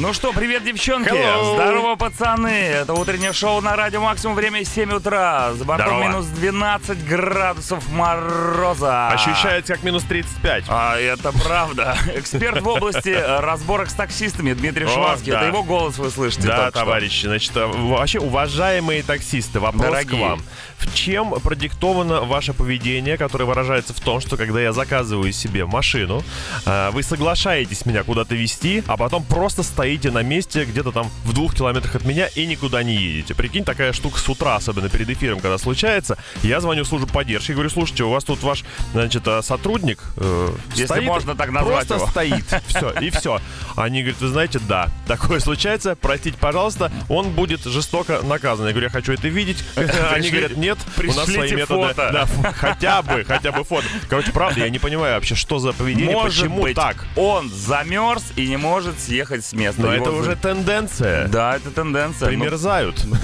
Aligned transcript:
Ну 0.00 0.14
что, 0.14 0.32
привет, 0.32 0.64
девчонки! 0.64 1.10
Hello. 1.10 1.56
Здорово, 1.56 1.94
пацаны! 1.94 2.48
Это 2.48 2.94
утреннее 2.94 3.34
шоу 3.34 3.60
на 3.60 3.76
радио 3.76 4.00
Максимум. 4.00 4.34
Время 4.34 4.64
7 4.64 4.94
утра. 4.94 5.52
За 5.52 5.62
бортом 5.62 5.88
Здорово. 5.88 6.08
минус 6.08 6.26
12 6.28 7.06
градусов 7.06 7.86
мороза. 7.92 9.08
Ощущается 9.08 9.74
как 9.74 9.82
минус 9.82 10.04
35. 10.04 10.64
А 10.68 10.96
это 10.96 11.32
правда. 11.32 11.98
Эксперт 12.14 12.62
в 12.62 12.68
области 12.68 13.10
разборок 13.10 13.90
с 13.90 13.92
таксистами 13.92 14.54
Дмитрий 14.54 14.86
да. 14.86 15.16
Это 15.16 15.46
его 15.48 15.62
голос 15.62 15.98
вы 15.98 16.10
слышите 16.10 16.46
Да, 16.46 16.70
товарищи, 16.70 17.26
значит, 17.26 17.54
э, 17.54 17.66
вообще, 17.66 18.20
уважаемые 18.20 19.02
таксисты, 19.02 19.60
вопрос 19.60 19.84
Дорогие. 19.84 20.18
к 20.18 20.22
вам. 20.22 20.42
В 20.78 20.94
чем 20.94 21.32
продиктовано 21.32 22.22
ваше 22.22 22.54
поведение, 22.54 23.18
которое 23.18 23.44
выражается 23.44 23.92
в 23.92 24.00
том, 24.00 24.20
что 24.20 24.38
когда 24.38 24.62
я 24.62 24.72
заказываю 24.72 25.30
себе 25.32 25.66
машину, 25.66 26.22
э, 26.64 26.90
вы 26.90 27.02
соглашаетесь 27.02 27.84
меня 27.84 28.02
куда-то 28.02 28.34
везти, 28.34 28.82
а 28.86 28.96
потом 28.96 29.24
просто 29.24 29.62
стоите 29.62 29.89
на 29.98 30.22
месте 30.22 30.64
где-то 30.64 30.92
там 30.92 31.10
в 31.24 31.32
двух 31.32 31.54
километрах 31.54 31.94
от 31.96 32.04
меня 32.04 32.26
и 32.28 32.46
никуда 32.46 32.82
не 32.82 32.94
едете. 32.94 33.34
Прикинь, 33.34 33.64
такая 33.64 33.92
штука 33.92 34.18
с 34.18 34.28
утра, 34.28 34.56
особенно 34.56 34.88
перед 34.88 35.08
эфиром, 35.10 35.40
когда 35.40 35.58
случается, 35.58 36.18
я 36.42 36.60
звоню 36.60 36.84
в 36.84 36.86
службу 36.86 37.06
поддержки 37.06 37.50
и 37.50 37.54
говорю, 37.54 37.70
слушайте, 37.70 38.04
у 38.04 38.10
вас 38.10 38.24
тут 38.24 38.42
ваш, 38.42 38.64
значит, 38.92 39.26
э, 39.26 39.42
сотрудник 39.42 39.98
э, 40.16 40.52
Если 40.70 40.86
стоит, 40.86 41.04
можно 41.04 41.34
так 41.34 41.50
назвать 41.50 41.88
просто 41.88 42.22
его. 42.22 42.40
стоит. 42.40 42.62
Все, 42.66 42.90
и 43.00 43.10
все. 43.10 43.40
Они 43.76 44.02
говорят, 44.02 44.20
вы 44.20 44.28
знаете, 44.28 44.60
да, 44.68 44.88
такое 45.06 45.40
случается, 45.40 45.96
простите, 45.96 46.36
пожалуйста, 46.38 46.92
он 47.08 47.30
будет 47.30 47.64
жестоко 47.64 48.20
наказан. 48.22 48.66
Я 48.66 48.72
говорю, 48.72 48.86
я 48.86 48.90
хочу 48.90 49.12
это 49.12 49.28
видеть. 49.28 49.64
Они 50.12 50.30
говорят, 50.30 50.56
нет, 50.56 50.78
у 50.98 51.02
нас 51.02 51.26
свои 51.26 51.52
методы. 51.52 51.94
Да, 51.96 52.26
хотя 52.54 53.02
бы, 53.02 53.24
хотя 53.24 53.52
бы 53.52 53.64
фото. 53.64 53.86
Короче, 54.08 54.32
правда, 54.32 54.60
я 54.60 54.70
не 54.70 54.78
понимаю 54.78 55.14
вообще, 55.14 55.34
что 55.34 55.58
за 55.58 55.72
поведение, 55.72 56.16
почему 56.22 56.66
так. 56.74 57.04
он 57.16 57.50
замерз 57.50 58.32
и 58.36 58.46
не 58.46 58.56
может 58.56 58.98
съехать 59.00 59.44
с 59.44 59.52
места. 59.52 59.79
Но 59.80 59.94
Его 59.94 60.04
это 60.06 60.12
уже 60.12 60.36
тенденция. 60.36 61.28
Да, 61.28 61.56
это 61.56 61.70
тенденция. 61.70 62.28
Примерзают. 62.28 63.02
Ну, 63.04 63.16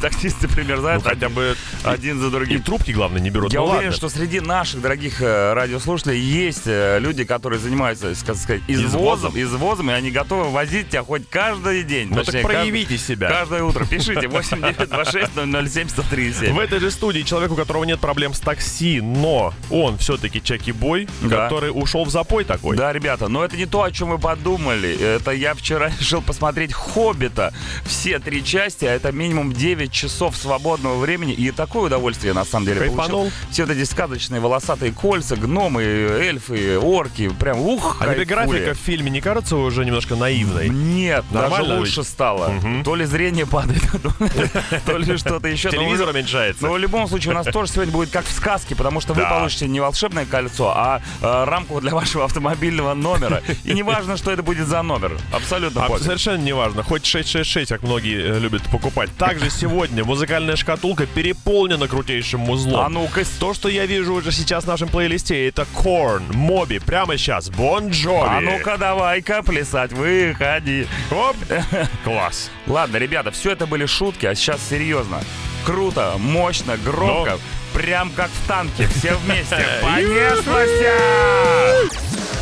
Таксисты 0.00 0.46
Ну, 0.48 0.54
примерзают 0.54 1.04
хотя 1.04 1.28
бы 1.28 1.56
один 1.82 2.20
за 2.20 2.28
и 2.28 2.30
другим. 2.30 2.62
трубки, 2.62 2.90
главное, 2.92 3.20
не 3.20 3.30
берут. 3.30 3.52
Я 3.52 3.60
Ну, 3.60 3.66
уверен, 3.66 3.86
ладно. 3.86 3.96
что 3.96 4.08
среди 4.08 4.40
наших 4.40 4.80
дорогих 4.80 5.20
э, 5.20 5.52
радиослушателей 5.54 6.20
есть 6.20 6.62
э, 6.66 6.98
люди, 7.00 7.24
которые 7.24 7.58
занимаются, 7.58 8.14
так 8.24 8.36
сказать, 8.36 8.62
извозом, 8.68 9.32
Извозом. 9.34 9.90
и 9.90 9.94
они 9.94 10.10
готовы 10.10 10.50
возить 10.50 10.90
тебя 10.90 11.02
хоть 11.02 11.28
каждый 11.28 11.82
день. 11.84 12.08
Ну 12.10 12.16
Точнее, 12.16 12.42
так 12.42 12.50
проявите 12.50 12.98
себя. 12.98 13.28
Каждое 13.28 13.62
утро. 13.62 13.84
Пишите 13.84 14.28
8926 14.28 15.72
007 15.72 15.88
137. 15.88 16.54
В 16.54 16.58
этой 16.58 16.78
же 16.80 16.90
студии 16.90 17.20
человек, 17.22 17.52
у 17.52 17.56
которого 17.56 17.84
нет 17.84 18.00
проблем 18.00 18.34
с 18.34 18.40
такси, 18.40 19.00
но 19.00 19.52
он 19.70 19.98
все-таки 19.98 20.42
чеки-бой, 20.42 21.08
Да. 21.22 21.44
который 21.44 21.70
ушел 21.70 22.04
в 22.04 22.10
запой 22.10 22.44
такой. 22.44 22.76
Да, 22.76 22.92
ребята, 22.92 23.28
но 23.28 23.44
это 23.44 23.56
не 23.56 23.66
то, 23.66 23.82
о 23.82 23.90
чем 23.90 24.10
вы 24.10 24.18
подумали. 24.18 24.96
Это 25.00 25.30
я 25.32 25.54
вчера 25.54 25.90
решил 26.04 26.20
посмотреть 26.20 26.74
«Хоббита». 26.74 27.52
Все 27.86 28.18
три 28.18 28.44
части, 28.44 28.84
а 28.84 28.92
это 28.92 29.10
минимум 29.10 29.52
9 29.54 29.90
часов 29.90 30.36
свободного 30.36 30.98
времени. 31.00 31.32
И 31.32 31.50
такое 31.50 31.84
удовольствие, 31.84 32.34
на 32.34 32.44
самом 32.44 32.66
деле, 32.66 32.80
Кайфанул? 32.80 33.20
получил. 33.22 33.32
Все 33.50 33.64
вот 33.64 33.74
эти 33.74 33.84
сказочные 33.84 34.38
волосатые 34.40 34.92
кольца, 34.92 35.34
гномы, 35.36 35.82
эльфы, 35.82 36.78
орки. 36.78 37.28
Прям 37.40 37.58
ух, 37.60 37.96
А 38.00 38.12
тебе 38.12 38.26
графика 38.26 38.74
в 38.74 38.76
фильме 38.78 39.10
не 39.10 39.22
кажется 39.22 39.56
уже 39.56 39.86
немножко 39.86 40.14
наивной? 40.14 40.68
Нет, 40.68 41.24
Нормально 41.30 41.56
даже 41.68 41.70
ведь? 41.70 41.80
лучше 41.96 42.04
стало. 42.04 42.48
Мгм. 42.48 42.84
То 42.84 42.94
ли 42.96 43.06
зрение 43.06 43.46
падает, 43.46 43.82
то 44.86 44.98
ли 44.98 45.16
что-то 45.16 45.48
еще. 45.48 45.70
Но 45.70 45.76
Телевизор 45.78 46.10
уменьшается. 46.10 46.64
Но 46.66 46.72
в 46.72 46.78
любом 46.78 47.08
случае 47.08 47.32
у 47.32 47.34
нас 47.34 47.46
тоже 47.46 47.72
сегодня 47.72 47.92
будет 47.94 48.10
как 48.10 48.26
в 48.26 48.30
сказке, 48.32 48.74
потому 48.76 49.00
что 49.00 49.14
вы 49.14 49.22
Да. 49.22 49.30
получите 49.30 49.68
не 49.68 49.80
волшебное 49.80 50.26
кольцо, 50.26 50.70
а 50.76 51.00
э, 51.22 51.44
рамку 51.44 51.80
для 51.80 51.92
вашего 51.94 52.24
автомобильного 52.26 52.92
номера. 52.92 53.42
И 53.64 53.72
не 53.72 53.82
важно, 53.82 54.18
что 54.18 54.30
это 54.30 54.42
будет 54.42 54.66
за 54.68 54.82
номер. 54.82 55.16
Абсолютно 55.32 55.83
А 55.84 55.88
пофиг. 55.88 56.04
совершенно 56.04 56.42
неважно, 56.42 56.82
хоть 56.82 57.04
666, 57.06 57.68
как 57.70 57.82
многие 57.82 58.36
э, 58.36 58.38
любят 58.38 58.62
покупать. 58.70 59.10
Также 59.16 59.50
сегодня 59.50 60.04
музыкальная 60.04 60.56
шкатулка 60.56 61.06
переполнена 61.06 61.88
крутейшим 61.88 62.40
музлом. 62.40 62.80
А 62.84 62.88
ну-ка, 62.88 63.22
То, 63.40 63.54
что 63.54 63.68
я 63.68 63.86
вижу 63.86 64.14
уже 64.14 64.32
сейчас 64.32 64.64
в 64.64 64.66
нашем 64.66 64.88
плейлисте, 64.88 65.48
это 65.48 65.66
Корн, 65.74 66.24
Моби, 66.32 66.78
прямо 66.78 67.16
сейчас, 67.16 67.50
Бон 67.50 67.88
Джови. 67.90 68.28
а 68.28 68.40
ну-ка 68.40 68.76
давай-ка 68.78 69.42
плясать, 69.42 69.92
выходи. 69.92 70.86
Оп. 71.10 71.36
Класс. 72.04 72.50
Ладно, 72.66 72.96
ребята, 72.96 73.30
все 73.30 73.52
это 73.52 73.66
были 73.66 73.86
шутки, 73.86 74.26
а 74.26 74.34
сейчас 74.34 74.60
серьезно. 74.68 75.20
Круто, 75.64 76.14
мощно, 76.18 76.76
громко. 76.76 77.38
Прям 77.72 78.10
как 78.10 78.30
в 78.30 78.46
танке, 78.46 78.86
все 78.86 79.14
вместе. 79.16 79.66
Понеслась! 79.82 80.70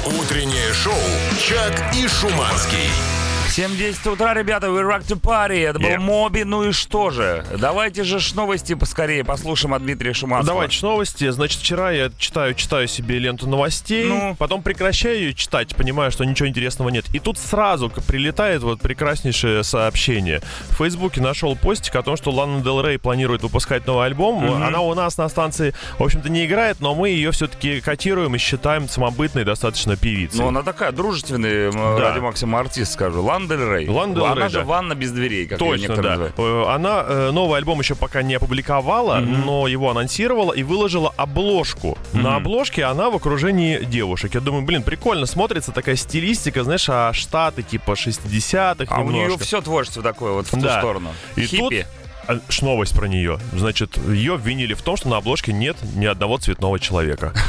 Утреннее 0.05 0.73
шоу 0.75 0.93
«Чак 1.41 1.95
и 1.95 2.07
Шуманский». 2.09 2.91
7.10 3.57 4.11
утра, 4.15 4.33
ребята, 4.33 4.69
we 4.69 4.81
rock 4.83 5.03
to 5.07 5.21
party. 5.21 5.63
Это 5.69 5.79
был. 5.79 5.91
Моби, 5.99 6.43
ну 6.43 6.65
и 6.65 6.73
что 6.73 7.11
же? 7.11 7.45
Давайте 7.59 8.03
же 8.03 8.19
ж 8.19 8.33
новости 8.33 8.73
поскорее 8.73 9.25
послушаем 9.25 9.75
от 9.75 9.83
Дмитрия 9.83 10.15
Шуманского. 10.15 10.55
Давайте 10.55 10.79
ж 10.79 10.83
новости. 10.83 11.29
Значит, 11.29 11.61
вчера 11.61 11.91
я 11.91 12.11
читаю, 12.17 12.55
читаю 12.55 12.89
себе 12.89 13.19
ленту 13.19 13.47
новостей, 13.47 14.07
Ну? 14.07 14.35
потом 14.39 14.63
прекращаю 14.63 15.17
ее 15.19 15.35
читать, 15.35 15.77
понимаю, 15.77 16.11
что 16.11 16.25
ничего 16.25 16.49
интересного 16.49 16.89
нет. 16.89 17.05
И 17.13 17.19
тут 17.19 17.37
сразу 17.37 17.91
прилетает 17.91 18.63
вот 18.63 18.81
прекраснейшее 18.81 19.63
сообщение. 19.65 20.41
В 20.71 20.77
Фейсбуке 20.77 21.21
нашел 21.21 21.55
постик 21.55 21.95
о 21.97 22.03
том, 22.03 22.17
что 22.17 22.31
Лана 22.31 22.63
Дел 22.63 22.81
Рей 22.81 22.99
планирует 22.99 23.43
выпускать 23.43 23.87
новый 23.87 24.07
альбом. 24.07 24.63
Она 24.63 24.81
у 24.81 24.95
нас 24.95 25.19
на 25.19 25.29
станции, 25.29 25.75
в 25.99 26.03
общем-то, 26.03 26.31
не 26.31 26.47
играет, 26.47 26.81
но 26.81 26.95
мы 26.95 27.11
ее 27.11 27.33
все-таки 27.33 27.83
котируем 27.83 28.35
и 28.35 28.39
считаем 28.39 28.89
самобытной 28.89 29.45
достаточно 29.45 29.95
певицей. 29.99 30.41
Ну, 30.41 30.49
она 30.49 30.63
такая 30.63 30.91
дружественная, 30.91 31.71
Да. 31.71 31.99
ради 31.99 32.21
Максима 32.21 32.59
артист, 32.61 32.93
скажу. 32.95 33.23
Лана 33.23 33.42
Дель 33.49 33.59
Рей. 33.59 33.89
Лана 33.89 34.15
Дель 34.15 34.25
Она 34.25 34.49
же 34.49 34.59
да. 34.59 34.65
ванна 34.65 34.95
без 34.95 35.11
дверей, 35.13 35.47
как 35.47 35.59
Точно, 35.59 35.97
да. 35.97 36.03
называют. 36.03 36.35
Э, 36.39 36.65
Она 36.69 37.05
э, 37.07 37.31
новый 37.33 37.59
альбом 37.59 37.79
еще 37.81 37.95
пока 37.95 38.23
не 38.23 38.35
опубликовала, 38.35 39.19
но 39.19 39.67
его 39.69 39.91
анонсировала 39.91 40.53
и 40.53 40.63
выложила 40.63 41.13
обложку. 41.17 41.97
На 42.13 42.37
обложке 42.37 42.85
она 42.85 43.11
в 43.11 43.17
окружении 43.17 43.83
девушек. 43.85 44.35
Я 44.35 44.41
думаю, 44.41 44.65
блин, 44.65 44.83
прикольно 44.83 45.27
смотрится 45.27 45.73
такая 45.73 45.97
стилистика, 45.97 46.65
знаешь, 46.65 46.89
а 46.89 47.13
штаты 47.13 47.63
типа 47.63 47.93
60-х 47.93 48.95
А 48.95 49.01
у 49.01 49.11
нее 49.11 49.23
немножко. 49.25 49.45
все 49.45 49.61
творчество 49.61 50.03
такое 50.03 50.33
вот 50.33 50.47
в 50.47 50.51
ту 50.51 50.57
Да. 50.61 50.79
сторону. 50.79 51.11
И 51.37 51.47
тут 51.47 51.71
Хиппи. 51.73 51.83
ш- 51.83 51.87
новость 52.63 52.95
про 52.95 53.07
нее. 53.07 53.39
Значит, 53.53 53.97
ее 54.09 54.35
обвинили 54.35 54.75
в 54.75 54.83
том, 54.83 54.97
что 54.97 55.09
на 55.09 55.17
обложке 55.17 55.53
нет 55.53 55.77
ни 55.95 56.07
одного 56.07 56.39
цветного 56.39 56.79
человека. 56.79 57.33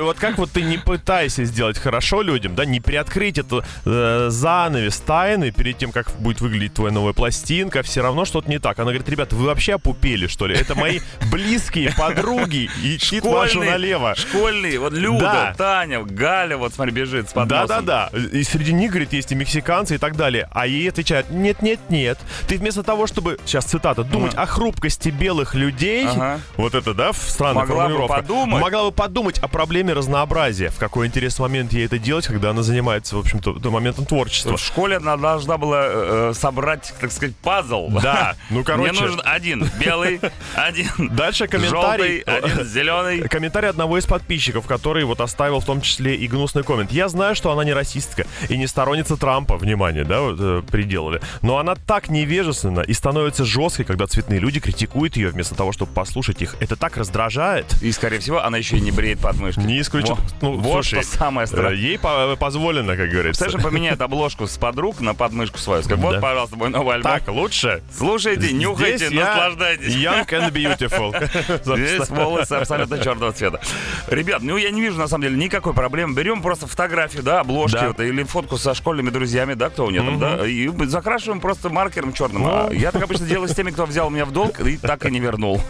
Вот 0.00 0.18
как 0.18 0.38
вот 0.38 0.50
ты 0.50 0.62
не 0.62 0.78
пытайся 0.78 1.44
сделать 1.44 1.78
хорошо 1.78 2.22
людям, 2.22 2.54
да, 2.54 2.64
не 2.64 2.80
приоткрыть 2.80 3.38
эту 3.38 3.64
э, 3.84 4.26
занавес 4.30 4.98
тайны 4.98 5.50
перед 5.50 5.78
тем, 5.78 5.92
как 5.92 6.10
будет 6.18 6.40
выглядеть 6.40 6.74
твоя 6.74 6.92
новая 6.92 7.12
пластинка, 7.12 7.82
все 7.82 8.02
равно 8.02 8.24
что-то 8.24 8.48
не 8.50 8.58
так. 8.58 8.78
Она 8.78 8.90
говорит, 8.90 9.08
ребята, 9.08 9.34
вы 9.36 9.46
вообще 9.46 9.74
опупели, 9.74 10.26
что 10.26 10.46
ли? 10.46 10.56
Это 10.56 10.74
мои 10.74 11.00
близкие 11.32 11.92
подруги, 11.96 12.68
и 12.82 12.98
чит 13.00 13.24
вашу 13.24 13.62
налево. 13.62 14.14
школьный, 14.16 14.76
вот 14.78 14.92
Люда, 14.92 15.20
Да. 15.20 15.54
Таня, 15.56 16.02
Галя, 16.02 16.56
вот 16.56 16.74
смотри, 16.74 16.92
бежит 16.92 17.28
с. 17.30 17.32
Да-да-да. 17.32 18.10
И 18.32 18.42
среди 18.42 18.72
них, 18.72 18.90
говорит, 18.90 19.12
есть 19.12 19.32
и 19.32 19.34
мексиканцы 19.34 19.96
и 19.96 19.98
так 19.98 20.16
далее. 20.16 20.48
А 20.52 20.66
ей 20.66 20.88
отвечают, 20.88 21.30
нет-нет-нет. 21.30 22.18
Ты 22.48 22.58
вместо 22.58 22.82
того, 22.82 23.06
чтобы, 23.06 23.38
сейчас 23.48 23.64
цитата, 23.64 24.02
думать 24.04 24.34
о 24.34 24.46
хрупкости 24.46 25.08
белых 25.10 25.54
людей, 25.54 26.06
Ага. 26.06 26.40
вот 26.56 26.74
это, 26.74 26.94
да, 26.94 27.12
в 27.12 27.16
странной 27.16 27.62
Могла 27.66 27.88
бы 27.88 28.06
подумать. 28.06 28.62
могла 28.62 28.84
бы 28.84 28.92
подумать 28.92 29.38
о 29.38 29.48
проблеме 29.48 29.92
разнообразия. 29.92 30.70
В 30.70 30.76
какой 30.76 31.06
интересный 31.06 31.42
момент 31.42 31.72
ей 31.72 31.86
это 31.86 31.98
делать, 31.98 32.26
когда 32.26 32.50
она 32.50 32.62
занимается, 32.62 33.16
в 33.16 33.20
общем-то, 33.20 33.54
т- 33.60 33.68
моментом 33.70 34.04
творчества. 34.06 34.56
В 34.56 34.60
школе 34.60 34.96
она 34.96 35.16
должна 35.16 35.58
была 35.58 35.84
э, 35.86 36.30
э, 36.30 36.34
собрать, 36.34 36.92
так 37.00 37.12
сказать, 37.12 37.36
пазл. 37.36 37.88
Да, 38.02 38.34
ну, 38.50 38.64
короче. 38.64 38.90
Мне 38.92 39.00
нужен 39.00 39.20
один 39.24 39.68
белый, 39.78 40.20
один 40.54 40.86
Дальше 41.14 41.46
комментарий. 41.48 42.24
желтый, 42.26 42.50
один 42.52 42.64
зеленый. 42.64 43.28
Комментарий 43.28 43.68
одного 43.68 43.98
из 43.98 44.06
подписчиков, 44.06 44.66
который 44.66 45.04
вот 45.04 45.20
оставил 45.20 45.60
в 45.60 45.64
том 45.64 45.80
числе 45.80 46.14
и 46.16 46.26
гнусный 46.28 46.62
коммент. 46.62 46.92
Я 46.92 47.08
знаю, 47.08 47.34
что 47.34 47.50
она 47.52 47.64
не 47.64 47.72
расистка 47.72 48.26
и 48.48 48.56
не 48.56 48.66
сторонница 48.66 49.16
Трампа, 49.16 49.56
внимание, 49.56 50.04
да, 50.04 50.20
вот, 50.20 50.36
э, 50.40 50.62
приделали. 50.70 51.20
Но 51.42 51.58
она 51.58 51.74
так 51.74 52.08
невежественна 52.08 52.80
и 52.80 52.92
становится 52.92 53.35
жесткой, 53.44 53.84
когда 53.84 54.06
цветные 54.06 54.38
люди 54.40 54.60
критикуют 54.60 55.16
ее 55.16 55.28
вместо 55.28 55.54
того, 55.54 55.72
чтобы 55.72 55.92
послушать 55.92 56.42
их. 56.42 56.56
Это 56.60 56.76
так 56.76 56.96
раздражает. 56.96 57.66
И, 57.82 57.92
скорее 57.92 58.18
всего, 58.18 58.42
она 58.42 58.58
еще 58.58 58.76
и 58.76 58.80
не 58.80 58.90
бреет 58.90 59.18
подмышки. 59.20 59.60
Не 59.60 59.80
исключено. 59.80 60.16
Ну, 60.40 60.56
вот 60.56 60.84
слушай, 60.84 61.02
что 61.02 61.16
самое 61.18 61.44
э, 61.44 61.48
страшное. 61.48 61.74
Ей 61.74 61.98
по- 61.98 62.36
позволено, 62.36 62.96
как 62.96 63.10
говорится. 63.10 63.44
Представляешь, 63.44 63.62
поменяет 63.64 64.00
обложку 64.00 64.46
с 64.46 64.56
подруг 64.56 65.00
на 65.00 65.14
подмышку 65.14 65.58
свою. 65.58 65.82
Скажет, 65.82 66.02
вот, 66.02 66.14
Да. 66.14 66.20
пожалуйста, 66.20 66.56
мой 66.56 66.70
новый 66.70 66.96
альбом. 66.96 67.12
Так, 67.12 67.28
лучше. 67.28 67.82
Слушайте, 67.96 68.52
нюхайте, 68.52 69.06
Здесь 69.06 69.10
я 69.12 69.26
наслаждайтесь. 69.26 69.94
Young 69.94 70.26
and 70.28 70.52
beautiful. 70.52 71.64
Здесь 71.76 72.08
волосы 72.08 72.52
абсолютно 72.54 72.98
черного 72.98 73.32
цвета. 73.32 73.60
Ребят, 74.08 74.42
ну 74.42 74.56
я 74.56 74.70
не 74.70 74.80
вижу 74.80 74.96
на 74.98 75.08
самом 75.08 75.22
деле 75.24 75.36
никакой 75.36 75.74
проблемы. 75.74 76.14
Берем 76.14 76.42
просто 76.42 76.66
фотографию, 76.66 77.22
да, 77.22 77.40
обложки 77.40 77.76
Да. 77.76 77.88
вот, 77.88 78.00
или 78.00 78.22
фотку 78.22 78.56
со 78.56 78.74
школьными 78.74 79.10
друзьями, 79.10 79.54
да, 79.54 79.68
кто 79.70 79.86
у 79.86 79.90
нее 79.90 80.02
там, 80.02 80.18
да, 80.18 80.46
и 80.46 80.68
закрашиваем 80.86 81.40
просто 81.40 81.68
маркером 81.70 82.12
черным. 82.12 82.46
А 82.46 82.68
Ну. 82.68 82.72
я 82.72 82.92
так 82.92 83.02
обычно 83.02 83.25
делать 83.26 83.50
с 83.50 83.54
теми, 83.54 83.70
кто 83.70 83.86
взял 83.86 84.10
меня 84.10 84.24
в 84.24 84.32
долг 84.32 84.60
и 84.60 84.76
так 84.76 85.04
и 85.04 85.10
не 85.10 85.20
вернул. 85.20 85.60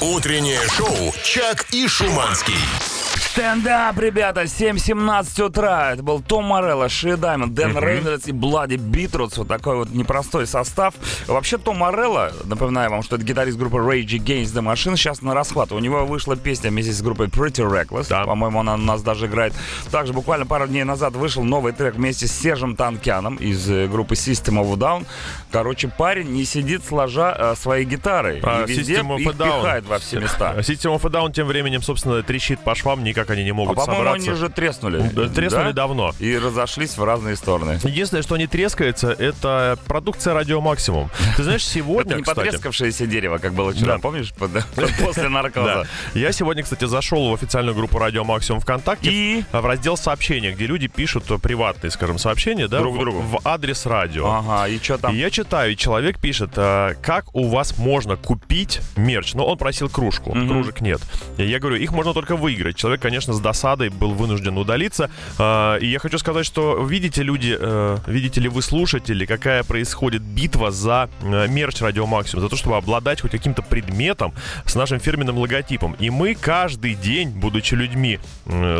Утреннее 0.00 0.60
шоу 0.68 1.14
«Чак 1.22 1.66
и 1.72 1.86
Шуманский». 1.86 2.54
Стендап, 3.34 3.98
ребята, 3.98 4.42
7.17 4.42 5.42
утра. 5.42 5.94
Это 5.94 6.04
был 6.04 6.22
Том 6.22 6.44
Морелло, 6.44 6.88
Ши 6.88 7.16
Даймонд, 7.16 7.52
Дэн 7.52 7.76
Рейнольдс 7.76 8.28
и 8.28 8.32
Блади 8.32 8.76
Битрутс. 8.76 9.38
Вот 9.38 9.48
такой 9.48 9.74
вот 9.74 9.90
непростой 9.90 10.46
состав. 10.46 10.94
Вообще, 11.26 11.58
Том 11.58 11.78
Морелло, 11.78 12.30
напоминаю 12.44 12.92
вам, 12.92 13.02
что 13.02 13.16
это 13.16 13.24
гитарист 13.24 13.58
группы 13.58 13.78
Rage 13.78 14.20
Against 14.20 14.54
the 14.54 14.62
Machine, 14.62 14.94
сейчас 14.96 15.20
на 15.20 15.34
расхват. 15.34 15.72
У 15.72 15.80
него 15.80 16.06
вышла 16.06 16.36
песня 16.36 16.70
вместе 16.70 16.92
с 16.92 17.02
группой 17.02 17.26
Pretty 17.26 17.68
Reckless. 17.68 18.06
Да. 18.08 18.22
По-моему, 18.22 18.60
она 18.60 18.74
у 18.74 18.76
нас 18.76 19.02
даже 19.02 19.26
играет. 19.26 19.52
Также 19.90 20.12
буквально 20.12 20.46
пару 20.46 20.68
дней 20.68 20.84
назад 20.84 21.16
вышел 21.16 21.42
новый 21.42 21.72
трек 21.72 21.96
вместе 21.96 22.28
с 22.28 22.32
Сержем 22.32 22.76
Танкяном 22.76 23.34
из 23.34 23.68
э, 23.68 23.88
группы 23.88 24.14
System 24.14 24.62
of 24.62 24.72
a 24.74 24.76
Down. 24.76 25.06
Короче, 25.50 25.88
парень 25.88 26.28
не 26.28 26.44
сидит 26.44 26.84
сложа 26.84 27.34
э, 27.36 27.54
своей 27.56 27.84
гитарой. 27.84 28.38
А, 28.44 28.62
и 28.62 28.72
везде 28.72 28.94
System 28.94 29.16
of 29.16 29.28
a 29.28 29.32
Down. 29.32 29.58
пихает 29.58 29.86
во 29.86 29.98
все 29.98 30.20
места. 30.20 30.54
System 30.58 30.96
of 30.96 31.04
a 31.04 31.10
Down 31.10 31.32
тем 31.32 31.48
временем, 31.48 31.82
собственно, 31.82 32.22
трещит 32.22 32.60
по 32.60 32.76
швам, 32.76 33.02
никак 33.02 33.23
они 33.30 33.44
не 33.44 33.50
А 33.50 33.54
могут 33.54 33.76
по-моему, 33.76 33.96
собраться. 34.04 34.30
они 34.30 34.38
уже 34.38 34.48
треснули. 34.48 35.08
Треснули 35.28 35.66
Да? 35.68 35.72
давно. 35.72 36.12
И 36.18 36.36
разошлись 36.38 36.96
в 36.96 37.04
разные 37.04 37.36
стороны. 37.36 37.78
Единственное, 37.82 38.22
что 38.22 38.36
не 38.36 38.46
трескается, 38.46 39.10
это 39.12 39.78
продукция 39.86 40.34
Радио 40.34 40.60
Максимум. 40.60 41.10
Ты 41.36 41.42
знаешь, 41.44 41.62
Это 41.62 41.72
сегодня, 41.72 42.14
не 42.16 42.22
кстати... 42.22 42.36
потрескавшееся 42.46 43.06
дерево, 43.06 43.38
как 43.38 43.54
было 43.54 43.72
вчера, 43.72 43.94
Да. 43.94 43.98
помнишь? 43.98 44.32
После 44.34 45.22
Да. 45.24 45.28
наркоза. 45.28 45.86
Я 46.14 46.32
сегодня, 46.32 46.62
кстати, 46.62 46.84
зашел 46.84 47.30
в 47.30 47.34
официальную 47.34 47.74
группу 47.74 47.98
Радио 47.98 48.24
Максимум 48.24 48.60
ВКонтакте 48.60 49.10
И? 49.10 49.44
в 49.52 49.64
раздел 49.64 49.96
сообщения, 49.96 50.52
где 50.52 50.66
люди 50.66 50.86
пишут 50.88 51.24
приватные, 51.42 51.90
скажем, 51.90 52.18
сообщения, 52.18 52.68
да, 52.68 52.78
Друг 52.80 52.96
в, 52.96 52.98
другу. 52.98 53.20
в 53.20 53.40
адрес 53.44 53.86
радио. 53.86 54.26
Ага, 54.30 54.68
и 54.68 54.78
что 54.78 54.98
там? 54.98 55.14
И 55.14 55.18
я 55.18 55.30
читаю, 55.30 55.72
и 55.72 55.76
человек 55.76 56.18
пишет, 56.20 56.50
э, 56.56 56.94
как 57.02 57.34
у 57.34 57.48
вас 57.48 57.76
можно 57.78 58.16
купить 58.16 58.80
мерч. 58.96 59.34
Ну, 59.34 59.44
он 59.44 59.56
просил 59.58 59.88
кружку, 59.88 60.32
кружек 60.32 60.80
нет. 60.80 61.00
И 61.38 61.44
я 61.44 61.58
говорю, 61.58 61.76
их 61.76 61.92
можно 61.92 62.12
только 62.12 62.36
выиграть. 62.36 62.76
Человек, 62.76 63.00
конечно, 63.00 63.13
с 63.20 63.40
досадой 63.40 63.88
был 63.88 64.12
вынужден 64.12 64.56
удалиться. 64.58 65.10
Э, 65.38 65.78
И 65.80 65.86
я 65.86 65.98
хочу 65.98 66.18
сказать, 66.18 66.46
что 66.46 66.82
видите, 66.84 67.22
люди, 67.22 67.56
э, 67.58 67.98
видите 68.06 68.40
ли 68.40 68.48
вы 68.48 68.62
слушатели, 68.62 69.26
какая 69.26 69.62
происходит 69.62 70.22
битва 70.22 70.70
за 70.70 71.08
э, 71.22 71.46
мерч 71.48 71.80
Радио 71.80 72.06
Максимум, 72.06 72.42
за 72.44 72.48
то, 72.48 72.56
чтобы 72.56 72.76
обладать 72.76 73.20
хоть 73.20 73.30
каким-то 73.30 73.62
предметом 73.62 74.32
с 74.66 74.74
нашим 74.74 75.00
фирменным 75.00 75.38
логотипом. 75.38 75.96
И 75.98 76.10
мы 76.10 76.34
каждый 76.34 76.94
день, 76.94 77.30
будучи 77.30 77.74
людьми 77.74 78.18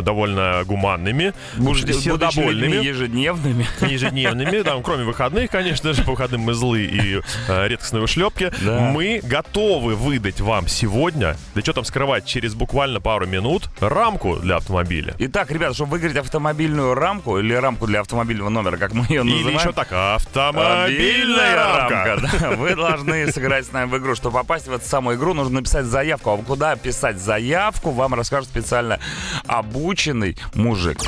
довольно 0.01 0.63
гуманными, 0.65 1.33
Будучи 1.57 1.91
сердобольными, 1.91 2.83
ежедневными. 2.83 3.65
ежедневными, 3.81 4.61
там, 4.63 4.81
кроме 4.83 5.03
выходных, 5.03 5.49
конечно 5.51 5.93
же, 5.93 6.03
по 6.03 6.11
выходным 6.11 6.41
мы 6.41 6.53
злые 6.53 6.87
и 6.87 7.21
э, 7.47 7.67
редкостные 7.67 8.03
ушлепки, 8.03 8.51
Да. 8.63 8.79
мы 8.91 9.19
готовы 9.23 9.95
выдать 9.95 10.41
вам 10.41 10.67
сегодня, 10.67 11.35
да 11.53 11.61
что 11.61 11.73
там 11.73 11.85
скрывать, 11.85 12.25
через 12.25 12.53
буквально 12.53 12.99
пару 13.01 13.25
минут, 13.27 13.69
рамку 13.79 14.24
для 14.33 14.57
автомобиля. 14.57 15.15
Итак, 15.19 15.51
ребята, 15.51 15.73
чтобы 15.75 15.91
выиграть 15.91 16.17
автомобильную 16.17 16.95
рамку 16.95 17.37
или 17.39 17.53
рамку 17.53 17.85
для 17.87 18.01
автомобильного 18.01 18.49
номера, 18.49 18.77
как 18.77 18.93
мы 18.93 19.05
ее 19.07 19.23
называем. 19.23 19.47
Или 19.47 19.55
еще 19.55 19.71
так, 19.71 19.87
автомобильная 19.91 21.55
рамка. 21.55 22.29
да. 22.39 22.51
Вы 22.55 22.75
должны 22.75 23.31
сыграть 23.31 23.65
с 23.65 23.71
нами 23.71 23.89
в 23.89 23.97
игру. 23.97 24.15
Чтобы 24.15 24.39
попасть 24.39 24.67
в 24.67 24.73
эту 24.73 24.85
самую 24.85 25.17
игру, 25.17 25.33
нужно 25.33 25.55
написать 25.55 25.85
заявку. 25.85 26.31
А 26.31 26.37
куда 26.37 26.75
писать 26.75 27.17
заявку, 27.19 27.91
вам 27.91 28.13
расскажет 28.13 28.49
специально 28.49 28.99
обученный 29.47 30.37
мужик. 30.53 30.99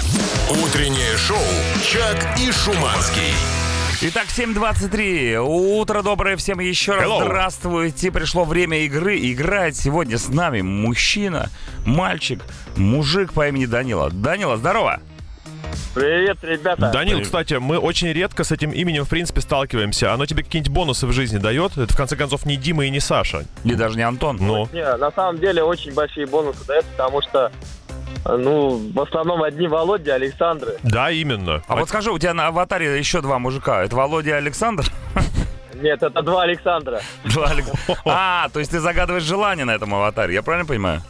Утреннее 0.49 1.17
шоу 1.17 1.37
«Чак 1.83 2.39
и 2.39 2.51
Шуманский». 2.51 3.66
Итак, 3.99 4.27
7.23. 4.27 5.39
Утро 5.39 6.03
доброе 6.03 6.37
всем 6.37 6.59
еще 6.59 6.93
раз. 6.93 7.05
Hello. 7.05 7.23
Здравствуйте. 7.23 8.11
Пришло 8.11 8.43
время 8.43 8.81
игры. 8.85 9.17
Играет 9.17 9.75
сегодня 9.75 10.19
с 10.19 10.29
нами 10.29 10.61
мужчина, 10.61 11.49
мальчик, 11.83 12.43
мужик 12.75 13.33
по 13.33 13.47
имени 13.47 13.65
Данила. 13.65 14.11
Данила, 14.11 14.57
здорово. 14.57 14.99
Привет, 15.95 16.37
ребята. 16.43 16.91
Данил, 16.91 17.23
кстати, 17.23 17.55
мы 17.55 17.79
очень 17.79 18.09
редко 18.09 18.43
с 18.43 18.51
этим 18.51 18.69
именем, 18.69 19.03
в 19.03 19.09
принципе, 19.09 19.41
сталкиваемся. 19.41 20.13
Оно 20.13 20.27
тебе 20.27 20.43
какие-нибудь 20.43 20.71
бонусы 20.71 21.07
в 21.07 21.11
жизни 21.11 21.39
дает? 21.39 21.75
Это, 21.75 21.91
в 21.91 21.97
конце 21.97 22.15
концов, 22.15 22.45
не 22.45 22.55
Дима 22.55 22.85
и 22.85 22.91
не 22.91 22.99
Саша. 22.99 23.45
И 23.63 23.73
даже 23.73 23.97
не 23.97 24.03
Антон. 24.03 24.37
Ну, 24.39 24.69
Не, 24.73 24.95
на 24.95 25.09
самом 25.09 25.39
деле 25.39 25.63
очень 25.63 25.91
большие 25.91 26.27
бонусы 26.27 26.63
дает, 26.67 26.85
потому 26.85 27.23
что, 27.23 27.51
ну, 28.35 28.77
в 28.93 28.99
основном 28.99 29.43
одни 29.43 29.67
Володя, 29.67 30.15
Александры. 30.15 30.75
да, 30.83 31.11
именно. 31.11 31.61
А 31.67 31.75
вот 31.75 31.87
скажи, 31.87 32.11
у 32.11 32.17
тебя 32.19 32.33
на 32.33 32.47
аватаре 32.47 32.97
еще 32.97 33.21
два 33.21 33.39
мужика. 33.39 33.83
Это 33.83 33.95
Володя 33.95 34.31
и 34.31 34.33
Александр? 34.33 34.83
Нет, 35.75 36.01
это 36.01 36.21
два 36.23 36.41
Александра. 36.43 37.01
Два 37.25 37.51
Алекс- 37.51 37.71
А, 38.05 38.49
то 38.49 38.59
есть 38.59 38.71
ты 38.71 38.79
загадываешь 38.79 39.23
желание 39.23 39.63
на 39.63 39.75
этом 39.75 39.93
аватаре, 39.93 40.33
я 40.33 40.41
правильно 40.41 40.67
понимаю? 40.67 41.01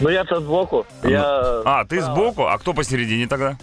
Ну, 0.00 0.08
я-то 0.10 0.40
сбоку. 0.40 0.86
Я... 1.02 1.22
А, 1.64 1.84
ты 1.88 2.00
сбоку, 2.00 2.46
а 2.46 2.58
кто 2.58 2.72
посередине 2.74 3.26
тогда? 3.28 3.56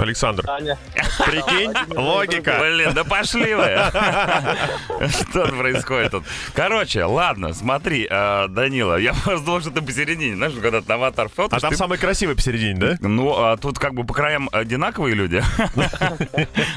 Александр, 0.00 0.44
Таня. 0.44 0.78
прикинь, 1.26 1.72
логика. 1.96 2.58
Блин, 2.60 2.92
да 2.94 3.04
пошли 3.04 3.54
вы. 3.54 3.64
Что 5.08 5.46
происходит 5.48 6.12
тут? 6.12 6.24
Короче, 6.54 7.04
ладно, 7.04 7.52
смотри, 7.54 8.06
э, 8.10 8.48
Данила, 8.48 8.96
я 8.96 9.12
просто 9.24 9.44
думал, 9.44 9.60
что 9.60 9.70
ты 9.70 9.82
посередине. 9.82 10.36
Знаешь, 10.36 10.54
когда 10.60 10.80
ты 10.80 10.88
на 10.88 10.94
аватар 10.94 11.28
А 11.36 11.60
там 11.60 11.74
самый 11.74 11.98
красивый 11.98 12.34
посередине, 12.34 12.78
да? 12.78 12.96
Ну, 13.10 13.34
а 13.36 13.56
тут 13.56 13.78
как 13.78 13.94
бы 13.94 14.04
по 14.04 14.14
краям 14.14 14.48
одинаковые 14.52 15.14
люди, 15.14 15.42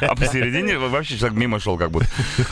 а 0.02 0.16
посередине 0.16 0.78
вообще 0.78 1.18
человек 1.18 1.38
мимо 1.38 1.60
шел 1.60 1.78
как 1.78 1.92
будто. 1.92 2.08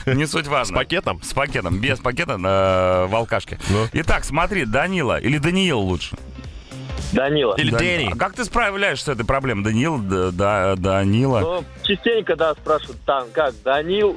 Не 0.05 0.25
суть 0.27 0.47
важно. 0.47 0.75
С 0.75 0.77
пакетом? 0.77 1.21
С 1.23 1.33
пакетом, 1.33 1.79
без 1.79 1.99
пакета 1.99 2.37
на 2.37 3.07
в 3.07 3.15
алкашке. 3.15 3.59
Ну. 3.69 3.87
Итак, 3.93 4.23
смотри, 4.23 4.65
Данила 4.65 5.19
или 5.19 5.37
Даниил 5.37 5.79
лучше? 5.79 6.15
Данила. 7.13 7.55
Или 7.57 7.71
Дани- 7.71 7.79
Дэнни. 7.97 8.11
А 8.13 8.17
как 8.17 8.33
ты 8.33 8.43
справляешься 8.45 9.05
с 9.05 9.09
этой 9.09 9.25
проблемой? 9.25 9.63
Даниил, 9.63 9.97
да, 9.99 10.31
да, 10.31 10.75
Данила. 10.75 11.39
Ну, 11.39 11.63
частенько, 11.83 12.35
да, 12.35 12.53
спрашивают, 12.53 12.99
там, 13.05 13.27
как, 13.33 13.53
Данил, 13.63 14.15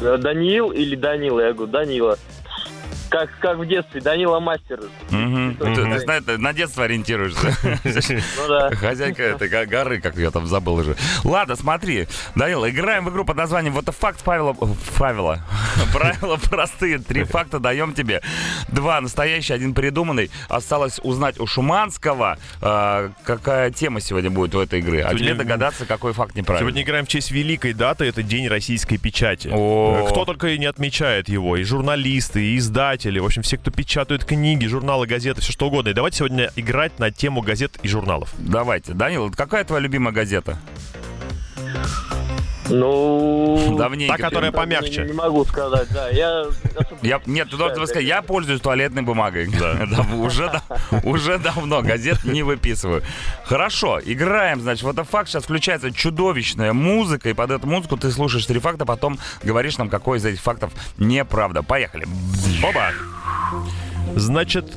э, 0.00 0.16
Даниил 0.18 0.70
или 0.70 0.96
Данила? 0.96 1.40
Я 1.40 1.52
говорю, 1.52 1.70
Данила. 1.72 2.18
Как, 3.10 3.30
как 3.40 3.58
в 3.58 3.66
детстве, 3.66 4.00
Данила 4.00 4.40
мастер. 4.40 4.80
Ты, 5.08 5.74
ты 5.74 5.82
знаешь, 6.00 6.22
ты 6.26 6.38
на 6.38 6.52
детство 6.52 6.84
ориентируешься. 6.84 7.54
Ну 8.36 8.48
да. 8.48 8.70
Хозяйка 8.74 9.22
этой 9.22 9.48
го- 9.48 9.66
горы, 9.66 10.00
как 10.00 10.16
я 10.16 10.30
там 10.30 10.46
забыл 10.46 10.74
уже. 10.74 10.96
Ладно, 11.22 11.56
смотри, 11.56 12.08
Данила, 12.34 12.68
играем 12.70 13.04
в 13.04 13.10
игру 13.10 13.24
под 13.24 13.36
названием 13.36 13.72
«Вот 13.72 13.88
факт 13.94 14.22
Павела...» 14.24 14.54
Павела. 14.98 15.40
Правила 15.92 16.36
простые. 16.36 16.98
Три 16.98 17.24
факта 17.24 17.58
даем 17.58 17.94
тебе. 17.94 18.20
Два 18.68 19.00
настоящие, 19.00 19.56
один 19.56 19.74
придуманный. 19.74 20.30
Осталось 20.48 20.98
узнать 21.02 21.38
у 21.40 21.46
Шуманского, 21.46 22.38
а, 22.60 23.10
какая 23.24 23.70
тема 23.70 24.00
сегодня 24.00 24.30
будет 24.30 24.54
у 24.54 24.60
этой 24.60 24.80
игры. 24.80 25.00
А 25.02 25.14
тебе 25.14 25.34
догадаться, 25.34 25.86
какой 25.86 26.12
факт 26.12 26.34
неправильный. 26.34 26.64
Сегодня 26.70 26.82
играем 26.82 27.04
в 27.04 27.08
честь 27.08 27.30
великой 27.30 27.72
даты, 27.74 28.04
это 28.06 28.22
День 28.22 28.48
российской 28.48 28.96
печати. 28.96 29.50
О. 29.52 30.06
Кто 30.10 30.24
только 30.24 30.48
и 30.48 30.58
не 30.58 30.66
отмечает 30.66 31.28
его, 31.28 31.56
и 31.56 31.62
журналисты, 31.64 32.44
и 32.44 32.56
издатели, 32.58 33.03
в 33.18 33.24
общем, 33.24 33.42
все, 33.42 33.58
кто 33.58 33.70
печатают 33.70 34.24
книги, 34.24 34.66
журналы, 34.66 35.06
газеты, 35.06 35.40
все 35.40 35.52
что 35.52 35.68
угодно. 35.68 35.90
И 35.90 35.94
давайте 35.94 36.18
сегодня 36.18 36.50
играть 36.56 36.98
на 36.98 37.10
тему 37.10 37.40
газет 37.40 37.78
и 37.82 37.88
журналов. 37.88 38.32
Давайте. 38.38 38.94
Данила, 38.94 39.30
какая 39.30 39.64
твоя 39.64 39.82
любимая 39.82 40.12
газета? 40.12 40.58
Ну... 42.70 43.76
Давненько. 43.78 44.16
Та, 44.16 44.22
которая 44.22 44.50
не- 44.50 44.56
помягче. 44.56 45.02
Не, 45.02 45.08
не 45.08 45.12
могу 45.12 45.44
сказать, 45.44 45.88
да. 45.92 46.08
Я... 46.08 46.44
Я, 47.02 47.20
нет, 47.26 47.50
ты 47.50 47.56
должен 47.56 47.86
сказать, 47.86 48.04
я 48.04 48.22
пользуюсь 48.22 48.60
туалетной 48.60 49.02
бумагой. 49.02 49.46
Да. 49.48 49.74
Да, 49.94 50.02
уже, 50.16 50.50
да- 50.50 50.62
уже 51.04 51.38
давно 51.38 51.82
газет 51.82 52.24
не 52.24 52.42
выписываю. 52.42 53.02
Хорошо, 53.44 54.00
играем, 54.04 54.60
значит, 54.60 54.82
вот 54.82 54.94
это 54.94 55.04
факт. 55.04 55.28
Сейчас 55.28 55.44
включается 55.44 55.90
чудовищная 55.92 56.72
музыка, 56.72 57.28
и 57.28 57.34
под 57.34 57.50
эту 57.50 57.66
музыку 57.66 57.96
ты 57.96 58.10
слушаешь 58.10 58.46
три 58.46 58.58
факта, 58.60 58.84
потом 58.86 59.18
говоришь 59.42 59.76
нам, 59.78 59.88
какой 59.88 60.18
из 60.18 60.24
этих 60.24 60.40
фактов 60.40 60.72
неправда. 60.98 61.62
Поехали. 61.62 62.06
Оба! 62.62 62.90
Значит, 64.16 64.72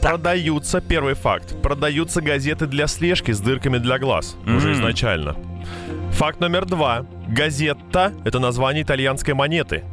продаются, 0.00 0.80
первый 0.80 1.14
факт, 1.14 1.60
продаются 1.62 2.20
газеты 2.20 2.66
для 2.66 2.86
слежки 2.86 3.32
с 3.32 3.40
дырками 3.40 3.78
для 3.78 3.98
глаз. 3.98 4.36
Уже 4.46 4.68
М. 4.68 4.74
изначально. 4.74 5.36
Факт 6.12 6.40
номер 6.40 6.64
два. 6.64 7.04
Газетта— 7.28 8.14
это 8.24 8.38
название 8.38 8.84
итальянской 8.84 9.34
монеты. 9.34 9.84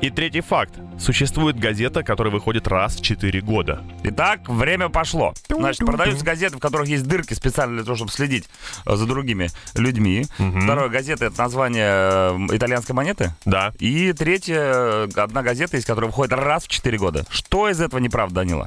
И 0.00 0.08
третий 0.08 0.40
факт. 0.40 0.72
Существует 0.98 1.58
газета, 1.58 2.02
которая 2.02 2.32
выходит 2.32 2.68
раз 2.68 2.96
в 2.96 3.02
4 3.02 3.40
года. 3.40 3.82
Итак, 4.04 4.48
время 4.48 4.88
пошло. 4.88 5.34
Значит, 5.48 5.84
продаются 5.84 6.24
газеты, 6.24 6.56
в 6.56 6.60
которых 6.60 6.88
есть 6.88 7.06
дырки 7.06 7.34
специально 7.34 7.76
для 7.76 7.84
того, 7.84 7.96
чтобы 7.96 8.10
следить 8.12 8.48
э, 8.86 8.96
за 8.96 9.06
другими 9.06 9.48
людьми. 9.74 10.26
Второе, 10.36 10.88
газета— 10.88 11.24
это 11.26 11.38
название 11.38 11.90
э, 11.90 12.56
итальянской 12.56 12.94
монеты. 12.94 13.34
Да. 13.44 13.72
И 13.78 14.12
третья, 14.12 14.60
э, 14.60 15.08
одна 15.16 15.42
газета 15.42 15.76
есть, 15.76 15.86
которая 15.86 16.10
выходит 16.10 16.32
раз 16.34 16.64
в 16.64 16.68
4 16.68 16.98
года. 16.98 17.24
Что 17.30 17.68
из 17.68 17.80
этого 17.80 17.98
неправда, 18.00 18.36
Данила? 18.36 18.66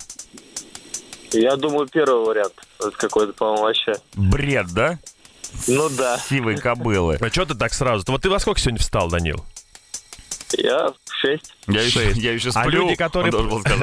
Я 1.32 1.56
думаю, 1.56 1.88
первый 1.88 2.26
вариант. 2.26 2.54
Это 2.80 2.92
какой-то, 2.92 3.34
по-моему, 3.34 3.64
вообще. 3.64 3.94
Бред, 4.16 4.68
да? 4.74 5.00
Ну 5.68 5.90
да. 5.90 6.18
Сивые 6.18 6.58
кобылы. 6.58 7.18
А 7.20 7.30
что 7.30 7.46
ты 7.46 7.56
так 7.56 7.74
сразу? 7.74 8.04
Вот 8.08 8.22
ты 8.22 8.30
во 8.30 8.40
сколько 8.40 8.60
сегодня 8.60 8.80
встал, 8.80 9.10
Данил? 9.10 9.44
Я 10.56 10.94
шесть. 11.10 11.54
Я 11.68 11.82
еще, 11.82 12.12
я 12.12 12.34
еще 12.34 12.50
А 12.50 12.64
сплю, 12.64 12.84
люди, 12.84 12.96
которые, 12.96 13.34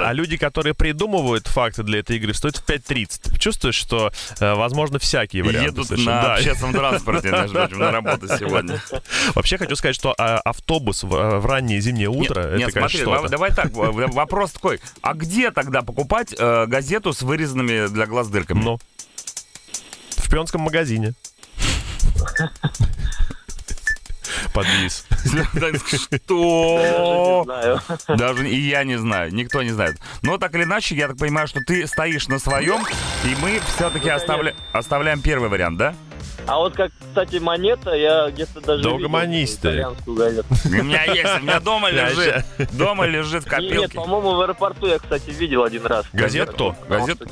а 0.06 0.12
люди, 0.12 0.36
которые 0.36 0.74
придумывают 0.74 1.48
факты 1.48 1.82
для 1.82 1.98
этой 1.98 2.16
игры, 2.16 2.32
стоят 2.34 2.58
в 2.58 2.68
5.30. 2.68 3.38
Чувствуешь, 3.38 3.74
что, 3.74 4.12
э, 4.38 4.54
возможно, 4.54 4.98
всякие 5.00 5.42
варианты. 5.42 5.70
Едут 5.70 5.86
совершенно. 5.88 6.16
на 6.16 6.22
Да. 6.22 6.34
общественном 6.36 6.74
транспорте, 6.74 7.30
между 7.30 7.54
прочим, 7.54 7.78
на 7.80 7.90
работу 7.90 8.28
сегодня. 8.38 8.80
Вообще 9.34 9.58
хочу 9.58 9.74
сказать, 9.74 9.96
что 9.96 10.14
а, 10.16 10.38
автобус 10.38 11.02
в, 11.02 11.12
э, 11.14 11.38
в 11.38 11.46
раннее 11.46 11.80
зимнее 11.80 12.08
утро, 12.08 12.42
Нет, 12.42 12.46
это, 12.50 12.56
нет, 12.58 12.72
конечно, 12.74 13.04
смотри, 13.04 13.28
давай, 13.30 13.52
так, 13.52 13.70
в- 13.72 14.12
вопрос 14.12 14.52
такой. 14.52 14.80
А 15.02 15.14
где 15.14 15.50
тогда 15.50 15.82
покупать 15.82 16.34
э, 16.38 16.66
газету 16.66 17.12
с 17.12 17.22
вырезанными 17.22 17.88
для 17.88 18.06
глаз 18.06 18.28
дырками? 18.28 18.62
Ну, 18.62 18.78
в 20.16 20.30
пионском 20.30 20.60
магазине. 20.60 21.14
Подвис. 24.52 25.06
Что? 26.22 27.46
Даже 28.08 28.48
и 28.48 28.58
я 28.58 28.84
не 28.84 28.96
знаю, 28.96 29.32
никто 29.34 29.62
не 29.62 29.70
знает. 29.70 29.98
Но 30.22 30.38
так 30.38 30.54
или 30.54 30.64
иначе, 30.64 30.94
я 30.94 31.08
так 31.08 31.18
понимаю, 31.18 31.46
что 31.46 31.60
ты 31.60 31.86
стоишь 31.86 32.28
на 32.28 32.38
своем, 32.38 32.84
и 33.24 33.36
мы 33.40 33.60
все-таки 33.74 34.08
оставля... 34.08 34.54
оставляем 34.72 35.20
первый 35.20 35.48
вариант, 35.48 35.78
да? 35.78 35.94
А 36.46 36.58
вот 36.58 36.74
как, 36.74 36.90
кстати, 36.98 37.36
монета, 37.36 37.92
я 37.94 38.28
где-то 38.30 38.60
даже 38.60 38.82
Да 38.82 38.90
видел 38.90 38.94
угомонись 39.06 39.56
ты. 39.56 39.68
итальянскую 39.68 40.16
газету. 40.16 40.46
У 40.64 40.68
меня 40.68 41.04
есть, 41.04 41.38
у 41.38 41.42
меня 41.42 41.60
дома 41.60 41.90
лежит. 41.90 42.44
Дома 42.72 43.06
лежит 43.06 43.44
в 43.44 43.52
Не, 43.58 43.66
Нет, 43.68 43.72
копилке. 43.74 43.96
по-моему, 43.96 44.34
в 44.34 44.40
аэропорту 44.40 44.86
я, 44.86 44.98
кстати, 44.98 45.30
видел 45.30 45.62
один 45.64 45.86
раз. 45.86 46.06
Газету? 46.12 46.74
Газету? 46.88 47.26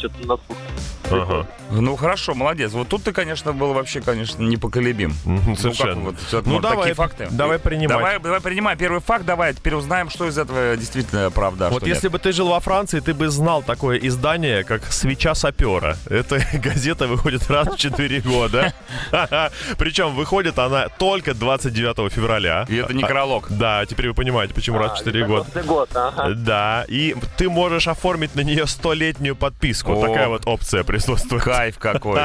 Ага. 1.11 1.47
Ну 1.71 1.97
хорошо, 1.97 2.35
молодец. 2.35 2.73
Вот 2.73 2.89
тут 2.89 3.03
ты, 3.03 3.13
конечно, 3.13 3.55
был 3.55 3.73
вообще, 3.73 4.03
конечно, 4.03 4.43
непоколебим. 4.43 5.15
Мгм, 5.25 5.41
Ну, 5.47 5.55
как 5.55 5.59
Совершенно. 5.59 6.01
вот, 6.03 6.17
Ну, 6.45 6.61
давай, 6.61 6.77
такие 6.79 6.95
факты. 6.95 7.29
давай 7.31 7.59
принимать. 7.59 7.89
Давай, 7.97 8.19
давай 8.19 8.41
принимай 8.43 8.77
первый 8.77 9.01
факт, 9.01 9.25
давай, 9.25 9.55
теперь 9.55 9.75
узнаем, 9.75 10.11
что 10.11 10.29
из 10.29 10.37
этого 10.37 10.77
действительно 10.77 11.31
правда, 11.31 11.69
а 11.69 11.71
Вот 11.71 11.81
что 11.81 11.89
если 11.89 12.07
нет. 12.09 12.13
бы 12.13 12.19
ты 12.19 12.33
жил 12.33 12.49
во 12.49 12.61
Франции, 12.61 13.01
ты 13.01 13.15
бы 13.15 13.29
знал 13.31 13.63
такое 13.63 13.97
издание, 13.97 14.65
как 14.65 14.85
«Свеча 14.93 15.35
сапера». 15.35 15.97
Эта 16.11 16.41
газета 16.59 17.07
выходит 17.07 17.49
раз 17.51 17.69
в 17.69 17.77
4 17.79 18.21
года. 18.21 18.75
Причем 19.79 20.15
выходит 20.15 20.59
она 20.59 20.89
только 20.89 21.35
29 21.35 22.13
февраля. 22.13 22.67
И 22.69 22.77
это 22.77 22.95
некролог. 22.95 23.47
Да, 23.51 23.85
теперь 23.87 24.09
вы 24.09 24.15
понимаете, 24.15 24.55
почему 24.55 24.79
раз 24.79 24.95
в 24.95 24.99
4 25.05 25.25
года. 25.27 25.49
90-й 25.55 25.63
год, 25.67 25.91
ага. 25.95 26.31
Да, 26.35 26.85
и 26.89 27.15
ты 27.37 27.49
можешь 27.49 27.89
оформить 27.89 28.35
на 28.35 28.41
нее 28.41 28.67
столетнюю 28.67 29.37
подписку. 29.37 30.01
Такая 30.01 30.29
вот 30.29 30.43
опция 30.47 30.85
присутствует. 30.85 31.43
Кайф 31.43 31.79
какой. 31.79 32.21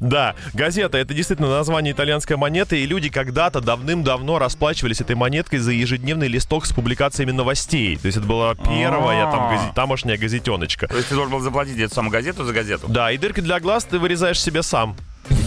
Да, 0.00 0.34
газета 0.54 0.98
это 0.98 1.14
действительно 1.14 1.48
название 1.50 1.92
итальянской 1.92 2.36
монеты, 2.36 2.80
и 2.82 2.86
люди 2.86 3.08
когда-то 3.08 3.60
давным-давно 3.60 4.38
расплачивались 4.38 5.00
этой 5.00 5.16
монеткой 5.16 5.58
за 5.58 5.72
ежедневный 5.72 6.28
листок 6.28 6.66
с 6.66 6.72
публикациями 6.72 7.32
новостей. 7.32 7.96
То 7.96 8.06
есть 8.06 8.18
это 8.18 8.26
была 8.26 8.54
первая 8.54 9.30
там 9.30 9.48
А. 9.48 9.54
газе- 9.54 9.74
тамошняя 9.74 10.18
газетеночка. 10.18 10.88
То 10.88 10.96
есть 10.96 11.08
ты 11.08 11.14
должен 11.14 11.32
был 11.32 11.40
заплатить 11.40 11.78
эту 11.78 11.94
самую 11.94 12.12
газету 12.12 12.44
за 12.44 12.52
газету? 12.52 12.86
Да, 12.88 13.10
и 13.10 13.18
дырки 13.18 13.40
для 13.40 13.60
глаз 13.60 13.84
ты 13.84 13.98
вырезаешь 13.98 14.40
себе 14.40 14.62
сам. 14.62 14.96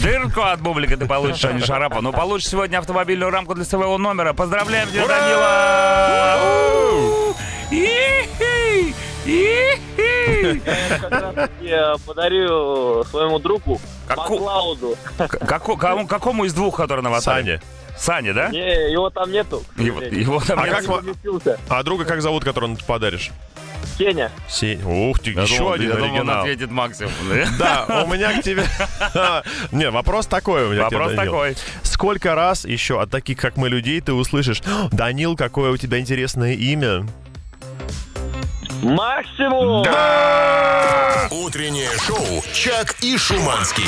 Дырку 0.02 0.42
от 0.42 0.62
бублика 0.62 0.98
ты 0.98 1.06
получишь, 1.06 1.46
а 1.46 1.54
не 1.54 1.62
шарапа. 1.62 2.02
Ну, 2.02 2.12
получишь 2.12 2.50
сегодня 2.50 2.78
автомобильную 2.80 3.32
рамку 3.32 3.56
для 3.56 3.66
своего 3.66 3.98
номера. 3.98 4.34
Поздравляем 4.34 4.90
тебя, 4.90 5.08
Данила! 5.08 6.40
Я 11.62 11.96
подарю 12.06 13.04
своему 13.06 13.40
другу 13.40 13.80
Маклауду. 14.10 14.96
К- 15.18 15.28
како- 15.28 15.76
кому, 15.78 16.08
какому 16.08 16.46
из 16.46 16.54
двух, 16.54 16.78
который 16.78 17.02
на 17.02 17.10
аватаре? 17.10 17.62
Саня. 17.98 18.34
Да? 18.34 18.50
Не, 18.50 18.92
его 18.92 19.10
там 19.10 19.32
нету. 19.32 19.62
Его, 19.78 20.02
его 20.02 20.40
там 20.40 20.60
А 20.60 20.68
нет. 20.68 20.86
как. 20.88 21.60
А 21.70 21.84
друга 21.84 22.06
как 22.06 22.22
зовут, 22.22 22.44
которого 22.44 22.76
ты 22.76 22.84
подаришь? 22.86 23.32
Кеня. 24.00 24.32
Сень. 24.48 24.82
Ух 24.84 25.20
ты, 25.20 25.32
Я 25.34 25.42
еще 25.42 25.58
думал, 25.58 25.74
один 25.74 25.90
я 25.90 25.96
думал, 25.96 26.06
он 26.08 26.16
оригинал. 26.16 26.40
ответит 26.40 26.72
Максим. 26.72 27.10
Да, 27.60 28.04
у 28.06 28.08
меня 28.08 28.40
к 28.40 28.44
тебе... 28.44 28.64
Не, 29.74 29.90
вопрос 29.90 30.26
такой 30.26 30.64
у 30.68 30.72
меня 30.72 30.84
Вопрос 30.84 31.16
такой. 31.16 31.58
Сколько 31.84 32.34
раз 32.34 32.64
еще 32.64 33.02
от 33.02 33.12
таких, 33.12 33.38
как 33.38 33.58
мы, 33.58 33.68
людей, 33.68 34.00
ты 34.00 34.14
услышишь, 34.14 34.64
Данил, 34.94 35.36
какое 35.36 35.72
у 35.72 35.78
тебя 35.78 36.00
интересное 36.00 36.54
имя? 36.54 37.06
Максимум! 38.82 39.82
Утреннее 41.32 41.90
шоу 42.00 42.42
«Чак 42.54 42.96
и 43.02 43.18
Шуманский». 43.18 43.84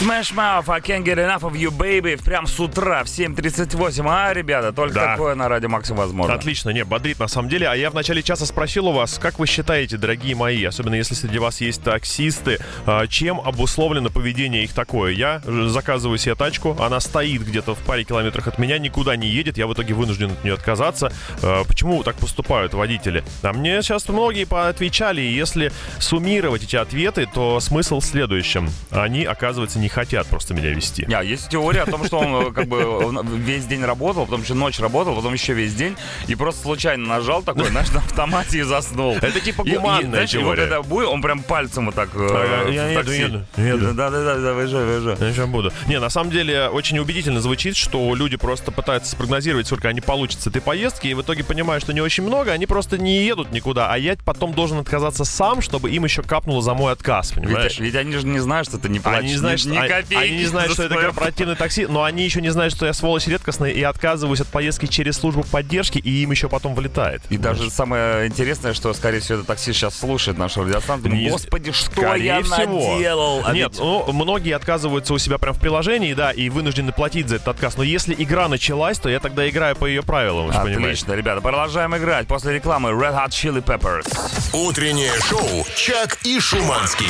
Smash 0.00 0.34
Mouth, 0.34 0.68
I 0.68 0.80
can't 0.80 1.04
get 1.04 1.18
enough 1.18 1.42
of 1.44 1.52
you, 1.54 1.70
baby. 1.70 2.16
Прям 2.22 2.48
с 2.48 2.58
утра 2.58 3.04
в 3.04 3.06
7.38. 3.06 4.04
А, 4.08 4.32
ребята, 4.32 4.72
только 4.72 4.94
Да. 4.94 5.12
такое 5.12 5.36
на 5.36 5.48
радио 5.48 5.68
Максим 5.68 5.94
возможно. 5.94 6.34
Отлично, 6.34 6.70
не, 6.70 6.84
бодрит 6.84 7.20
на 7.20 7.28
самом 7.28 7.48
деле. 7.48 7.68
А 7.68 7.76
я 7.76 7.90
в 7.90 7.94
начале 7.94 8.20
часа 8.20 8.44
спросил 8.44 8.88
у 8.88 8.92
вас, 8.92 9.18
как 9.22 9.38
вы 9.38 9.46
считаете, 9.46 9.96
дорогие 9.96 10.34
мои, 10.34 10.64
особенно 10.64 10.96
если 10.96 11.14
среди 11.14 11.38
вас 11.38 11.60
есть 11.60 11.80
таксисты, 11.84 12.58
а, 12.86 13.06
чем 13.06 13.40
обусловлено 13.40 14.10
поведение 14.10 14.64
их 14.64 14.72
такое? 14.72 15.12
Я 15.12 15.40
заказываю 15.46 16.18
себе 16.18 16.34
тачку, 16.34 16.76
она 16.80 16.98
стоит 16.98 17.42
где-то 17.42 17.76
в 17.76 17.78
паре 17.78 18.02
километрах 18.02 18.48
от 18.48 18.58
меня, 18.58 18.78
никуда 18.78 19.14
не 19.14 19.28
едет, 19.28 19.58
я 19.58 19.68
в 19.68 19.74
итоге 19.74 19.94
вынужден 19.94 20.32
от 20.32 20.42
нее 20.42 20.54
отказаться. 20.54 21.12
А, 21.40 21.62
Почему 21.64 22.02
так 22.02 22.16
поступают 22.16 22.74
водители? 22.74 23.22
А 23.42 23.52
мне 23.52 23.80
сейчас 23.80 24.08
многие 24.08 24.44
поотвечали, 24.44 25.20
и 25.20 25.32
если 25.32 25.70
суммировать 26.00 26.64
эти 26.64 26.74
ответы, 26.74 27.28
то 27.32 27.60
смысл 27.60 28.00
в 28.00 28.04
следующем. 28.04 28.68
Они, 28.90 29.24
оказывается, 29.24 29.78
не 29.84 29.90
хотят 29.90 30.26
просто 30.26 30.54
меня 30.54 30.70
вести. 30.70 31.06
А, 31.12 31.22
есть 31.22 31.50
теория 31.50 31.82
о 31.82 31.86
том, 31.86 32.04
что 32.06 32.18
он 32.18 32.48
э, 32.48 32.52
как 32.52 32.68
бы 32.68 33.12
весь 33.36 33.66
день 33.66 33.84
работал, 33.84 34.24
потом 34.24 34.40
еще 34.40 34.54
ночь 34.54 34.80
работал, 34.80 35.14
потом 35.14 35.34
еще 35.34 35.52
весь 35.52 35.74
день, 35.74 35.94
и 36.26 36.34
просто 36.34 36.62
случайно 36.62 37.06
нажал 37.06 37.42
такой, 37.42 37.66
знаешь, 37.66 37.90
на 37.90 37.98
автомате 37.98 38.60
и 38.60 38.62
заснул. 38.62 39.16
Это 39.20 39.40
типа 39.40 39.62
гуманная 39.62 40.08
знаешь, 40.08 40.34
и 40.34 40.38
вот 40.38 40.56
теория. 40.56 40.62
это 40.62 40.82
будет, 40.82 41.08
он 41.08 41.20
прям 41.20 41.42
пальцем 41.42 41.86
вот 41.86 41.94
так 41.94 42.08
э, 42.14 42.70
я 42.72 42.88
еду, 42.88 43.10
еду, 43.10 43.44
еду. 43.58 43.92
Да, 43.92 44.08
да, 44.08 44.24
да, 44.24 44.36
да, 44.38 44.54
выезжай, 44.54 44.84
выезжай. 44.86 45.16
Я 45.20 45.32
сейчас 45.34 45.48
буду. 45.48 45.70
Не, 45.86 46.00
на 46.00 46.08
самом 46.08 46.30
деле 46.30 46.68
очень 46.68 46.98
убедительно 46.98 47.42
звучит, 47.42 47.76
что 47.76 48.14
люди 48.14 48.38
просто 48.38 48.72
пытаются 48.72 49.12
спрогнозировать, 49.12 49.66
сколько 49.66 49.88
они 49.88 50.00
получат 50.00 50.40
с 50.40 50.46
этой 50.46 50.62
поездки, 50.62 51.08
и 51.08 51.14
в 51.14 51.20
итоге 51.20 51.44
понимают, 51.44 51.84
что 51.84 51.92
не 51.92 52.00
очень 52.00 52.24
много, 52.24 52.52
они 52.52 52.64
просто 52.64 52.96
не 52.96 53.22
едут 53.22 53.52
никуда, 53.52 53.92
а 53.92 53.98
я 53.98 54.16
потом 54.24 54.54
должен 54.54 54.78
отказаться 54.78 55.26
сам, 55.26 55.60
чтобы 55.60 55.90
им 55.90 56.04
еще 56.04 56.22
капнуло 56.22 56.62
за 56.62 56.72
мой 56.72 56.92
отказ, 56.92 57.32
понимаешь? 57.32 57.78
Ведь, 57.78 57.80
ведь 57.80 57.96
они 57.96 58.16
же 58.16 58.26
не 58.26 58.38
знают, 58.38 58.66
что 58.66 58.78
ты 58.78 58.88
не 58.88 58.98
платишь 58.98 59.20
Они 59.20 59.32
не 59.32 59.36
знают, 59.36 59.60
что, 59.60 59.73
ни 59.74 59.78
они- 59.78 59.88
копейки 59.88 60.22
они 60.22 60.36
не 60.38 60.44
знают, 60.46 60.72
что 60.72 60.82
это 60.84 60.94
корпоративное 60.96 61.54
такси, 61.56 61.86
но 61.86 62.04
они 62.04 62.24
еще 62.24 62.40
не 62.40 62.50
знают, 62.50 62.74
что 62.74 62.86
я 62.86 62.92
сволочь 62.92 63.26
редкостная 63.26 63.70
и 63.70 63.82
отказываюсь 63.82 64.40
от 64.40 64.48
поездки 64.48 64.86
через 64.86 65.16
службу 65.18 65.44
поддержки, 65.44 65.98
и 65.98 66.22
им 66.22 66.30
еще 66.30 66.48
потом 66.48 66.74
вылетает. 66.74 67.22
И 67.30 67.36
даже 67.36 67.70
самое 67.70 68.26
интересное, 68.26 68.74
что, 68.74 68.92
скорее 68.94 69.20
всего, 69.20 69.38
это 69.38 69.46
такси 69.46 69.72
сейчас 69.72 69.98
слушает 69.98 70.38
нашу 70.38 70.64
радиостанцию. 70.64 71.12
Не- 71.14 71.30
Господи, 71.30 71.72
что 71.72 71.90
Скорее 71.90 72.24
я 72.24 72.42
всего. 72.42 72.94
наделал? 72.94 73.42
А 73.44 73.52
Нет, 73.52 73.70
ведь- 73.72 73.78
ну, 73.80 74.12
многие 74.12 74.54
отказываются 74.54 75.14
у 75.14 75.18
себя 75.18 75.38
прям 75.38 75.54
в 75.54 75.60
приложении, 75.60 76.14
да, 76.14 76.30
и 76.30 76.48
вынуждены 76.48 76.92
платить 76.92 77.28
за 77.28 77.36
этот 77.36 77.48
отказ. 77.48 77.76
Но 77.76 77.82
если 77.82 78.14
игра 78.16 78.48
началась, 78.48 78.98
то 78.98 79.08
я 79.08 79.20
тогда 79.20 79.48
играю 79.48 79.76
по 79.76 79.86
ее 79.86 80.02
правилам, 80.02 80.48
понимаете. 80.48 80.80
Отлично, 80.80 81.12
ребята, 81.14 81.40
продолжаем 81.40 81.96
играть. 81.96 82.26
После 82.26 82.52
рекламы 82.54 82.90
Red 82.90 83.14
Hot 83.14 83.28
Chili 83.30 83.62
Peppers. 83.64 84.06
Утреннее 84.52 85.12
шоу 85.20 85.66
«Чак 85.76 86.18
и 86.24 86.38
Шуманский». 86.40 87.06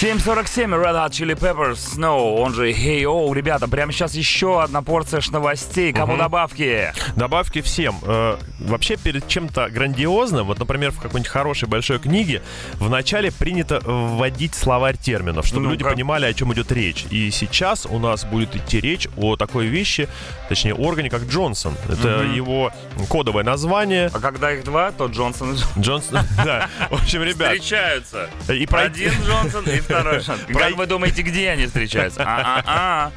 7.47, 0.00 0.74
Red 0.74 0.94
Hot 0.94 1.10
Chili 1.12 1.34
Peppers, 1.34 1.76
Snow, 1.96 2.36
он 2.42 2.52
же 2.52 2.70
Hey 2.70 3.04
Oh. 3.04 3.32
Ребята, 3.34 3.66
прямо 3.66 3.92
сейчас 3.92 4.12
еще 4.12 4.62
одна 4.62 4.82
порция 4.82 5.22
новостей. 5.32 5.90
Кому 5.94 6.18
добавки? 6.18 6.92
Добавки 7.16 7.62
всем. 7.62 7.96
Э, 8.02 8.36
вообще, 8.58 8.98
перед 8.98 9.26
чем-то 9.26 9.70
грандиозным, 9.70 10.48
вот, 10.48 10.58
например, 10.58 10.90
в 10.90 11.00
какой-нибудь 11.00 11.30
хорошей 11.30 11.66
большой 11.66 11.98
книге, 11.98 12.42
вначале 12.74 13.32
принято 13.32 13.80
вводить 13.86 14.54
словарь 14.54 14.98
терминов, 14.98 15.46
чтобы 15.46 15.62
Ну-ка. 15.62 15.72
люди 15.72 15.84
понимали, 15.84 16.26
о 16.26 16.34
чем 16.34 16.52
идет 16.52 16.70
речь. 16.72 17.06
И 17.08 17.30
сейчас 17.30 17.86
у 17.86 17.98
нас 17.98 18.26
будет 18.26 18.54
идти 18.54 18.80
речь 18.82 19.08
о 19.16 19.36
такой 19.36 19.64
вещи, 19.66 20.10
точнее, 20.50 20.74
органе, 20.74 21.08
как 21.08 21.22
Джонсон. 21.22 21.74
Это 21.88 22.22
его 22.22 22.70
кодовое 23.08 23.44
название. 23.44 24.10
А 24.12 24.20
когда 24.20 24.52
их 24.52 24.62
два, 24.64 24.92
то 24.92 25.06
Джонсон 25.06 25.54
и 25.54 25.56
Джонсон 25.56 25.80
Джонсон, 25.80 26.18
да. 26.44 26.68
В 26.90 26.94
общем, 27.00 27.22
ребят, 27.22 27.54
встречаются. 27.54 28.28
и. 28.50 28.68
Один 28.70 29.12
Джонсон 29.24 29.64
и 29.64 29.85
второй. 29.86 30.20
Прой- 30.48 30.58
Как 30.58 30.76
вы 30.76 30.86
думаете, 30.86 31.22
где 31.22 31.50
они 31.50 31.66
встречаются? 31.66 32.22
А-а-а. 32.24 33.12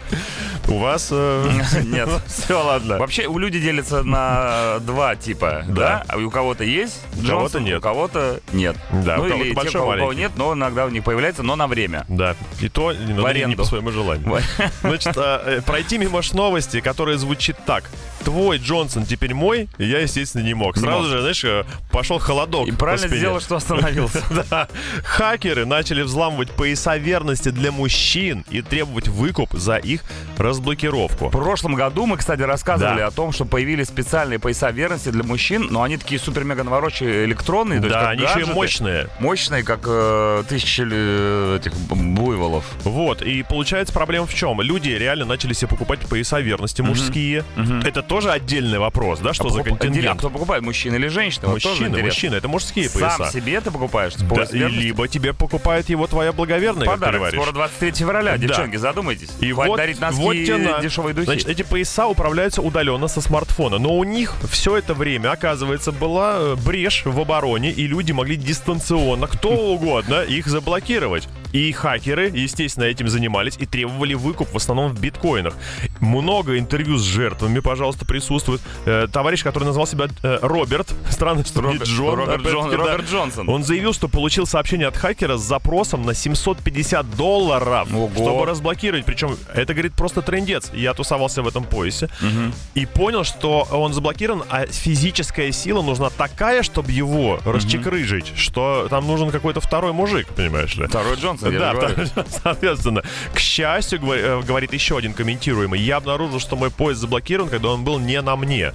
У 0.67 0.77
вас... 0.77 1.09
э, 1.11 1.51
Нет. 1.83 2.09
Все, 2.27 2.63
ладно. 2.63 2.97
Вообще, 2.97 3.25
у 3.27 3.37
людей 3.39 3.61
делятся 3.61 4.03
на 4.03 4.79
два 4.79 5.15
типа, 5.15 5.63
да? 5.67 5.73
Да. 5.73 6.05
А 6.07 6.17
у 6.17 6.29
кого-то 6.29 6.63
есть 6.63 7.01
У 7.13 7.15
кого-то 7.15 7.27
Джонсон, 7.27 7.63
нет. 7.63 7.77
у 7.79 7.81
кого-то 7.81 8.39
нет. 8.53 8.75
Да, 8.91 9.17
ну 9.17 9.23
у 9.25 9.27
кого-то 9.29 9.45
или 9.45 9.55
те, 9.55 9.69
у 9.69 9.71
кого 9.71 9.87
маленький. 9.87 10.15
нет, 10.17 10.31
но 10.35 10.53
иногда 10.53 10.85
у 10.85 10.89
них 10.89 11.03
появляется, 11.03 11.43
но 11.43 11.55
на 11.55 11.67
время. 11.67 12.05
Да, 12.07 12.35
и 12.61 12.69
то 12.69 12.93
не 12.93 13.55
по 13.55 13.63
своему 13.63 13.91
желанию. 13.91 14.41
Значит, 14.81 15.17
а, 15.17 15.41
э, 15.45 15.61
пройти 15.61 15.97
мимо 15.97 16.21
новости, 16.33 16.81
которая 16.81 17.17
звучит 17.17 17.55
так. 17.65 17.89
твой 18.23 18.57
Джонсон 18.57 19.05
теперь 19.05 19.33
мой, 19.33 19.69
я, 19.77 19.99
естественно, 19.99 20.43
не 20.43 20.53
мог. 20.53 20.75
Не 20.75 20.83
Сразу 20.83 21.01
мог. 21.01 21.07
же, 21.09 21.21
знаешь, 21.21 21.43
э, 21.43 21.63
пошел 21.91 22.19
холодок. 22.19 22.67
И 22.67 22.71
правильно 22.71 23.07
сделал, 23.07 23.39
что 23.39 23.55
остановился. 23.55 24.21
Да. 24.49 24.67
Хакеры 25.03 25.65
начали 25.65 26.01
взламывать 26.01 26.51
пояса 26.59 26.97
верности 26.97 27.49
для 27.51 27.71
мужчин 27.71 28.43
и 28.49 28.61
требовать 28.61 29.07
выкуп 29.07 29.53
за 29.53 29.77
их 29.77 30.01
разблокировку. 30.37 31.29
В 31.29 31.31
прошлом 31.31 31.75
году 31.75 32.05
мы, 32.05 32.17
кстати, 32.17 32.41
рассказывали 32.41 32.99
Да. 32.99 33.07
о 33.07 33.11
том, 33.11 33.31
что 33.31 33.45
появились 33.45 33.87
специальные 33.87 34.39
пояса 34.39 34.69
верности 34.71 35.07
для 35.09 35.23
мужчин, 35.23 35.67
но 35.71 35.83
они 35.83 35.95
такие 35.95 36.19
супер-мега 36.19 36.65
навороченные 36.65 37.23
электронные. 37.23 37.77
есть 37.77 37.87
Да, 37.89 38.01
как 38.01 38.09
они 38.09 38.23
еще 38.23 38.31
и 38.31 38.35
гаджеты. 38.39 38.53
мощные. 38.53 39.07
Мощные, 39.21 39.63
как 39.63 39.79
э, 39.85 40.43
тысячи 40.49 40.83
э, 40.85 41.57
этих 41.61 41.73
буйволов. 41.75 42.65
Вот, 42.83 43.21
и 43.21 43.41
получается 43.43 43.93
проблема 43.93 44.25
в 44.27 44.33
чем? 44.33 44.59
Люди 44.61 44.89
реально 44.89 45.23
начали 45.23 45.53
себе 45.53 45.69
покупать 45.69 45.99
пояса 46.01 46.41
верности 46.41 46.81
мужские. 46.81 47.45
Это 47.85 48.01
тоже 48.01 48.31
отдельный 48.31 48.79
вопрос, 48.79 49.19
да, 49.19 49.33
что 49.33 49.47
А 49.47 49.49
за 49.51 49.59
покуп- 49.59 49.61
отдельно, 49.61 49.75
а 49.75 49.79
контингент? 49.85 50.19
кто 50.19 50.29
покупает, 50.29 50.61
мужчина 50.63 50.95
или 50.95 51.07
тоже 51.07 51.47
Мужчины, 51.47 52.01
мужчины, 52.03 52.35
это 52.35 52.49
мужские 52.49 52.89
Сам 52.89 53.17
пояса. 53.17 53.31
себе 53.31 53.61
ты 53.61 53.71
покупаешь 53.71 54.13
Да, 54.15 54.25
либо 54.67 55.07
тебе 55.07 55.33
покупает 55.33 55.87
его 55.89 56.05
твоя 56.07 56.33
благоверная, 56.49 56.87
как 56.87 56.99
ты 56.99 57.11
говоришь. 57.11 57.41
Скоро 57.41 57.53
23 57.53 57.91
февраля, 57.91 58.37
девчонки, 58.37 58.75
задумайтесь. 58.75 59.29
И 59.39 59.51
Хватит 59.51 59.69
вот, 59.69 59.77
дарить 59.77 59.99
носки 60.01 60.21
вот 60.21 60.35
и 60.35 60.81
дешевые 60.81 61.13
духи. 61.13 61.25
Значит, 61.25 61.47
эти 61.47 61.63
пояса 61.63 62.07
управляются 62.07 62.61
удаленно 62.61 63.07
со 63.07 63.21
смартфона. 63.21 63.77
Но 63.77 63.95
у 63.97 64.03
них 64.03 64.33
все 64.49 64.77
это 64.77 64.93
время, 64.93 65.31
оказывается, 65.31 65.91
была 65.91 66.37
э, 66.39 66.55
брешь 66.55 67.03
в 67.05 67.19
обороне, 67.19 67.71
и 67.71 67.87
люди 67.87 68.11
могли 68.11 68.35
дистанционно, 68.35 69.27
кто 69.27 69.49
угодно, 69.73 70.21
их 70.23 70.47
заблокировать. 70.47 71.27
И 71.53 71.71
хакеры, 71.71 72.29
естественно, 72.29 72.83
этим 72.85 73.07
занимались 73.07 73.55
и 73.57 73.65
требовали 73.65 74.13
выкуп 74.13 74.49
в 74.51 74.55
основном 74.55 74.93
в 74.93 74.99
биткоинах. 74.99 75.55
Много 75.99 76.59
интервью 76.59 76.97
с 76.97 77.03
жертвами, 77.03 77.59
пожалуйста, 77.59 78.05
присутствует. 78.05 78.61
Э, 78.85 79.07
товарищ, 79.11 79.43
который 79.43 79.65
назвал 79.65 79.87
себя 79.87 80.07
э, 80.23 80.39
Роберт, 80.41 80.93
странно, 81.09 81.43
что 81.45 81.61
не 81.61 81.77
Роберт- 81.77 81.87
Джон. 81.87 82.15
Роберт 82.15 82.41
Джон-. 82.41 82.71
Роберт 82.71 83.09
Джонсон. 83.09 83.49
Он 83.49 83.63
заявил, 83.63 83.93
что 83.93 84.07
получил 84.07 84.45
сообщение 84.45 84.87
от 84.87 84.97
хакера 84.97 85.37
с 85.37 85.41
запросом 85.41 86.03
на 86.03 86.13
750 86.39 87.15
долларов, 87.15 87.87
Ого. 87.93 88.09
чтобы 88.15 88.45
разблокировать. 88.45 89.05
Причем 89.05 89.37
это, 89.53 89.73
говорит, 89.73 89.93
просто 89.93 90.21
трендец. 90.21 90.71
Я 90.73 90.93
тусовался 90.93 91.41
в 91.41 91.47
этом 91.47 91.63
поясе 91.63 92.09
и 92.73 92.85
понял, 92.85 93.23
что 93.23 93.67
он 93.71 93.93
заблокирован, 93.93 94.43
а 94.49 94.65
физическая 94.65 95.51
сила 95.51 95.81
нужна 95.81 96.09
такая, 96.09 96.63
чтобы 96.63 96.91
его 96.91 97.39
расчекрыжить, 97.45 98.31
что 98.35 98.87
там 98.89 99.07
нужен 99.07 99.31
какой-то 99.31 99.61
второй 99.61 99.93
мужик, 99.93 100.27
понимаешь 100.27 100.75
ли? 100.75 100.87
Второй 100.87 101.15
Джонсон, 101.15 101.51
я 101.53 101.59
Да, 101.59 101.73
второй- 101.73 102.07
соответственно. 102.43 103.03
К 103.33 103.39
счастью, 103.39 103.99
э, 104.11 104.41
говорит 104.41 104.73
еще 104.73 104.97
один 104.97 105.13
комментируемый, 105.13 105.79
я 105.79 105.97
обнаружил, 105.97 106.39
что 106.39 106.55
мой 106.55 106.71
пояс 106.71 106.97
заблокирован, 106.97 107.49
когда 107.49 107.69
он 107.69 107.83
был 107.83 107.99
не 107.99 108.21
на 108.21 108.35
мне. 108.35 108.71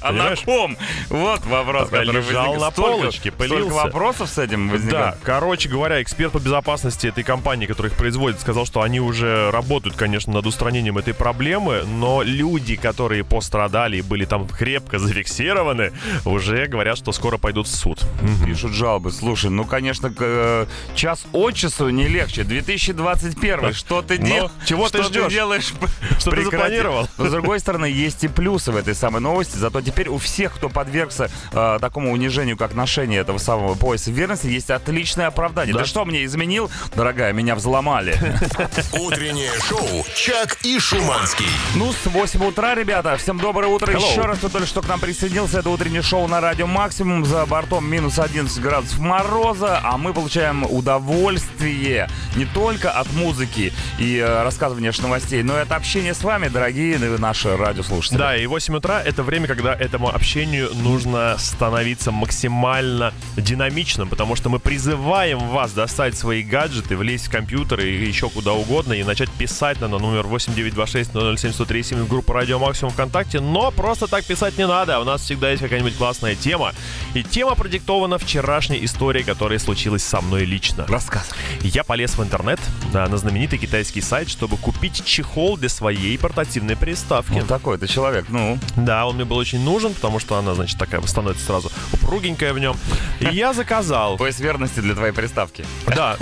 А 0.00 0.12
на 0.12 0.36
ком? 0.36 0.76
Вот 1.08 1.44
вопрос, 1.46 1.90
Лежал 1.90 2.04
который 2.06 2.22
возник. 2.22 2.60
на 2.60 2.70
полочке, 2.70 3.30
пылился. 3.32 3.74
вопросов 3.74 4.28
с 4.30 4.38
этим 4.38 4.68
Да, 4.68 4.72
возникает. 4.74 5.14
короче 5.22 5.68
говоря, 5.68 6.02
эксперт 6.02 6.32
по 6.32 6.38
безопасности 6.38 7.06
этой 7.08 7.24
компании, 7.24 7.66
которая 7.66 7.90
их 7.92 7.98
производит, 7.98 8.40
сказал, 8.40 8.66
что 8.66 8.82
они 8.82 9.00
уже 9.00 9.50
работают, 9.50 9.96
конечно, 9.96 10.32
над 10.32 10.46
устранением 10.46 10.98
этой 10.98 11.14
проблемы, 11.14 11.82
но 11.86 12.22
люди, 12.22 12.76
которые 12.76 13.24
пострадали 13.24 13.98
и 13.98 14.02
были 14.02 14.24
там 14.24 14.46
крепко 14.46 14.98
зафиксированы, 14.98 15.92
уже 16.24 16.66
говорят, 16.66 16.98
что 16.98 17.12
скоро 17.12 17.38
пойдут 17.38 17.66
в 17.66 17.74
суд. 17.74 18.00
Пишут 18.44 18.72
жалобы. 18.72 19.10
Слушай, 19.10 19.50
ну, 19.50 19.64
конечно, 19.64 20.12
э, 20.18 20.66
час 20.94 21.24
от 21.32 21.54
часу 21.54 21.88
не 21.90 22.06
легче. 22.08 22.44
2021. 22.44 23.72
Что 23.72 24.02
ты 24.02 24.18
Ну, 24.18 24.26
делаешь? 24.26 24.50
чего 24.66 24.88
ты 24.88 25.02
ждешь? 25.02 25.32
делаешь? 25.32 25.72
Что 26.18 26.30
ты 26.30 26.44
запланировал? 26.44 27.08
Но, 27.18 27.26
с 27.26 27.30
другой 27.30 27.60
стороны, 27.60 27.86
есть 27.86 28.24
и 28.24 28.28
плюсы 28.28 28.72
в 28.72 28.76
этой 28.76 28.94
самой 28.94 29.15
новости. 29.20 29.56
Зато 29.56 29.80
теперь 29.80 30.08
у 30.08 30.18
всех, 30.18 30.54
кто 30.54 30.68
подвергся 30.68 31.30
э, 31.52 31.78
такому 31.80 32.12
унижению, 32.12 32.56
как 32.56 32.74
ношение 32.74 33.20
этого 33.20 33.38
самого 33.38 33.74
пояса 33.74 34.10
верности, 34.10 34.46
есть 34.46 34.70
отличное 34.70 35.28
оправдание. 35.28 35.74
Да. 35.74 35.80
Ты 35.80 35.86
что 35.86 36.04
мне 36.04 36.24
изменил? 36.24 36.70
Дорогая, 36.94 37.32
меня 37.32 37.54
взломали. 37.54 38.16
Утреннее 38.92 39.52
шоу 39.68 40.04
«Чак 40.14 40.58
и 40.62 40.78
Шуманский». 40.78 41.46
Ну, 41.74 41.92
с 41.92 42.06
8 42.06 42.44
утра, 42.44 42.74
ребята. 42.74 43.16
Всем 43.16 43.38
доброе 43.38 43.68
утро. 43.68 43.92
Hello. 43.92 44.10
Еще 44.10 44.22
раз, 44.22 44.38
кто 44.38 44.48
только 44.48 44.66
что 44.66 44.82
к 44.82 44.88
нам 44.88 45.00
присоединился. 45.00 45.60
Это 45.60 45.70
утреннее 45.70 46.02
шоу 46.02 46.26
на 46.28 46.40
радио 46.40 46.66
Максимум. 46.66 47.24
За 47.24 47.46
бортом 47.46 47.88
минус 47.88 48.18
11 48.18 48.58
градусов 48.60 48.98
мороза. 48.98 49.80
А 49.82 49.96
мы 49.96 50.12
получаем 50.12 50.64
удовольствие 50.64 52.08
не 52.36 52.44
только 52.44 52.90
от 52.90 53.12
музыки 53.12 53.72
и 53.98 54.16
э, 54.18 54.42
рассказывания 54.42 54.92
новостей, 55.02 55.42
но 55.42 55.58
и 55.58 55.62
от 55.62 55.72
общения 55.72 56.14
с 56.14 56.22
вами, 56.22 56.48
дорогие 56.48 56.98
наши 56.98 57.56
радиослушатели. 57.56 58.18
Да, 58.18 58.36
и 58.36 58.46
8 58.46 58.76
утра 58.76 59.02
это 59.06 59.22
время, 59.22 59.46
когда 59.46 59.72
этому 59.72 60.08
общению 60.08 60.74
нужно 60.74 61.36
становиться 61.38 62.10
максимально 62.10 63.14
динамичным, 63.36 64.08
потому 64.08 64.34
что 64.34 64.48
мы 64.48 64.58
призываем 64.58 65.38
вас 65.38 65.72
достать 65.72 66.18
свои 66.18 66.42
гаджеты, 66.42 66.96
влезть 66.96 67.28
в 67.28 67.30
компьютер 67.30 67.80
и 67.80 68.04
еще 68.04 68.28
куда 68.28 68.52
угодно 68.52 68.94
и 68.94 69.04
начать 69.04 69.30
писать 69.30 69.80
на 69.80 69.86
номер 69.86 70.26
8926 70.26 71.92
в 71.92 72.08
группу 72.08 72.32
Радио 72.32 72.58
Максимум 72.58 72.92
ВКонтакте, 72.92 73.40
но 73.40 73.70
просто 73.70 74.08
так 74.08 74.24
писать 74.24 74.58
не 74.58 74.66
надо, 74.66 74.98
у 74.98 75.04
нас 75.04 75.22
всегда 75.22 75.50
есть 75.50 75.62
какая-нибудь 75.62 75.96
классная 75.96 76.34
тема. 76.34 76.72
И 77.14 77.22
тема 77.22 77.54
продиктована 77.54 78.18
вчерашней 78.18 78.84
историей, 78.84 79.22
которая 79.22 79.60
случилась 79.60 80.02
со 80.02 80.20
мной 80.20 80.44
лично. 80.44 80.84
Рассказывай. 80.88 81.36
Я 81.60 81.84
полез 81.84 82.18
в 82.18 82.22
интернет 82.22 82.58
да, 82.92 83.06
на 83.06 83.18
знаменитый 83.18 83.58
китайский 83.58 84.00
сайт, 84.00 84.28
чтобы 84.28 84.56
купить 84.56 85.04
чехол 85.04 85.56
для 85.56 85.68
своей 85.68 86.18
портативной 86.18 86.76
приставки. 86.76 87.34
Вот 87.34 87.46
такой 87.46 87.78
ты 87.78 87.86
человек, 87.86 88.26
ну. 88.28 88.58
Да, 88.74 88.95
он 89.04 89.16
мне 89.16 89.24
был 89.24 89.36
очень 89.36 89.60
нужен, 89.60 89.92
потому 89.92 90.18
что 90.20 90.36
она, 90.36 90.54
значит, 90.54 90.78
такая 90.78 91.02
становится 91.02 91.44
сразу 91.44 91.70
упругенькая 91.92 92.52
в 92.52 92.58
нем. 92.58 92.76
И 93.20 93.26
я 93.34 93.52
заказал. 93.52 94.16
Пояс 94.16 94.38
верности 94.40 94.80
для 94.80 94.94
твоей 94.94 95.12
приставки. 95.12 95.64
Да, 95.86 96.16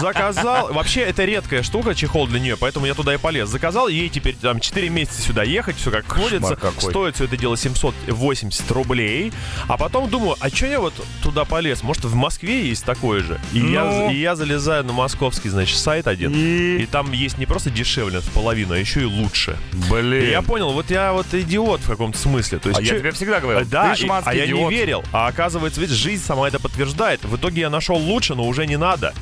заказал. 0.00 0.72
Вообще, 0.72 1.00
это 1.02 1.24
редкая 1.24 1.62
штука, 1.62 1.94
чехол 1.94 2.26
для 2.26 2.40
нее, 2.40 2.56
поэтому 2.56 2.86
я 2.86 2.94
туда 2.94 3.14
и 3.14 3.18
полез. 3.18 3.48
Заказал, 3.48 3.88
ей 3.88 4.08
теперь 4.08 4.36
там 4.36 4.60
4 4.60 4.88
месяца 4.88 5.20
сюда 5.20 5.42
ехать, 5.42 5.76
все 5.76 5.90
как 5.90 6.06
ходится. 6.10 6.56
Стоит 6.90 7.14
все 7.16 7.24
это 7.24 7.36
дело 7.36 7.56
780 7.56 8.70
рублей. 8.70 9.32
А 9.68 9.76
потом 9.76 10.08
думаю, 10.08 10.36
а 10.40 10.48
что 10.50 10.66
я 10.66 10.80
вот 10.80 10.94
туда 11.22 11.44
полез? 11.44 11.82
Может, 11.82 12.04
в 12.04 12.14
Москве 12.14 12.66
есть 12.68 12.84
такое 12.84 13.20
же? 13.22 13.40
И, 13.52 13.58
я, 13.58 13.84
Ну? 13.84 14.10
и 14.10 14.16
я 14.16 14.36
залезаю 14.36 14.84
на 14.84 14.92
московский, 14.92 15.48
значит, 15.48 15.76
сайт 15.78 16.06
один. 16.06 16.32
И- 16.34 16.82
И 16.84 16.86
там 16.86 17.12
есть 17.12 17.38
не 17.38 17.46
просто 17.46 17.70
дешевле 17.70 18.20
в 18.20 18.30
половину, 18.30 18.74
а 18.74 18.78
еще 18.78 19.02
и 19.02 19.04
лучше. 19.04 19.56
Блин. 19.90 20.24
И 20.24 20.30
я 20.30 20.42
понял, 20.42 20.72
вот 20.72 20.90
я 20.90 21.12
вот 21.12 21.26
идиот 21.32 21.80
в 21.80 21.88
каком-то 21.88 22.13
смысле. 22.16 22.58
То 22.58 22.68
есть, 22.70 22.80
А 22.80 22.82
я 22.82 22.88
чё- 22.90 22.98
тебе 22.98 23.10
всегда 23.12 23.40
говорил, 23.40 23.64
Да, 23.66 23.94
ты 23.94 24.04
и- 24.04 24.08
а 24.08 24.34
я 24.34 24.46
идиот. 24.46 24.70
не 24.70 24.76
верил. 24.76 25.04
А 25.12 25.26
оказывается, 25.26 25.80
ведь 25.80 25.90
жизнь 25.90 26.22
сама 26.24 26.48
это 26.48 26.58
подтверждает. 26.60 27.24
В 27.24 27.36
итоге 27.36 27.62
я 27.62 27.70
нашел 27.70 27.96
лучше, 27.96 28.34
но 28.34 28.44
уже 28.46 28.66
не 28.66 28.76
надо. 28.76 29.12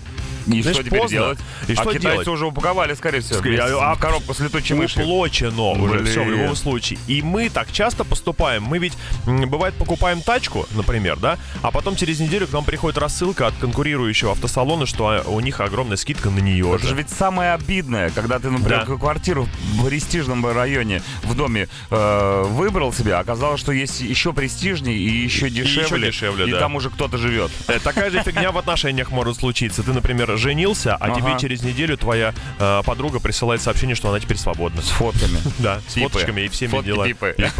И 0.46 0.62
Знаешь, 0.62 0.76
что 0.76 0.84
теперь 0.84 1.00
поздно. 1.00 1.16
делать? 1.16 1.38
И 1.68 1.72
а 1.72 1.76
что 1.76 1.84
китайцы 1.92 2.00
делать? 2.00 2.28
уже 2.28 2.46
упаковали, 2.46 2.94
скорее 2.94 3.20
всего, 3.20 3.38
Скорее, 3.38 3.60
а- 3.62 3.94
в 3.94 3.98
коробку 3.98 4.34
с 4.34 4.40
летучей 4.40 4.74
мышью. 4.76 5.02
Уплочено 5.02 5.62
уже 5.72 6.04
все 6.04 6.24
в 6.24 6.30
любом 6.30 6.56
случае. 6.56 6.98
И 7.06 7.22
мы 7.22 7.48
так 7.48 7.70
часто 7.72 8.04
поступаем. 8.04 8.62
Мы 8.64 8.78
ведь, 8.78 8.94
бывает, 9.26 9.74
покупаем 9.74 10.20
тачку, 10.22 10.66
например, 10.74 11.16
да, 11.18 11.38
а 11.62 11.70
потом 11.70 11.96
через 11.96 12.20
неделю 12.20 12.46
к 12.46 12.52
нам 12.52 12.64
приходит 12.64 12.98
рассылка 12.98 13.46
от 13.46 13.54
конкурирующего 13.56 14.32
автосалона, 14.32 14.86
что 14.86 15.08
а, 15.08 15.22
у 15.26 15.40
них 15.40 15.60
огромная 15.60 15.96
скидка 15.96 16.30
на 16.30 16.38
нее 16.40 16.68
Это 16.74 16.82
же 16.82 16.88
же. 16.90 16.94
ведь 16.96 17.10
самое 17.10 17.52
обидное, 17.52 18.10
когда 18.10 18.38
ты, 18.38 18.50
например, 18.50 18.86
Да. 18.86 18.96
квартиру 18.96 19.48
в 19.76 19.86
престижном 19.86 20.44
районе 20.46 21.02
в 21.22 21.34
доме 21.34 21.68
э, 21.90 22.42
выбрал 22.48 22.92
себе, 22.92 23.14
а 23.14 23.20
оказалось, 23.20 23.60
что 23.60 23.72
есть 23.72 24.00
еще 24.00 24.32
престижнее 24.32 24.96
и 24.96 25.08
еще 25.22 25.50
дешевле. 25.50 26.08
дешевле, 26.08 26.48
и 26.48 26.52
да. 26.52 26.58
там 26.58 26.74
уже 26.76 26.90
кто-то 26.90 27.18
живет. 27.18 27.50
Э, 27.68 27.78
Такая 27.82 28.10
же 28.10 28.22
фигня 28.22 28.52
в 28.52 28.58
отношениях 28.58 29.10
может 29.10 29.36
случиться. 29.38 29.82
Ты, 29.82 29.92
например, 29.92 30.31
женился, 30.36 30.94
а 30.96 31.06
Ага. 31.06 31.14
тебе 31.20 31.38
через 31.38 31.62
неделю 31.62 31.96
твоя 31.96 32.34
э, 32.58 32.82
подруга 32.84 33.20
присылает 33.20 33.60
сообщение, 33.62 33.94
что 33.96 34.08
она 34.08 34.20
теперь 34.20 34.36
свободна. 34.38 34.82
С 34.82 34.88
фотками. 34.88 35.38
Да, 35.58 35.80
с 35.86 35.94
фоточками 35.94 36.42
и 36.42 36.48
всеми 36.48 36.70
Фотки 36.70 36.86
делами. 36.86 37.16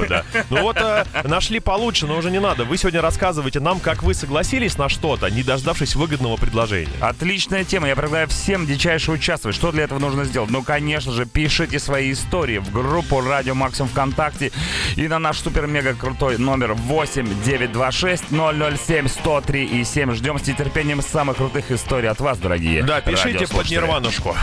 да. 0.09 0.25
Ну 0.51 0.63
вот 0.63 0.77
э, 0.79 1.05
нашли 1.25 1.61
получше, 1.61 2.07
но 2.07 2.17
уже 2.17 2.31
не 2.31 2.41
надо. 2.41 2.65
Вы 2.65 2.77
сегодня 2.77 3.01
рассказываете 3.01 3.61
нам, 3.61 3.79
как 3.81 4.03
вы 4.03 4.15
согласились 4.15 4.77
на 4.79 4.89
что-то, 4.89 5.29
не 5.31 5.43
дождавшись 5.43 5.95
выгодного 5.95 6.37
предложения. 6.37 6.91
Отличная 7.01 7.65
тема. 7.65 7.87
Я 7.89 7.95
предлагаю 7.95 8.29
всем 8.29 8.67
дичайше 8.67 9.13
участвовать. 9.13 9.55
Что 9.57 9.71
для 9.73 9.85
этого 9.85 9.99
нужно 9.99 10.25
сделать? 10.25 10.51
Ну, 10.51 10.63
конечно 10.63 11.13
же, 11.13 11.27
пишите 11.27 11.79
свои 11.79 12.13
истории 12.13 12.59
в 12.59 12.73
группу 12.73 13.21
Радио 13.21 13.55
Максимум 13.55 13.91
ВКонтакте 13.91 14.51
и 14.97 15.07
на 15.09 15.19
наш 15.19 15.39
супер-мега 15.39 15.95
крутой 15.95 16.39
номер 16.39 16.73
8 16.75 17.43
926 17.45 18.25
007 18.31 19.09
103 19.09 19.65
и 19.65 19.85
7. 19.85 20.15
Ждем 20.15 20.39
с 20.39 20.47
нетерпением 20.47 21.03
самых 21.03 21.37
крутых 21.37 21.71
историй 21.71 22.09
от 22.09 22.21
вас, 22.21 22.39
дорогие. 22.39 22.62
Да, 22.85 23.01
пишите 23.01 23.47
под 23.47 23.69
нирванушку. 23.71 24.37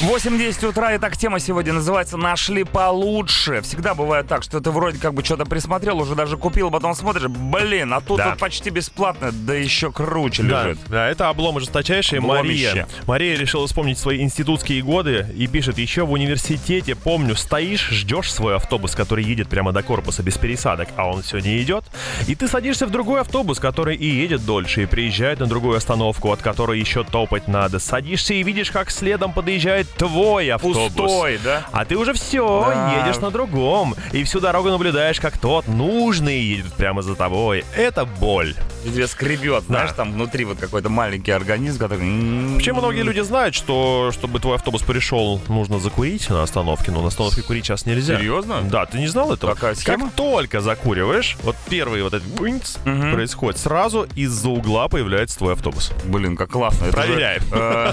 8.10 0.00 0.66
утра, 0.66 0.94
и 0.94 0.98
так 0.98 1.14
тема 1.18 1.38
сегодня 1.40 1.74
называется 1.74 2.16
«Нашли 2.16 2.64
получше». 2.64 3.60
Всегда 3.60 3.94
бывает 3.94 4.26
так, 4.28 4.42
что 4.42 4.58
ты 4.60 4.70
вроде 4.70 4.98
как 4.98 5.12
бы 5.12 5.22
что-то 5.22 5.44
присмотрел, 5.44 5.98
уже 6.00 6.14
даже 6.14 6.38
купил, 6.38 6.70
потом 6.70 6.94
смотришь, 6.94 7.28
блин, 7.28 7.92
а 7.92 8.00
тут, 8.00 8.16
Да. 8.16 8.30
тут 8.30 8.38
почти 8.38 8.70
бесплатно, 8.70 9.30
да 9.30 9.52
еще 9.54 9.92
круче 9.92 10.42
Да, 10.42 10.64
лежит. 10.68 10.78
да, 10.88 11.06
это 11.06 11.28
облом 11.28 11.60
жесточайший. 11.60 12.18
Обломище. 12.20 12.68
Мария. 12.70 12.88
Мария 13.06 13.36
решила 13.36 13.66
вспомнить 13.66 13.98
свои 13.98 14.22
институтские 14.22 14.80
годы 14.80 15.26
и 15.36 15.46
пишет, 15.46 15.76
еще 15.76 16.06
в 16.06 16.12
университете, 16.12 16.94
помню, 16.94 17.36
стоишь, 17.36 17.90
ждешь 17.90 18.32
свой 18.32 18.56
автобус, 18.56 18.94
который 18.94 19.22
едет 19.24 19.48
прямо 19.48 19.72
до 19.72 19.82
корпуса 19.82 20.22
без 20.22 20.38
пересадок, 20.38 20.88
а 20.96 21.10
он 21.10 21.20
все 21.20 21.40
не 21.40 21.60
идет, 21.60 21.84
и 22.26 22.34
ты 22.34 22.48
садишься 22.48 22.86
в 22.86 22.90
другой 22.90 23.20
автобус, 23.20 23.58
который 23.60 23.96
и 23.96 24.06
едет 24.06 24.46
дольше, 24.46 24.84
и 24.84 24.86
приезжает 24.86 25.40
на 25.40 25.46
другую 25.46 25.76
остановку, 25.76 26.32
от 26.32 26.40
которой 26.40 26.80
еще 26.80 27.04
топать 27.04 27.48
надо. 27.48 27.78
Садишься 27.78 28.32
и 28.32 28.42
видишь, 28.42 28.70
как 28.70 28.90
следом 28.90 29.34
подъезжает 29.34 29.89
твой 29.96 30.48
автобус. 30.50 30.92
Пустой, 30.92 31.38
да? 31.42 31.66
А 31.72 31.84
ты 31.84 31.96
уже 31.96 32.12
все, 32.14 32.64
Да. 32.66 33.04
едешь 33.06 33.20
на 33.20 33.30
другом. 33.30 33.94
И 34.12 34.24
всю 34.24 34.40
дорогу 34.40 34.70
наблюдаешь, 34.70 35.20
как 35.20 35.38
тот 35.38 35.68
нужный 35.68 36.40
едет 36.40 36.72
прямо 36.74 37.02
за 37.02 37.14
тобой. 37.14 37.64
Это 37.76 38.04
боль. 38.04 38.54
И 38.84 38.90
тебе 38.90 39.06
скребет, 39.06 39.64
знаешь, 39.64 39.90
там 39.92 40.12
внутри 40.12 40.44
вот 40.44 40.58
какой-то 40.58 40.88
маленький 40.88 41.32
организм, 41.32 41.78
который... 41.78 42.00
м, 42.02 42.54
Вообще 42.54 42.72
многие 42.72 43.02
люди 43.02 43.20
знают, 43.20 43.54
что 43.54 44.10
чтобы 44.12 44.40
твой 44.40 44.56
автобус 44.56 44.82
пришел, 44.82 45.40
нужно 45.48 45.78
закурить 45.78 46.28
на 46.30 46.42
остановке, 46.42 46.90
но 46.90 47.02
на 47.02 47.08
остановке 47.08 47.42
курить 47.42 47.64
сейчас 47.66 47.84
нельзя. 47.86 48.16
Серьезно? 48.16 48.62
Да, 48.62 48.86
ты 48.86 48.98
не 48.98 49.06
знал 49.08 49.32
этого? 49.32 49.54
Такая 49.54 49.74
схема? 49.74 50.06
Как 50.06 50.14
только 50.14 50.60
закуриваешь, 50.60 51.36
вот 51.42 51.56
первый 51.68 52.02
вот 52.02 52.14
этот 52.14 52.28
бынц 52.28 52.76
Мгм. 52.84 53.12
происходит, 53.12 53.58
сразу 53.60 54.06
из-за 54.14 54.48
угла 54.48 54.88
появляется 54.88 55.38
твой 55.38 55.52
автобус. 55.52 55.92
Блин, 56.04 56.36
как 56.36 56.50
классно. 56.50 56.86
Это 56.86 56.96
Проверяем. 56.96 57.42
э, 57.52 57.92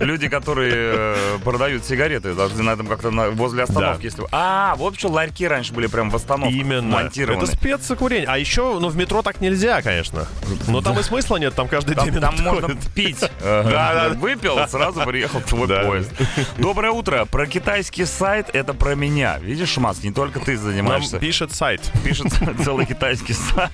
люди, 0.00 0.28
которые 0.28 0.72
э, 0.74 1.38
продают 1.44 1.84
сигареты, 1.84 2.34
должны 2.34 2.62
на 2.62 2.70
этом 2.72 2.86
как-то 2.88 3.10
возле 3.10 3.62
остановки, 3.62 4.04
если... 4.06 4.24
А, 4.32 4.74
вот 4.76 4.98
что 4.98 5.08
ларьки 5.08 5.46
раньше 5.46 5.72
были 5.72 5.86
прям 5.86 6.10
в 6.10 6.16
остановках 6.16 6.56
Именно. 6.58 6.96
монтированы. 6.96 7.44
Это 7.44 7.52
спецкурение. 7.56 8.26
А 8.28 8.38
еще, 8.38 8.78
ну, 8.80 8.88
в 8.88 8.96
метро 8.96 9.22
так 9.22 9.40
нельзя, 9.40 9.82
конечно. 9.82 10.15
Но 10.68 10.80
там 10.80 10.98
и 10.98 11.02
смысла 11.02 11.36
нет, 11.36 11.54
там 11.54 11.68
каждый 11.68 11.94
Там, 11.94 12.04
день 12.10 12.20
там 12.20 12.36
можно 12.40 12.76
пить. 12.94 13.20
Да, 13.40 13.62
да. 13.62 14.08
Выпил, 14.10 14.58
сразу 14.68 15.02
приехал 15.02 15.40
твой 15.40 15.68
поезд. 15.68 16.10
Доброе 16.58 16.90
утро. 16.92 17.24
Про 17.24 17.46
китайский 17.46 18.04
сайт 18.04 18.50
это 18.52 18.74
про 18.74 18.94
меня. 18.94 19.38
Видишь, 19.38 19.76
Маск, 19.76 20.02
не 20.04 20.12
только 20.12 20.40
ты 20.40 20.54
Нам 20.54 20.62
занимаешься. 20.64 21.18
пишет 21.18 21.52
сайт. 21.52 21.80
Пишет 22.04 22.32
целый 22.64 22.86
китайский 22.86 23.34
сайт. 23.34 23.70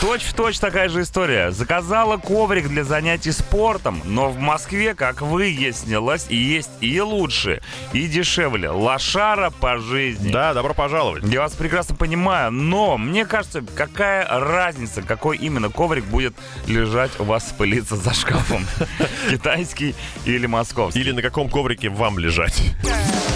Точь 0.00 0.22
в 0.22 0.34
точь 0.34 0.58
такая 0.58 0.88
же 0.88 1.02
история. 1.02 1.50
Заказала 1.50 2.16
коврик 2.16 2.68
для 2.68 2.84
занятий 2.84 3.32
спортом, 3.32 4.00
но 4.04 4.30
в 4.30 4.38
Москве, 4.38 4.94
как 4.94 5.20
выяснилось, 5.22 6.26
есть 6.28 6.70
и 6.80 7.00
лучше, 7.00 7.60
и 7.92 8.06
дешевле. 8.06 8.70
Лошара 8.70 9.50
по 9.50 9.78
жизни. 9.78 10.30
Да, 10.32 10.54
добро 10.54 10.74
пожаловать. 10.74 11.24
Я 11.24 11.40
вас 11.40 11.52
прекрасно 11.52 11.94
понимаю, 11.94 12.50
но 12.50 12.96
мне 12.98 13.24
кажется, 13.26 13.62
какая 13.74 14.26
разница, 14.28 15.02
какой 15.20 15.36
именно 15.36 15.68
коврик 15.68 16.06
будет 16.06 16.32
лежать 16.66 17.10
у 17.18 17.24
вас 17.24 17.52
пылиться 17.58 17.94
за 17.94 18.14
шкафом? 18.14 18.66
Китайский 19.30 19.94
или 20.24 20.46
московский? 20.46 20.98
Или 20.98 21.12
на 21.12 21.20
каком 21.20 21.50
коврике 21.50 21.90
вам 21.90 22.18
лежать. 22.18 22.62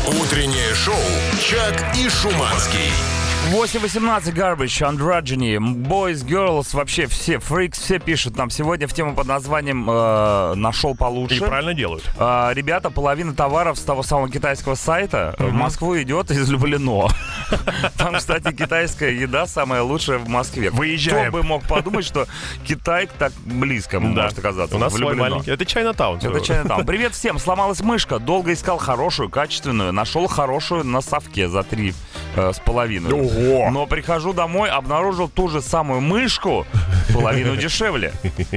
Утреннее 0.07 0.75
шоу 0.75 0.95
«Чак 1.43 1.95
и 1.95 2.09
Шуманский». 2.09 3.24
8.18 3.53 4.35
Garbage, 4.35 4.81
Androgyny, 4.81 5.59
Boys, 5.59 6.25
Girls, 6.25 6.75
вообще 6.75 7.07
все, 7.07 7.35
Freaks, 7.35 7.75
все 7.75 7.99
пишут 7.99 8.37
нам 8.37 8.49
сегодня 8.49 8.89
в 8.89 8.95
тему 8.95 9.15
под 9.15 9.27
названием 9.27 9.89
э, 9.89 10.55
«Нашел 10.55 10.95
получше». 10.97 11.37
И 11.37 11.41
правильно 11.41 11.75
делают. 11.75 12.05
А, 12.17 12.53
ребята, 12.55 12.91
половина 12.91 13.35
товаров 13.35 13.79
с 13.79 13.83
того 13.83 14.03
самого 14.03 14.31
китайского 14.31 14.77
сайта 14.77 15.35
в 15.39 15.53
Москву 15.53 16.01
идет 16.01 16.31
из 16.31 16.49
Люблино. 16.51 17.09
Там, 17.99 18.15
кстати, 18.15 18.51
китайская 18.53 19.15
еда 19.15 19.47
самая 19.47 19.83
лучшая 19.83 20.19
в 20.19 20.29
Москве. 20.29 20.71
Выезжаем. 20.71 21.31
Кто 21.31 21.43
бы 21.43 21.47
мог 21.47 21.65
подумать, 21.69 22.07
что 22.07 22.27
Китай 22.67 23.09
так 23.19 23.33
близко 23.45 24.01
может 24.01 24.39
оказаться. 24.39 24.75
У 24.75 24.79
нас 24.79 24.95
свой 24.95 25.15
маленький. 25.15 25.51
Это 25.51 25.67
Чайнатаун. 25.67 26.19
Это 26.19 26.41
Чайнатаун. 26.41 26.87
Привет 26.87 27.13
всем. 27.13 27.39
Сломалась 27.39 27.81
мышка. 27.83 28.19
Долго 28.19 28.55
искал 28.55 28.79
хорошую, 28.79 29.29
качественную. 29.29 29.93
Нашел 29.93 30.27
хорошую 30.29 30.85
на 30.85 31.03
совке 31.03 31.49
за 31.49 31.63
три 31.63 31.93
э, 32.37 32.53
с 32.55 32.59
половиной. 32.59 33.11
Ого! 33.37 33.71
Но 33.71 33.87
прихожу 33.87 34.33
домой, 34.33 34.71
обнаружил 34.71 35.29
ту 35.29 35.49
же 35.49 35.61
самую 35.61 36.01
мышку, 36.01 36.67
половину 37.13 37.57
дешевле. 37.65 38.13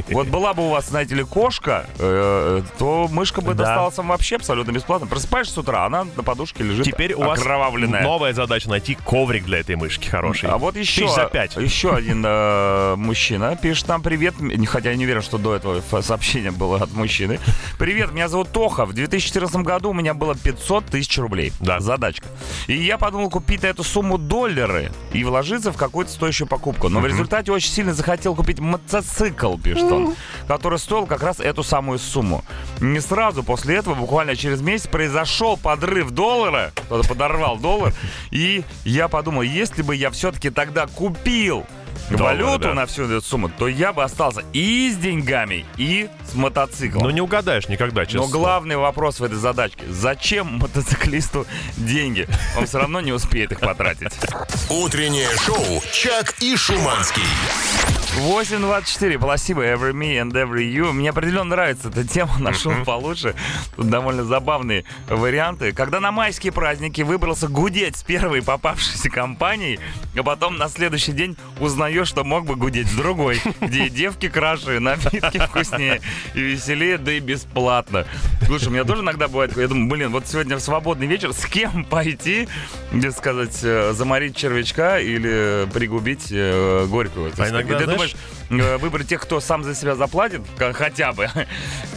Вот 0.10 0.28
была 0.28 0.54
бы 0.54 0.66
у 0.66 0.70
вас, 0.70 0.90
знаете 0.90 1.16
ли, 1.16 1.24
кошка, 1.24 1.86
э, 2.00 2.62
то 2.78 3.08
мышка 3.12 3.42
бы 3.42 3.54
Да. 3.54 3.66
досталась 3.66 3.98
вам 3.98 4.08
вообще 4.10 4.36
абсолютно 4.38 4.72
бесплатно. 4.72 5.08
Просыпаешься 5.08 5.54
с 5.54 5.58
утра, 5.58 5.86
она 5.86 6.06
на 6.16 6.24
подушке 6.24 6.64
лежит 6.64 6.86
Теперь 6.86 7.14
у 7.14 7.22
вас 7.24 7.40
новая 8.04 8.34
задача 8.34 8.70
найти 8.70 8.96
коврик 8.96 9.46
для 9.46 9.60
этой 9.60 9.76
мышки 9.76 10.08
хороший. 10.08 10.50
А 10.50 10.58
вот 10.58 10.76
еще, 10.76 11.08
за 11.08 11.26
пять. 11.26 11.56
еще 11.56 11.92
один 11.96 12.24
э, 12.26 12.96
мужчина 12.96 13.56
пишет 13.56 13.88
нам 13.88 14.02
привет, 14.02 14.36
хотя 14.68 14.92
я 14.92 14.96
не 14.96 15.06
уверен, 15.06 15.22
что 15.22 15.38
до 15.38 15.56
этого 15.56 15.82
сообщение 16.02 16.52
было 16.52 16.78
от 16.78 16.94
мужчины. 16.94 17.40
Привет, 17.80 18.12
меня 18.12 18.28
зовут 18.28 18.52
Тоха. 18.52 18.86
В 18.86 18.94
2014 18.94 19.58
году 19.58 19.90
у 19.90 19.94
меня 19.94 20.14
было 20.14 20.36
500 20.36 20.86
тысяч 20.86 21.18
рублей. 21.18 21.52
Да. 21.60 21.80
Задачка. 21.80 22.28
И 22.68 22.76
я 22.76 22.98
подумал 22.98 23.30
купить 23.30 23.64
на 23.64 23.68
эту 23.68 23.84
сумму 23.84 24.18
доллары 24.68 24.92
и 25.14 25.24
вложиться 25.24 25.72
в 25.72 25.78
какую-то 25.78 26.12
стоящую 26.12 26.48
покупку. 26.48 26.90
Но 26.90 27.00
в 27.00 27.06
результате 27.06 27.52
очень 27.52 27.72
сильно 27.72 27.94
захотел 27.94 28.36
купить 28.36 28.60
мотоцикл, 28.60 29.58
пишет 29.58 29.92
он, 29.92 30.16
который 30.48 30.80
стоил 30.80 31.06
как 31.06 31.24
раз 31.24 31.40
эту 31.40 31.64
самую 31.64 32.00
сумму. 32.00 32.44
Не 32.80 33.00
сразу 33.00 33.44
после 33.44 33.76
этого, 33.76 33.96
буквально 33.96 34.36
через 34.36 34.62
месяц, 34.62 34.88
произошел 34.88 35.58
подрыв 35.58 36.12
доллара. 36.12 36.72
Кто-то 36.76 37.08
подорвал 37.08 37.58
доллар. 37.58 37.94
И 38.32 38.64
я 38.84 39.08
подумал, 39.08 39.42
если 39.42 39.82
бы 39.82 39.96
я 39.96 40.12
все-таки 40.12 40.50
тогда 40.50 40.88
купил 40.88 41.66
Доллары, 42.10 42.44
валюту 42.44 42.68
да. 42.70 42.74
на 42.74 42.86
всю 42.86 43.04
эту 43.04 43.22
сумму, 43.22 43.50
то 43.50 43.68
я 43.68 43.94
бы 43.94 44.04
остался 44.04 44.44
и 44.54 44.92
с 44.92 44.98
деньгами, 44.98 45.66
и 45.78 46.10
с 46.30 46.34
мотоциклом. 46.34 47.04
Ну 47.04 47.10
не 47.10 47.22
угадаешь 47.22 47.68
никогда, 47.68 48.06
честно. 48.06 48.22
Но 48.22 48.28
главный 48.28 48.78
вопрос 48.78 49.20
в 49.20 49.24
этой 49.24 49.38
задачке. 49.38 49.84
Зачем 49.90 50.60
мотоциклисту 50.60 51.46
деньги? 51.78 52.28
Он 52.58 52.66
все 52.66 52.80
равно 52.80 53.02
не 53.02 53.12
успеет 53.12 53.52
их 53.52 53.60
потратить. 53.60 54.14
Утреннее 54.70 55.30
шоу 55.38 55.82
«Чак 55.92 56.36
и 56.42 56.56
Шуманский». 56.56 57.24
8.24. 58.18 59.20
Спасибо, 59.20 59.64
Every 59.64 59.94
Me 59.94 60.20
and 60.20 60.32
Every 60.32 60.64
You. 60.64 60.92
Мне 60.92 61.12
определенно 61.12 61.52
нравится 61.52 61.90
эта 61.90 62.08
тема. 62.08 62.32
Нашел 62.40 62.74
получше. 62.84 63.36
Тут 63.76 63.90
довольно 63.90 64.24
забавные 64.24 64.86
варианты. 65.08 65.72
Когда 65.72 66.00
на 66.00 66.12
майские 66.12 66.52
праздники 66.52 67.02
выбрался 67.02 67.48
гудеть 67.48 67.96
с 67.96 68.04
первой 68.04 68.42
попавшейся 68.42 69.10
компанией, 69.10 69.80
а 70.16 70.24
потом 70.24 70.58
на 70.58 70.68
следующий 70.68 71.12
день 71.12 71.38
узнаешь, 71.88 72.08
что 72.08 72.24
мог 72.24 72.46
бы 72.46 72.56
гудеть 72.56 72.90
с 72.90 72.96
другой, 72.96 73.42
где 73.62 73.90
девки 73.90 74.28
краше, 74.28 74.80
напитки 74.80 75.40
вкуснее 75.40 76.02
и 76.34 76.40
веселее, 76.40 76.98
да 76.98 77.14
и 77.14 77.20
бесплатно. 77.20 78.06
Слушай, 78.46 78.68
у 78.68 78.72
меня 78.72 78.84
тоже 78.84 79.04
иногда 79.04 79.28
бывает, 79.28 79.56
я 79.56 79.68
думаю, 79.68 79.90
блин, 79.90 80.12
вот 80.12 80.28
сегодня 80.28 80.58
в 80.58 80.60
свободный 80.60 81.08
вечер, 81.08 81.32
с 81.34 81.46
кем 81.46 81.86
пойти, 81.90 82.48
где 82.92 83.12
сказать, 83.12 83.60
э, 83.64 83.94
заморить 83.94 84.36
червячка 84.36 85.00
или 85.00 85.68
пригубить 85.74 86.28
э, 86.32 86.86
горькую. 86.90 87.32
так 87.32 87.48
А 87.48 87.50
иногда, 87.50 87.78
ты 87.78 87.86
думаешь, 87.86 88.16
выбрать 88.50 89.08
тех, 89.08 89.22
кто 89.22 89.40
сам 89.40 89.64
за 89.64 89.76
себя 89.76 89.96
заплатит, 89.96 90.42
хотя 90.74 91.14
бы. 91.14 91.30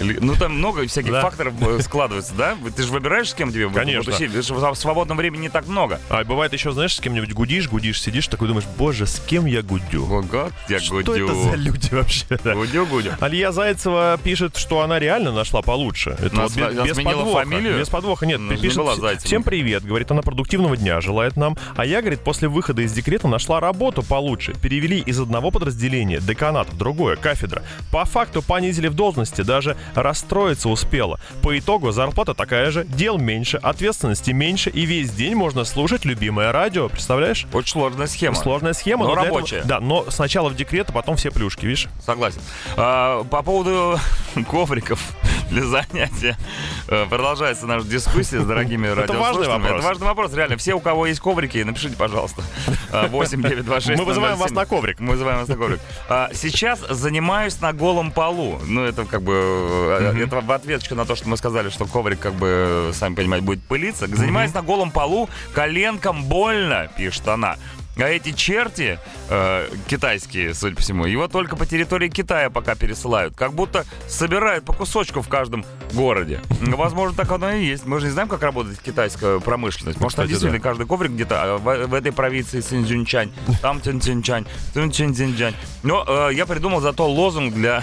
Ну, 0.02 0.34
там 0.34 0.52
много 0.56 0.86
всяких 0.86 1.12
Да. 1.12 1.20
факторов 1.20 1.52
э, 1.60 1.80
складывается, 1.82 2.32
да? 2.34 2.56
Ты 2.74 2.82
же 2.84 2.90
выбираешь, 2.90 3.30
с 3.30 3.34
кем 3.34 3.52
тебе 3.52 3.68
Конечно. 3.68 4.12
что 4.42 4.54
в 4.54 4.74
свободном 4.76 5.18
времени 5.18 5.42
не 5.42 5.48
так 5.50 5.66
много. 5.66 6.00
А 6.08 6.24
бывает 6.24 6.52
еще, 6.54 6.72
знаешь, 6.72 6.96
с 6.96 7.00
кем-нибудь 7.00 7.32
гудишь, 7.34 7.68
гудишь, 7.68 8.00
сидишь, 8.00 8.26
такой 8.28 8.48
думаешь, 8.48 8.66
боже, 8.78 9.06
с 9.06 9.20
кем 9.20 9.44
я 9.44 9.62
гудю? 9.62 10.04
Ого, 10.04 10.50
я 10.68 10.80
Что 10.80 10.94
гудю. 10.94 11.26
это 11.26 11.34
за 11.34 11.56
люди 11.56 11.88
вообще? 11.92 12.24
Гудю, 12.42 12.86
гудю. 12.86 13.10
Алия 13.20 13.52
Зайцева 13.52 14.18
пишет, 14.24 14.56
что 14.56 14.80
она 14.80 14.98
реально 14.98 15.32
нашла 15.32 15.60
получше. 15.60 16.16
Это 16.18 16.30
Она 16.34 16.42
вот 16.44 16.56
без, 16.56 16.96
без 16.96 17.04
подвоха. 17.04 17.40
фамилию? 17.44 17.78
Без 17.78 17.88
подвоха, 17.90 18.26
нет. 18.26 18.40
Не 18.40 18.56
пишет, 18.56 18.78
была 18.78 18.94
«Вс- 18.94 19.00
Зайцевой». 19.00 19.26
Всем 19.26 19.42
привет, 19.42 19.84
говорит 19.84 20.10
она, 20.10 20.22
продуктивного 20.22 20.76
дня 20.78 21.00
желает 21.02 21.36
нам. 21.36 21.56
А 21.76 21.84
я, 21.84 22.00
говорит, 22.00 22.20
после 22.20 22.48
выхода 22.48 22.80
из 22.82 22.92
декрета 22.92 23.28
нашла 23.28 23.60
работу 23.60 24.02
получше. 24.02 24.54
Перевели 24.62 25.00
из 25.00 25.20
одного 25.20 25.50
подразделения, 25.50 26.20
деканата, 26.20 26.39
в 26.40 26.76
другое, 26.78 27.16
кафедра. 27.16 27.62
По 27.92 28.04
факту 28.04 28.40
понизили 28.42 28.88
в 28.88 28.94
должности, 28.94 29.42
даже 29.42 29.76
расстроиться 29.94 30.68
успела. 30.68 31.20
По 31.42 31.58
итогу 31.58 31.90
зарплата 31.92 32.34
такая 32.34 32.70
же, 32.70 32.84
дел 32.84 33.18
меньше, 33.18 33.58
ответственности 33.58 34.30
меньше, 34.30 34.70
и 34.70 34.86
весь 34.86 35.10
день 35.12 35.34
можно 35.34 35.64
слушать 35.64 36.04
любимое 36.04 36.50
радио. 36.52 36.88
Представляешь? 36.88 37.46
Очень 37.52 37.72
сложная 37.72 38.06
схема. 38.06 38.36
Сложная 38.36 38.72
схема, 38.72 39.04
Но 39.04 39.10
но, 39.10 39.14
для 39.16 39.22
этого- 39.24 39.36
рабочая. 39.38 39.62
да, 39.64 39.80
но 39.80 40.10
сначала 40.10 40.48
в 40.48 40.56
декрет, 40.56 40.88
а 40.88 40.92
потом 40.92 41.16
все 41.16 41.30
плюшки, 41.30 41.66
видишь? 41.66 41.88
Согласен. 42.04 42.40
А, 42.76 43.22
по 43.24 43.42
поводу 43.42 43.98
ковриков. 44.50 45.00
Для 45.50 45.64
занятия. 45.64 46.36
Э, 46.88 47.06
Продолжается 47.08 47.66
наша 47.66 47.86
дискуссия 47.86 48.40
с 48.40 48.44
дорогими 48.44 48.86
радиослушателями. 48.86 49.62
вопрос. 49.62 49.78
Это 49.78 49.88
важный 49.88 50.06
вопрос, 50.06 50.34
реально. 50.34 50.56
Все, 50.56 50.74
у 50.74 50.80
кого 50.80 51.06
есть 51.06 51.20
коврики, 51.20 51.58
напишите, 51.62 51.96
пожалуйста. 51.96 52.42
Э, 52.92 53.08
8 53.08 53.42
9 53.42 53.64
2 53.64 53.80
6 53.80 53.98
Мы 53.98 54.04
вызываем 54.04 54.36
вас 54.38 54.50
007. 54.50 54.56
на 54.56 54.66
коврик. 54.66 55.00
Мы 55.00 55.12
вызываем 55.12 55.38
вас 55.40 55.48
на 55.48 55.56
коврик. 55.56 55.80
А, 56.08 56.30
Сейчас 56.32 56.80
занимаюсь 56.88 57.60
на 57.60 57.72
голом 57.72 58.10
полу. 58.12 58.60
Ну, 58.66 58.82
это 58.84 59.04
как 59.04 59.22
бы... 59.22 59.34
э, 60.00 60.22
Это 60.22 60.40
в 60.40 60.50
ответочку 60.52 60.94
на 60.94 61.04
то, 61.04 61.16
что 61.16 61.28
мы 61.28 61.36
сказали, 61.36 61.68
что 61.70 61.86
коврик, 61.86 62.20
как 62.20 62.34
бы, 62.34 62.90
э, 62.90 62.92
сами 62.94 63.14
понимаете, 63.14 63.44
будет 63.46 63.62
пылиться. 63.62 64.06
Занимаюсь 64.06 64.54
на 64.54 64.62
голом 64.62 64.90
полу, 64.90 65.28
коленкам 65.54 66.24
больно, 66.24 66.88
пишет 66.96 67.26
она. 67.28 67.56
А 68.00 68.08
эти 68.08 68.32
черти, 68.32 68.98
э, 69.28 69.68
китайские, 69.86 70.54
судя 70.54 70.76
по 70.76 70.82
всему, 70.82 71.04
его 71.04 71.28
только 71.28 71.56
по 71.56 71.66
территории 71.66 72.08
Китая 72.08 72.48
пока 72.48 72.74
пересылают. 72.74 73.34
Как 73.36 73.52
будто 73.52 73.84
собирают 74.08 74.64
по 74.64 74.72
кусочку 74.72 75.20
в 75.20 75.28
каждом 75.28 75.64
городе. 75.92 76.40
Возможно, 76.60 77.16
так 77.16 77.30
оно 77.30 77.52
и 77.52 77.64
есть. 77.64 77.84
Мы 77.86 78.00
же 78.00 78.06
не 78.06 78.12
знаем, 78.12 78.28
как 78.28 78.42
работает 78.42 78.80
китайская 78.80 79.40
промышленность. 79.40 80.00
Может, 80.00 80.12
Кстати, 80.12 80.28
действительно 80.28 80.58
да. 80.58 80.68
каждый 80.68 80.86
коврик 80.86 81.12
где-то 81.12 81.42
а 81.42 81.58
в, 81.58 81.86
в 81.86 81.94
этой 81.94 82.12
провинции 82.12 82.60
Синьчжунчань, 82.60 83.32
там 83.60 83.80
Тинчинчань, 83.80 84.46
Тинчинчань. 84.72 85.54
Но 85.82 86.04
э, 86.06 86.34
я 86.34 86.46
придумал 86.46 86.80
зато 86.80 87.06
лозунг 87.06 87.54
для, 87.54 87.82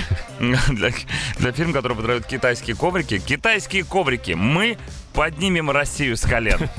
для, 0.40 0.92
для 1.38 1.52
фильма, 1.52 1.74
который 1.74 1.96
продают 1.96 2.26
китайские 2.26 2.74
коврики. 2.74 3.18
Китайские 3.18 3.84
коврики. 3.84 4.32
Мы 4.32 4.78
поднимем 5.18 5.68
Россию 5.68 6.16
с 6.16 6.20
колен. 6.20 6.70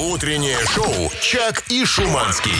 Утреннее 0.00 0.58
шоу 0.66 1.12
«Чак 1.20 1.62
и 1.68 1.84
Шуманский». 1.84 2.50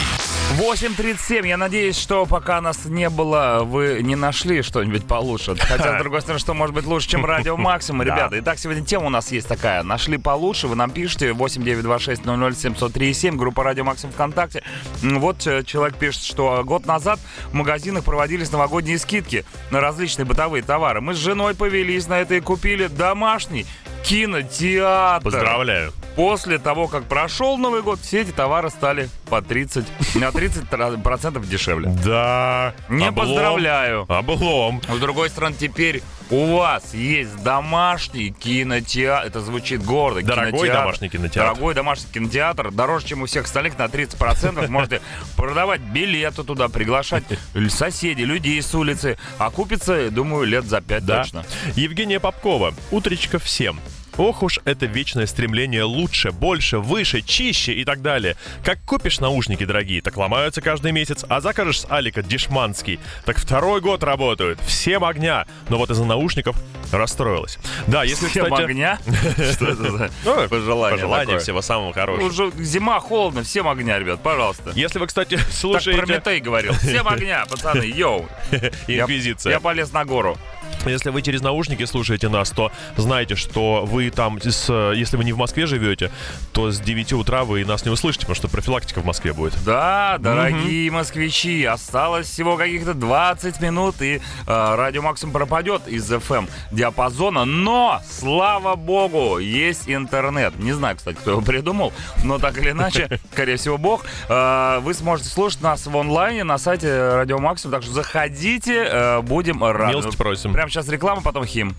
8.37. 0.57 1.45
Я 1.45 1.57
надеюсь, 1.57 1.97
что 1.97 2.25
пока 2.25 2.61
нас 2.61 2.85
не 2.85 3.09
было, 3.09 3.63
вы 3.65 3.99
не 4.01 4.15
нашли 4.15 4.61
что-нибудь 4.61 5.05
получше. 5.05 5.57
Хотя, 5.57 5.97
с 5.97 5.99
другой 6.01 6.21
стороны, 6.21 6.39
что 6.39 6.53
может 6.53 6.73
быть 6.73 6.85
лучше, 6.85 7.09
чем 7.09 7.25
радио 7.25 7.57
Максимум, 7.57 8.03
ребята. 8.03 8.39
Итак, 8.39 8.59
сегодня 8.59 8.85
тема 8.85 9.07
у 9.07 9.09
нас 9.09 9.29
есть 9.33 9.49
такая. 9.49 9.83
Нашли 9.83 10.17
получше, 10.17 10.69
вы 10.69 10.77
нам 10.77 10.89
пишете 10.89 11.33
8926 11.33 12.23
00 12.25 13.13
7 13.13 13.35
группа 13.35 13.61
Радио 13.65 13.83
Максимум 13.83 14.13
ВКонтакте. 14.13 14.63
Вот 15.01 15.45
э, 15.45 15.65
человек 15.65 15.97
пишет, 15.97 16.23
что 16.23 16.63
год 16.63 16.85
назад 16.85 17.19
в 17.51 17.55
магазинах 17.55 18.05
проводились 18.05 18.53
новогодние 18.53 18.97
скидки 18.97 19.43
на 19.69 19.81
различные 19.81 20.23
бытовые 20.23 20.63
товары. 20.63 21.01
Мы 21.01 21.13
с 21.13 21.17
женой 21.17 21.55
повелись 21.55 22.07
на 22.07 22.21
это 22.21 22.35
и 22.35 22.39
купили 22.39 22.87
домашний 22.87 23.65
кинотеатр. 24.03 25.23
Поздравляю. 25.23 25.93
После 26.15 26.57
того, 26.57 26.87
как 26.87 27.05
прошел 27.05 27.57
Новый 27.57 27.81
год, 27.81 27.99
все 27.99 28.21
эти 28.21 28.31
товары 28.31 28.69
стали 28.69 29.09
по 29.29 29.41
30, 29.41 29.85
на 30.15 30.31
30 30.31 30.69
процентов 31.01 31.47
дешевле. 31.47 31.89
Да. 32.03 32.73
Не 32.89 33.07
облом. 33.07 33.27
поздравляю. 33.27 34.05
Облом. 34.09 34.81
С 34.89 34.99
другой 34.99 35.29
стороны, 35.29 35.55
теперь 35.57 36.03
у 36.29 36.57
вас 36.57 36.93
есть 36.93 37.43
домашний 37.43 38.31
кинотеатр. 38.31 39.27
Это 39.27 39.41
звучит 39.41 39.83
гордо. 39.83 40.21
Дорогой 40.21 40.51
кинотеатр. 40.51 40.79
домашний 40.79 41.09
кинотеатр. 41.09 41.49
Дорогой 41.53 41.73
домашний 41.73 42.11
кинотеатр. 42.11 42.71
Дороже, 42.71 43.07
чем 43.07 43.21
у 43.21 43.25
всех 43.25 43.45
остальных 43.45 43.77
на 43.77 43.85
30%. 43.85 44.67
Можете 44.69 45.01
продавать 45.35 45.81
билеты 45.81 46.43
туда, 46.43 46.69
приглашать 46.69 47.23
соседей, 47.69 48.25
людей 48.25 48.61
с 48.61 48.73
улицы. 48.75 49.17
Окупится, 49.37 50.09
думаю, 50.11 50.45
лет 50.45 50.65
за 50.65 50.81
5 50.81 51.05
Да. 51.05 51.23
точно. 51.23 51.45
Евгения 51.75 52.19
Попкова. 52.19 52.73
Утречка 52.91 53.39
всем. 53.39 53.79
Ох 54.19 54.43
уж 54.43 54.59
это 54.65 54.85
вечное 54.85 55.25
стремление 55.27 55.83
лучше, 55.83 56.31
больше, 56.33 56.79
выше, 56.79 57.21
чище 57.21 57.71
и 57.71 57.85
так 57.85 58.01
далее. 58.01 58.35
Как 58.65 58.81
купишь 58.81 59.21
наушники 59.21 59.63
дорогие, 59.63 60.01
так 60.01 60.17
ломаются 60.17 60.61
каждый 60.61 60.91
месяц, 60.91 61.23
а 61.29 61.39
закажешь 61.39 61.79
с 61.79 61.87
Алика 61.89 62.21
Дешманский, 62.21 62.99
так 63.23 63.37
второй 63.37 63.79
год 63.79 64.03
работают, 64.03 64.59
всем 64.59 65.05
огня. 65.05 65.47
Но 65.69 65.77
вот 65.77 65.89
из-за 65.89 66.03
наушников 66.03 66.57
расстроилась. 66.91 67.59
Да, 67.87 68.03
если, 68.03 68.27
Всем 68.27 68.45
кстати... 68.45 68.63
огня? 68.63 68.99
Что 69.53 69.67
это 69.67 69.89
за 69.89 70.11
Ну, 70.25 70.49
пожелание 70.49 70.97
Пожелание 70.97 71.39
всего 71.39 71.61
самого 71.61 71.93
хорошего. 71.93 72.27
Уже 72.27 72.51
зима, 72.57 72.99
холодно, 72.99 73.43
всем 73.43 73.69
огня, 73.69 73.99
ребят, 73.99 74.21
пожалуйста. 74.21 74.71
Если 74.75 74.99
вы, 74.99 75.07
кстати, 75.07 75.37
Так 75.37 75.49
слушаете 75.49 76.01
Прометей 76.01 76.41
говорил. 76.41 76.73
Всем 76.73 77.07
огня, 77.07 77.45
пацаны, 77.49 77.85
йоу. 77.85 78.27
Инквизиция. 78.87 79.53
Я 79.53 79.59
полез 79.61 79.93
на 79.93 80.03
гору. 80.03 80.37
Если 80.85 81.09
вы 81.09 81.21
через 81.21 81.41
наушники 81.41 81.85
слушаете 81.85 82.29
нас, 82.29 82.51
то 82.51 82.71
знайте, 82.97 83.35
что 83.35 83.85
вы 83.85 84.09
там, 84.09 84.39
с, 84.41 84.69
если 84.93 85.17
вы 85.17 85.23
не 85.23 85.33
в 85.33 85.37
Москве 85.37 85.65
живете, 85.65 86.11
то 86.53 86.71
с 86.71 86.79
9 86.79 87.13
утра 87.13 87.43
вы 87.43 87.65
нас 87.65 87.85
не 87.85 87.91
услышите, 87.91 88.25
потому 88.25 88.35
что 88.35 88.47
профилактика 88.47 89.01
в 89.01 89.05
Москве 89.05 89.33
будет. 89.33 89.53
Да, 89.65 90.17
дорогие 90.19 90.89
москвичи, 90.91 91.63
осталось 91.65 92.27
всего 92.27 92.57
каких-то 92.57 92.93
20 92.93 93.61
минут, 93.61 94.01
и 94.01 94.17
э, 94.17 94.75
радио 94.75 95.01
Максим 95.01 95.31
пропадет 95.31 95.87
из 95.87 96.09
FM 96.11 96.49
диапазона. 96.71 97.45
Но, 97.45 98.01
слава 98.09 98.75
богу, 98.75 99.39
есть 99.39 99.83
интернет. 99.87 100.57
Не 100.59 100.73
знаю, 100.73 100.95
кстати, 100.97 101.17
кто 101.17 101.31
его 101.31 101.41
придумал, 101.41 101.93
но 102.23 102.39
так 102.39 102.57
или 102.57 102.71
иначе, 102.71 103.19
скорее 103.31 103.57
всего, 103.57 103.77
бог. 103.77 104.05
Э, 104.27 104.79
вы 104.81 104.93
сможете 104.93 105.29
слушать 105.29 105.61
нас 105.61 105.85
в 105.85 105.97
онлайне 105.97 106.43
на 106.43 106.57
сайте 106.57 107.15
радио 107.15 107.39
Максим, 107.39 107.71
так 107.71 107.83
что 107.83 107.91
заходите, 107.91 108.85
э, 108.89 109.21
будем 109.21 109.63
рады. 109.63 109.93
Милости 109.93 110.17
просим. 110.17 110.55
Прямо 110.59 110.69
сейчас 110.69 110.89
реклама, 110.89 111.21
потом 111.21 111.45
хим. 111.45 111.73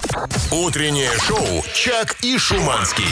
Утреннее 0.51 1.11
шоу 1.19 1.62
«Чак 1.75 2.16
и 2.23 2.38
Шуманский». 2.38 3.05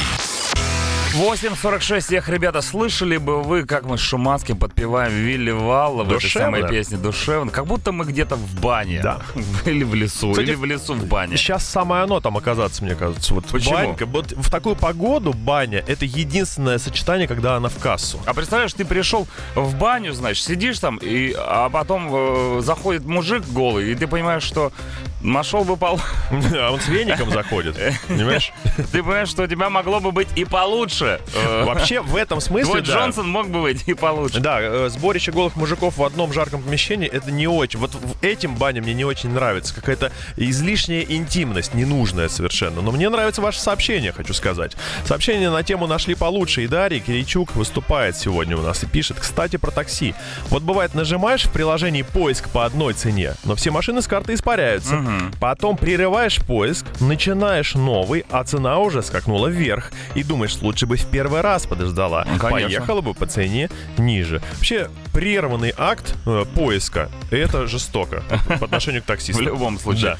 8.46. 1.14 2.16
Эх, 2.16 2.28
ребята, 2.28 2.62
слышали 2.62 3.16
бы 3.16 3.42
вы, 3.42 3.64
как 3.64 3.84
мы 3.84 3.98
с 3.98 4.00
Шуманским 4.00 4.56
подпеваем 4.56 5.12
Вилли 5.12 5.50
Валла 5.50 6.04
в 6.04 6.08
этой 6.12 6.22
Душевно. 6.22 6.58
самой 6.58 6.70
песне 6.70 6.96
«Душевно». 6.96 7.50
Как 7.50 7.66
будто 7.66 7.92
мы 7.92 8.04
где-то 8.04 8.36
в 8.36 8.60
бане. 8.60 9.00
Да. 9.02 9.20
Или 9.66 9.84
в 9.84 9.94
лесу, 9.94 10.30
Кстати, 10.30 10.50
или 10.50 10.54
в 10.54 10.64
лесу 10.64 10.94
в 10.94 11.06
бане. 11.06 11.36
Сейчас 11.36 11.66
самое 11.66 12.04
оно 12.04 12.20
там 12.20 12.36
оказаться, 12.36 12.84
мне 12.84 12.94
кажется. 12.94 13.34
Вот 13.34 13.46
Почему? 13.46 13.74
банька. 13.74 14.06
Вот 14.06 14.32
в 14.32 14.50
такую 14.50 14.76
погоду 14.76 15.32
баня 15.32 15.82
это 15.86 16.04
единственное 16.04 16.78
сочетание, 16.78 17.26
когда 17.26 17.56
она 17.56 17.68
в 17.68 17.78
кассу. 17.78 18.20
А 18.24 18.32
представляешь, 18.32 18.72
ты 18.72 18.84
пришел 18.84 19.26
в 19.54 19.74
баню, 19.76 20.12
значит, 20.12 20.44
сидишь 20.44 20.78
там, 20.78 20.98
и, 20.98 21.34
а 21.36 21.68
потом 21.68 22.08
э, 22.12 22.60
заходит 22.62 23.04
мужик 23.04 23.44
голый, 23.48 23.90
и 23.90 23.94
ты 23.94 24.06
понимаешь, 24.06 24.44
что 24.44 24.72
нашел 25.20 25.64
бы 25.64 25.76
пол... 25.76 26.00
А 26.30 26.70
он 26.70 26.80
с 26.80 26.88
веником 26.88 27.30
заходит. 27.30 27.76
Понимаешь? 28.08 28.52
Ты 28.92 29.02
понимаешь, 29.02 29.28
что 29.28 29.44
у 29.44 29.46
тебя 29.46 29.70
могло 29.70 30.00
бы 30.00 30.12
быть 30.12 30.28
и 30.36 30.44
получше. 30.44 31.20
Вообще 31.64 32.00
в 32.00 32.16
этом 32.16 32.40
смысле, 32.40 32.70
Твой 32.70 32.82
да. 32.82 32.92
Джонсон 32.92 33.28
мог 33.28 33.48
бы 33.48 33.62
быть 33.62 33.86
и 33.86 33.94
получше. 33.94 34.40
Да, 34.40 34.58
э, 34.60 34.88
сборище 34.90 35.32
голых 35.32 35.56
мужиков 35.56 35.96
в 35.96 36.04
одном 36.04 36.32
жарком 36.32 36.62
помещении 36.62 37.08
это 37.08 37.30
не 37.30 37.46
очень. 37.46 37.78
Вот 37.78 37.96
этим 38.22 38.56
баням 38.56 38.84
мне 38.84 38.94
не 38.94 39.04
очень 39.04 39.30
нравится. 39.30 39.74
Какая-то 39.74 40.12
излишняя 40.36 41.02
интимность, 41.02 41.74
ненужная 41.74 42.28
совершенно. 42.28 42.82
Но 42.82 42.90
мне 42.92 43.08
нравится 43.08 43.40
ваше 43.42 43.60
сообщение, 43.60 44.12
хочу 44.12 44.34
сказать. 44.34 44.76
Сообщение 45.04 45.50
на 45.50 45.62
тему 45.62 45.86
нашли 45.86 46.14
получше. 46.14 46.64
И 46.64 46.66
Дарья 46.68 47.00
Киричук 47.00 47.54
выступает 47.56 48.16
сегодня 48.16 48.56
у 48.56 48.62
нас 48.62 48.82
и 48.82 48.86
пишет. 48.86 49.18
Кстати, 49.20 49.56
про 49.56 49.70
такси. 49.70 50.14
Вот 50.48 50.62
бывает, 50.62 50.94
нажимаешь 50.94 51.44
в 51.44 51.52
приложении 51.52 52.02
поиск 52.02 52.48
по 52.50 52.64
одной 52.64 52.94
цене, 52.94 53.34
но 53.44 53.54
все 53.54 53.70
машины 53.70 54.02
с 54.02 54.06
карты 54.06 54.34
испаряются. 54.34 55.07
Потом 55.40 55.76
прерываешь 55.76 56.38
поиск, 56.40 56.86
начинаешь 57.00 57.74
новый, 57.74 58.24
а 58.30 58.44
цена 58.44 58.78
уже 58.78 59.02
скакнула 59.02 59.48
вверх. 59.48 59.92
И 60.14 60.22
думаешь, 60.22 60.56
лучше 60.60 60.86
бы 60.86 60.96
в 60.96 61.06
первый 61.06 61.40
раз 61.40 61.66
подождала. 61.66 62.24
Ну, 62.30 62.38
конечно. 62.38 62.68
Поехала 62.78 63.00
бы 63.00 63.14
по 63.14 63.26
цене 63.26 63.70
ниже. 63.96 64.40
Вообще, 64.54 64.90
прерванный 65.12 65.72
акт 65.76 66.14
э, 66.26 66.44
поиска 66.54 67.10
это 67.30 67.66
жестоко 67.66 68.22
по 68.58 68.64
отношению 68.66 69.02
к 69.02 69.04
В 69.08 69.08
таксисту. 69.08 69.42
любом 69.42 69.78
случае. 69.78 70.16
Да. 70.16 70.18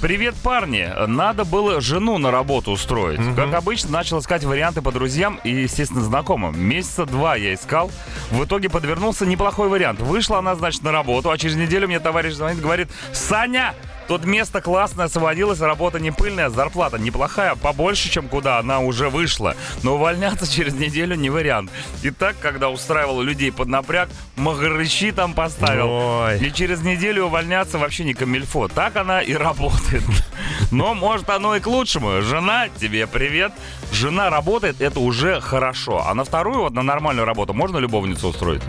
Привет, 0.00 0.34
парни. 0.36 0.88
Надо 1.06 1.44
было 1.44 1.80
жену 1.80 2.16
на 2.18 2.30
работу 2.30 2.70
устроить. 2.70 3.20
Как 3.36 3.52
обычно, 3.52 3.90
начал 3.90 4.18
искать 4.20 4.44
варианты 4.44 4.80
по 4.80 4.92
друзьям 4.92 5.38
и, 5.44 5.50
естественно, 5.50 6.00
знакомым. 6.02 6.58
Месяца 6.58 7.04
два 7.04 7.36
я 7.36 7.52
искал. 7.52 7.90
В 8.30 8.44
итоге 8.44 8.70
подвернулся 8.70 9.26
неплохой 9.26 9.68
вариант. 9.68 10.00
Вышла 10.00 10.38
она, 10.38 10.54
значит, 10.54 10.82
на 10.82 10.90
работу, 10.92 11.30
а 11.30 11.36
через 11.36 11.56
неделю 11.56 11.86
мне 11.86 12.00
товарищ 12.00 12.32
звонит, 12.32 12.62
говорит, 12.62 12.88
Саня, 13.12 13.74
Тут 14.10 14.24
место 14.24 14.60
классное 14.60 15.04
освободилось, 15.04 15.60
работа 15.60 16.00
не 16.00 16.10
пыльная, 16.10 16.50
зарплата 16.50 16.98
неплохая, 16.98 17.54
побольше, 17.54 18.10
чем 18.10 18.26
куда 18.26 18.58
она 18.58 18.80
уже 18.80 19.08
вышла. 19.08 19.54
Но 19.84 19.94
увольняться 19.94 20.52
через 20.52 20.74
неделю 20.74 21.14
не 21.14 21.30
вариант. 21.30 21.70
И 22.02 22.10
так, 22.10 22.34
когда 22.40 22.70
устраивал 22.70 23.22
людей 23.22 23.52
под 23.52 23.68
напряг, 23.68 24.08
магарычи 24.34 25.12
там 25.12 25.32
поставил. 25.32 25.86
Ой. 25.88 26.40
И 26.40 26.52
через 26.52 26.82
неделю 26.82 27.26
увольняться 27.26 27.78
вообще 27.78 28.02
не 28.02 28.14
камильфо. 28.14 28.66
Так 28.66 28.96
она 28.96 29.22
и 29.22 29.32
работает. 29.32 30.02
Но 30.72 30.94
может 30.94 31.30
оно 31.30 31.54
и 31.54 31.60
к 31.60 31.68
лучшему. 31.68 32.20
Жена, 32.20 32.66
тебе 32.80 33.06
привет. 33.06 33.52
Жена 33.92 34.28
работает, 34.28 34.80
это 34.80 34.98
уже 34.98 35.40
хорошо. 35.40 36.04
А 36.04 36.14
на 36.14 36.24
вторую, 36.24 36.62
вот 36.62 36.72
на 36.72 36.82
нормальную 36.82 37.26
работу, 37.26 37.54
можно 37.54 37.78
любовницу 37.78 38.28
устроить? 38.28 38.62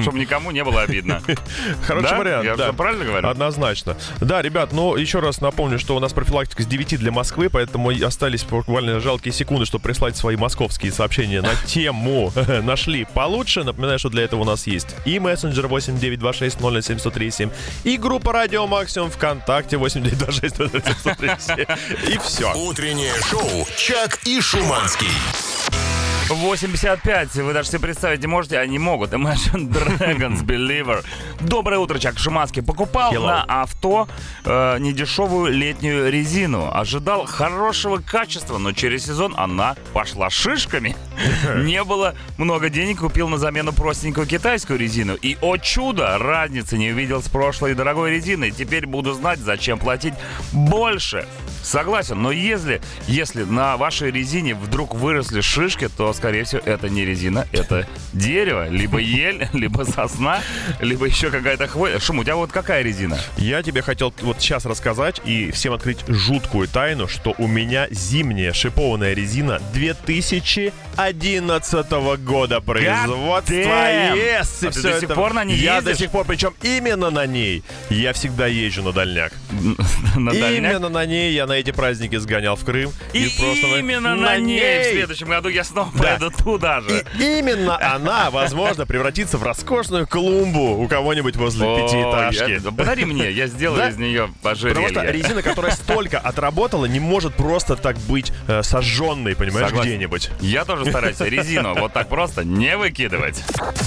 Чтобы 0.00 0.18
никому 0.18 0.52
не 0.52 0.64
было 0.64 0.82
обидно. 0.82 1.20
Хороший 1.86 2.18
вариант, 2.18 2.58
Я 2.58 2.72
правильно 2.72 3.04
говорю? 3.04 3.28
Однозначно. 3.28 3.96
Да, 4.20 4.42
ребят, 4.42 4.72
ну 4.72 4.96
еще 4.96 5.20
раз 5.20 5.40
напомню, 5.40 5.78
что 5.78 5.96
у 5.96 6.00
нас 6.00 6.12
профилактика 6.12 6.62
с 6.62 6.66
9 6.66 6.98
для 6.98 7.12
Москвы, 7.12 7.50
поэтому 7.50 7.90
остались 8.04 8.44
буквально 8.44 9.00
жалкие 9.00 9.32
секунды, 9.32 9.66
чтобы 9.66 9.84
прислать 9.84 10.16
свои 10.16 10.36
московские 10.36 10.92
сообщения 10.92 11.42
на 11.42 11.54
тему 11.66 12.32
«Нашли 12.62 13.04
получше». 13.04 13.64
Напоминаю, 13.64 13.98
что 13.98 14.08
для 14.08 14.24
этого 14.24 14.42
у 14.42 14.44
нас 14.44 14.66
есть 14.66 14.88
и 15.04 15.18
мессенджер 15.18 15.66
8926 15.66 16.56
00737, 16.58 17.50
и 17.84 17.96
группа 17.96 18.32
«Радио 18.32 18.66
Максимум» 18.66 19.10
ВКонтакте 19.10 19.76
8926 19.76 20.56
00737. 20.56 21.64
И 22.12 22.18
все. 22.18 22.52
Утреннее 22.54 23.14
шоу 23.30 23.66
«Чак 23.76 24.20
и 24.24 24.40
Шуманский». 24.40 25.95
8.55. 26.28 27.42
Вы 27.42 27.52
даже 27.52 27.68
себе 27.68 27.80
представить 27.80 28.20
не 28.20 28.26
можете, 28.26 28.58
они 28.58 28.78
могут. 28.78 29.12
Imagine 29.12 29.68
Dragons 29.70 30.42
Believer. 30.44 31.04
Доброе 31.40 31.78
утро, 31.78 31.98
Чак 31.98 32.18
Шуманский. 32.18 32.62
Покупал 32.62 33.12
Hello. 33.12 33.26
на 33.26 33.42
авто 33.44 34.08
э, 34.44 34.78
недешевую 34.80 35.52
летнюю 35.52 36.10
резину. 36.10 36.70
Ожидал 36.72 37.26
хорошего 37.26 37.98
качества, 37.98 38.58
но 38.58 38.72
через 38.72 39.06
сезон 39.06 39.34
она 39.36 39.76
пошла 39.92 40.28
шишками. 40.28 40.96
Не 41.62 41.84
было 41.84 42.14
много 42.38 42.70
денег, 42.70 42.98
купил 43.00 43.28
на 43.28 43.38
замену 43.38 43.72
простенькую 43.72 44.26
китайскую 44.26 44.78
резину. 44.78 45.14
И, 45.14 45.36
о 45.40 45.56
чудо, 45.58 46.18
разницы 46.18 46.76
не 46.76 46.90
увидел 46.90 47.22
с 47.22 47.28
прошлой 47.28 47.74
дорогой 47.74 48.10
резиной. 48.10 48.50
Теперь 48.50 48.86
буду 48.86 49.12
знать, 49.12 49.38
зачем 49.38 49.78
платить 49.78 50.14
больше. 50.52 51.26
Согласен, 51.62 52.22
но 52.22 52.30
если, 52.30 52.80
если 53.08 53.42
на 53.42 53.76
вашей 53.76 54.10
резине 54.10 54.54
вдруг 54.54 54.94
выросли 54.94 55.40
шишки, 55.40 55.88
то, 55.88 56.12
скорее 56.16 56.44
всего, 56.44 56.60
это 56.64 56.88
не 56.88 57.04
резина, 57.04 57.46
это 57.52 57.86
дерево, 58.12 58.68
либо 58.68 58.98
ель, 58.98 59.48
либо 59.52 59.84
сосна, 59.84 60.40
либо 60.80 61.06
еще 61.06 61.30
какая-то 61.30 61.66
хвоя. 61.68 61.98
Шум, 62.00 62.18
у 62.18 62.24
тебя 62.24 62.36
вот 62.36 62.50
какая 62.52 62.82
резина? 62.82 63.18
Я 63.36 63.62
тебе 63.62 63.82
хотел 63.82 64.12
вот 64.22 64.40
сейчас 64.40 64.64
рассказать 64.66 65.20
и 65.24 65.50
всем 65.50 65.72
открыть 65.74 65.98
жуткую 66.08 66.68
тайну, 66.68 67.08
что 67.08 67.34
у 67.38 67.46
меня 67.46 67.86
зимняя 67.90 68.52
шипованная 68.52 69.14
резина 69.14 69.60
2011 69.74 71.90
года 72.24 72.60
производства. 72.60 73.52
Yes, 73.52 74.64
и 74.64 74.68
А 74.68 74.70
ты 74.70 74.82
до 74.82 74.92
сих 74.94 75.02
это- 75.04 75.14
пор 75.14 75.32
на 75.34 75.44
ней 75.44 75.56
Я 75.58 75.76
ездишь? 75.76 75.92
до 75.92 75.98
сих 75.98 76.10
пор, 76.10 76.24
причем 76.26 76.54
именно 76.62 77.10
на 77.10 77.26
ней. 77.26 77.62
Я 77.90 78.12
всегда 78.12 78.46
езжу 78.46 78.82
на 78.82 78.92
дальняк. 78.92 79.32
На 80.16 80.32
дальняк? 80.32 80.72
Именно 80.72 80.88
на 80.88 81.04
ней 81.04 81.32
я 81.34 81.46
на 81.46 81.52
эти 81.52 81.72
праздники 81.72 82.16
сгонял 82.16 82.56
в 82.56 82.64
Крым. 82.64 82.90
И 83.12 83.26
в 83.26 83.36
прошлом- 83.36 83.78
именно 83.78 84.14
на 84.16 84.36
ней 84.38 84.82
в 84.82 84.92
следующем 84.92 85.28
году 85.28 85.48
я 85.48 85.64
снова 85.64 85.90
Да. 85.94 85.98
Поеду 86.06 86.30
туда 86.30 86.80
же. 86.80 87.04
И 87.18 87.38
именно 87.38 87.78
она, 87.94 88.30
возможно, 88.30 88.86
превратится 88.86 89.38
в 89.38 89.42
роскошную 89.42 90.06
клумбу 90.06 90.76
у 90.82 90.88
кого-нибудь 90.88 91.36
возле 91.36 91.66
О, 91.66 91.76
пятиэтажки. 91.86 92.62
я- 92.64 92.70
Подари 92.72 93.04
мне, 93.04 93.30
я 93.30 93.46
сделаю 93.46 93.78
Да? 93.78 93.88
из 93.88 93.96
нее 93.96 94.30
Потому 94.42 94.56
что 94.56 94.68
ожерелье. 94.68 95.12
резина, 95.12 95.42
которая 95.42 95.72
столько 95.72 96.18
отработала, 96.18 96.84
не 96.86 97.00
может 97.00 97.34
просто 97.34 97.76
так 97.76 97.96
быть 97.98 98.32
э, 98.48 98.62
сожженной, 98.62 99.34
понимаешь, 99.36 99.68
Согласен. 99.68 99.90
где-нибудь. 99.90 100.30
Я 100.40 100.64
тоже 100.64 100.86
стараюсь 100.86 101.18
резину 101.20 101.74
вот 101.78 101.92
так 101.92 102.08
просто 102.08 102.44
не 102.44 102.76
выкидывать. 102.76 103.42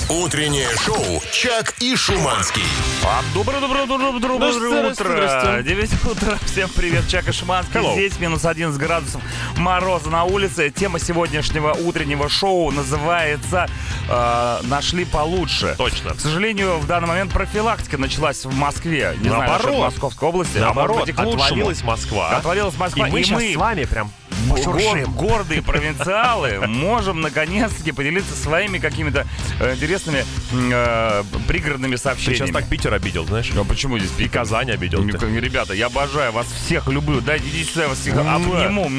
Утреннее 0.10 0.68
шоу 0.84 1.22
«Чак 1.32 1.76
и 1.80 1.96
Шуманский». 1.96 2.64
А, 3.06 3.22
Доброе, 3.34 3.60
доброе, 3.62 3.86
доброе, 3.86 4.12
доброе 4.20 4.40
Ну, 4.40 4.52
здрасте, 4.52 5.04
утро. 5.04 5.14
здрасте. 5.14 5.64
9 5.64 6.06
утра. 6.06 6.38
Всем 6.46 6.70
привет, 6.76 7.08
Чак 7.08 7.28
и 7.28 7.32
Шиманский. 7.32 7.80
Hello. 7.80 7.94
Здесь 7.94 8.20
минус 8.20 8.44
11 8.46 8.80
градусов 8.80 9.22
мороза 9.58 10.10
на 10.10 10.24
улице. 10.24 10.70
Тема 10.72 11.00
сегодняшнего 11.00 11.74
утреннего 11.74 12.09
шоу 12.30 12.72
называется 12.72 13.68
э, 14.10 14.60
«Нашли 14.64 15.06
получше». 15.06 15.76
Точно. 15.78 16.14
К 16.14 16.20
сожалению, 16.20 16.78
в 16.80 16.88
данный 16.88 17.08
момент 17.08 17.32
профилактика 17.32 17.98
началась 17.98 18.46
в 18.46 18.56
Москве. 18.56 19.16
Не 19.22 19.30
знаю, 19.30 19.50
Наоборот. 19.50 19.66
насчет 19.66 19.80
Московской 19.82 20.30
области. 20.30 20.58
а 20.58 20.62
может 20.62 20.76
Наоборот, 20.76 21.06
быть 21.06 21.16
отвалилась 21.18 21.84
Москва. 21.84 22.30
Отвалилась 22.38 22.78
Москва, 22.78 23.08
И 23.08 23.12
мы 23.12 23.20
и 23.20 23.24
сейчас 23.24 23.40
мы 23.40 23.54
с 23.54 23.56
вами 23.56 23.84
прям 23.86 24.12
Гор- 24.50 25.08
гордые 25.10 25.62
провинциалы 25.62 26.60
можем 26.68 27.22
наконец-таки 27.22 27.92
поделиться 27.92 28.36
своими 28.36 28.78
какими-то 28.78 29.26
э, 29.60 29.76
интересными 29.76 30.26
э, 30.52 31.24
пригородными 31.48 31.96
Ты 31.96 32.02
сообщениями. 32.02 32.38
сейчас 32.48 32.52
так 32.52 32.68
Питер 32.68 32.94
обидел, 32.94 33.26
знаешь? 33.26 33.52
А 33.56 33.64
почему 33.64 33.98
здесь 34.00 34.12
И 34.18 34.28
Казань 34.28 34.72
обидел. 34.72 35.04
ты. 35.08 35.40
Ребята, 35.40 35.74
я 35.74 35.88
обожаю 35.88 36.32
вас 36.32 36.48
всех, 36.48 36.88
люблю. 36.88 37.22
Дайте 37.22 37.48
идите 37.50 37.88
вас 37.88 38.00
всех 38.00 38.16
обниму. 38.18 38.90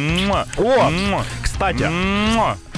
О. 0.56 1.22
Кстати, 1.42 1.90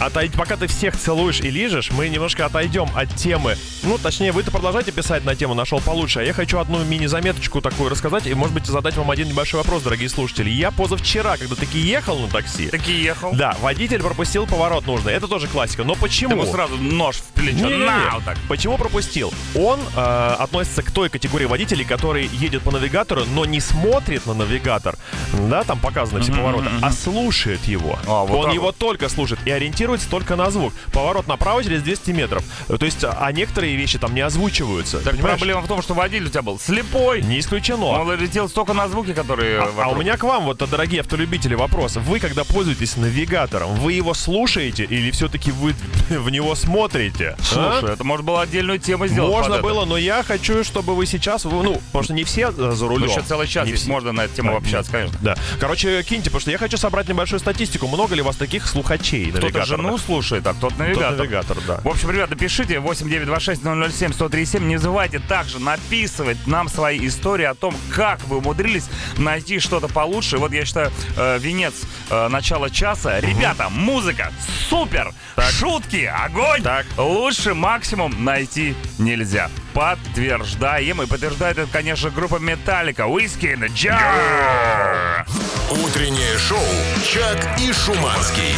отойди, 0.00 0.37
пока 0.37 0.56
ты 0.56 0.66
всех 0.66 0.96
целуешь 0.98 1.40
и 1.40 1.50
лижешь, 1.50 1.90
мы 1.92 2.08
немножко 2.08 2.46
отойдем 2.46 2.88
от 2.96 3.14
темы. 3.14 3.56
Ну, 3.85 3.96
точнее, 3.98 4.32
вы-то 4.32 4.50
продолжаете 4.50 4.90
писать 4.92 5.24
на 5.24 5.37
тему 5.37 5.54
«Нашел 5.54 5.80
получше», 5.80 6.20
а 6.20 6.22
я 6.22 6.32
хочу 6.32 6.58
одну 6.58 6.82
мини-заметочку 6.85 7.61
такую 7.61 7.90
рассказать 7.90 8.26
и, 8.26 8.35
может 8.35 8.54
быть, 8.54 8.66
задать 8.66 8.96
вам 8.96 9.11
один 9.11 9.28
небольшой 9.28 9.58
вопрос, 9.61 9.82
дорогие 9.82 10.08
слушатели. 10.08 10.50
Я 10.50 10.70
позавчера, 10.72 11.37
когда 11.37 11.54
таки 11.54 11.78
ехал 11.78 12.18
на 12.18 12.28
такси, 12.28 12.62
Таки 12.70 12.92
ехал. 12.92 13.33
да, 13.33 13.57
водитель 13.61 14.03
пропустил 14.03 14.46
поворот 14.46 14.87
нужный. 14.87 15.12
Это 15.12 15.29
тоже 15.29 15.48
классика. 15.48 15.85
Но 15.85 15.94
почему? 15.94 16.33
Ему 16.33 16.46
сразу 16.46 16.77
нож 16.77 17.16
в 17.16 17.25
плечо. 17.35 17.66
Не-не-не. 17.66 17.87
На, 17.87 18.11
вот 18.14 18.25
так. 18.25 18.38
Почему 18.48 18.79
пропустил? 18.79 19.33
Он 19.55 19.81
э, 19.96 20.37
относится 20.38 20.83
к 20.83 20.90
той 20.90 21.09
категории 21.09 21.46
водителей, 21.46 21.85
который 21.85 22.27
едет 22.27 22.62
по 22.62 22.70
навигатору, 22.70 23.25
но 23.35 23.44
не 23.44 23.61
смотрит 23.61 24.27
на 24.27 24.35
навигатор, 24.35 24.96
да, 25.33 25.64
там 25.64 25.79
показаны 25.79 26.20
все 26.20 26.33
повороты, 26.33 26.68
а 26.81 26.92
слушает 26.92 27.64
его. 27.64 27.98
А, 28.07 28.25
вот 28.25 28.46
Он 28.46 28.53
его 28.53 28.72
только 28.72 29.09
слушает 29.09 29.40
и 29.44 29.51
ориентируется 29.51 30.09
только 30.09 30.37
на 30.37 30.51
звук. 30.51 30.72
Поворот 30.92 31.27
направо 31.27 31.62
через 31.62 31.83
200 31.83 32.11
метров. 32.11 32.44
То 32.66 32.85
есть, 32.85 33.05
а 33.05 33.31
некоторые 33.33 33.77
вещи 33.77 33.98
там 33.98 34.14
не 34.14 34.20
озвучиваются. 34.20 34.98
Так 34.98 35.14
понимаешь? 35.14 35.38
проблема 35.38 35.61
в 35.62 35.68
том, 35.68 35.83
что 35.83 35.94
водитель 35.94 36.27
у 36.27 36.29
тебя 36.29 36.42
был 36.42 36.59
слепой. 36.59 37.22
Не 37.22 37.40
исключено. 37.40 37.87
Он 37.87 38.14
летел 38.18 38.48
столько 38.48 38.72
на 38.72 38.88
звуки, 38.88 39.12
которые 39.12 39.61
А, 39.61 39.72
а 39.85 39.88
у 39.88 39.96
меня 39.96 40.16
к 40.16 40.22
вам, 40.25 40.44
вот, 40.44 40.59
дорогие 40.59 41.01
автолюбители, 41.01 41.55
вопрос. 41.55 41.96
Вы, 41.96 42.20
когда 42.20 42.44
пользуетесь 42.52 42.96
навигатором, 42.96 43.74
вы 43.76 43.94
его 43.94 44.14
слушаете 44.14 44.84
или 44.84 45.10
все-таки 45.10 45.50
вы 45.50 45.74
в 46.10 46.30
него 46.30 46.54
смотрите? 46.54 47.36
а? 47.38 47.42
Слушай, 47.80 47.94
это 47.94 48.04
можно 48.04 48.24
было 48.24 48.42
отдельную 48.42 48.78
тему 48.78 49.06
сделать. 49.06 49.30
Можно 49.32 49.54
это. 49.54 49.62
было, 49.62 49.84
но 49.84 49.96
я 49.96 50.22
хочу, 50.22 50.62
чтобы 50.64 50.94
вы 50.94 51.06
сейчас, 51.06 51.44
ну, 51.44 51.74
потому 51.86 52.04
что 52.04 52.12
не 52.14 52.24
все 52.24 52.52
э, 52.56 52.72
за 52.72 52.86
рулем. 52.88 53.06
Ну, 53.06 53.12
еще 53.12 53.22
целый 53.22 53.46
час 53.48 53.64
Не 53.66 53.72
есть, 53.72 53.84
все. 53.84 53.92
можно 53.92 54.12
на 54.12 54.22
эту 54.24 54.36
тему 54.36 54.50
Да, 54.52 54.56
общаться, 54.58 54.92
конечно. 54.92 55.18
Да. 55.22 55.36
Короче, 55.58 56.02
киньте, 56.02 56.24
потому 56.24 56.40
что 56.40 56.50
я 56.50 56.58
хочу 56.58 56.76
собрать 56.76 57.08
небольшую 57.08 57.40
статистику. 57.40 57.86
Много 57.88 58.14
ли 58.14 58.22
у 58.22 58.24
вас 58.24 58.36
таких 58.36 58.66
слухачей 58.66 59.30
Кто-то 59.32 59.64
жену 59.64 59.96
слушает, 59.98 60.46
а 60.46 60.54
кто-то 60.54 60.74
Кто 60.74 60.84
навигатор. 60.84 61.18
навигатор, 61.18 61.56
да. 61.66 61.80
В 61.82 61.88
общем, 61.88 62.10
ребята, 62.10 62.34
пишите 62.36 62.74
8926-007-137. 62.76 64.60
Не 64.64 64.76
забывайте 64.78 65.18
также 65.18 65.58
написывать 65.58 66.46
нам 66.46 66.68
свои 66.68 67.06
истории 67.06 67.44
о 67.44 67.54
том, 67.54 67.74
как 67.94 68.22
вы 68.26 68.38
умудрились 68.38 68.84
найти 69.16 69.58
что-то 69.58 69.88
получше. 69.88 70.38
Вот 70.38 70.52
я 70.52 70.64
считаю, 70.64 70.90
э, 71.16 71.38
венец 71.38 71.74
э, 72.10 72.28
начала 72.42 72.70
часа. 72.70 73.20
Ребята, 73.20 73.68
музыка 73.70 74.33
супер! 74.68 75.12
Шутки, 75.52 76.12
огонь! 76.12 76.61
Так. 76.61 76.85
Лучше 76.96 77.55
максимум 77.55 78.24
найти 78.24 78.74
нельзя. 78.98 79.48
Подтверждаем. 79.74 81.02
И 81.02 81.07
подтверждает 81.07 81.59
это, 81.59 81.70
конечно, 81.70 82.11
группа 82.11 82.40
Металлика. 82.40 83.02
In 83.02 83.61
the 83.61 83.68
Jar. 83.68 85.24
Утреннее 85.70 86.37
шоу 86.38 86.59
«Чак 87.07 87.61
и 87.61 87.72
Шуманский». 87.72 88.57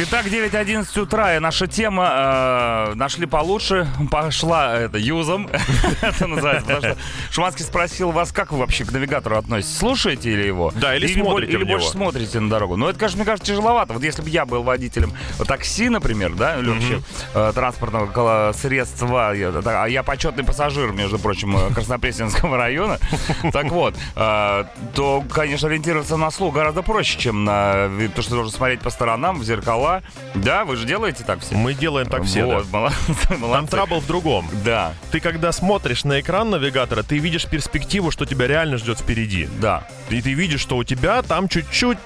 Итак, 0.00 0.26
9.11 0.26 1.00
утра, 1.00 1.34
и 1.34 1.40
наша 1.40 1.66
тема 1.66 2.90
э, 2.90 2.94
«Нашли 2.94 3.26
получше» 3.26 3.88
пошла 4.12 4.76
это, 4.76 4.96
юзом, 4.96 5.50
это 6.02 6.28
называется, 6.28 6.66
потому 6.66 6.94
что 6.94 7.02
Шуманский 7.32 7.64
спросил 7.64 8.12
вас, 8.12 8.30
как 8.30 8.52
вы 8.52 8.58
вообще 8.58 8.84
к 8.84 8.92
навигатору 8.92 9.36
относитесь, 9.36 9.76
слушаете 9.76 10.36
ли 10.36 10.46
его? 10.46 10.72
Да, 10.76 10.94
или 10.94 11.08
бо- 11.08 11.30
смотрите 11.30 11.52
Или 11.54 11.64
больше 11.64 11.88
смотрите 11.88 12.38
на 12.38 12.48
дорогу. 12.48 12.76
Ну, 12.76 12.86
это, 12.86 12.96
конечно, 12.96 13.16
мне 13.16 13.26
кажется, 13.26 13.50
тяжеловато. 13.50 13.92
Вот 13.92 14.04
если 14.04 14.22
бы 14.22 14.30
я 14.30 14.46
был 14.46 14.62
водителем 14.62 15.12
такси, 15.48 15.88
например, 15.88 16.34
да, 16.34 16.60
или 16.60 16.68
вообще 16.68 17.02
э, 17.34 17.52
транспортного 17.52 18.52
средства, 18.52 19.30
а 19.30 19.86
я 19.88 20.04
почетный 20.04 20.44
пассажир, 20.44 20.92
между 20.92 21.18
прочим, 21.18 21.56
э, 21.56 21.74
Краснопресненского 21.74 22.56
района, 22.56 23.00
так 23.52 23.72
вот, 23.72 23.96
э, 24.14 24.64
то, 24.94 25.24
конечно, 25.28 25.66
ориентироваться 25.66 26.16
на 26.16 26.30
слух 26.30 26.54
гораздо 26.54 26.82
проще, 26.82 27.18
чем 27.18 27.44
на 27.44 27.90
то, 28.14 28.22
что 28.22 28.36
нужно 28.36 28.52
смотреть 28.52 28.80
по 28.80 28.90
сторонам, 28.90 29.40
в 29.40 29.44
зеркала. 29.44 29.87
Да, 30.34 30.64
вы 30.64 30.76
же 30.76 30.86
делаете 30.86 31.24
так 31.24 31.40
все? 31.40 31.54
Мы 31.54 31.74
делаем 31.74 32.08
так 32.08 32.24
все, 32.24 32.44
Вот, 32.44 32.66
молодцы, 32.72 32.96
да. 33.28 33.52
Там 33.52 33.66
трабл 33.66 34.00
в 34.00 34.06
другом. 34.06 34.48
Да, 34.64 34.92
Ты 35.10 35.20
когда 35.20 35.52
смотришь 35.52 36.04
на 36.04 36.20
экран 36.20 36.50
навигатора, 36.50 37.02
ты 37.02 37.18
видишь 37.18 37.46
перспективу, 37.46 38.10
что 38.10 38.24
тебя 38.24 38.46
реально 38.46 38.78
ждет 38.78 38.98
впереди. 38.98 39.48
да. 39.60 39.86
И 40.10 40.22
ты 40.22 40.32
видишь, 40.32 40.60
что 40.60 40.78
у 40.78 40.84
тебя 40.84 41.22
там 41.22 41.48
чуть-чуть... 41.48 41.98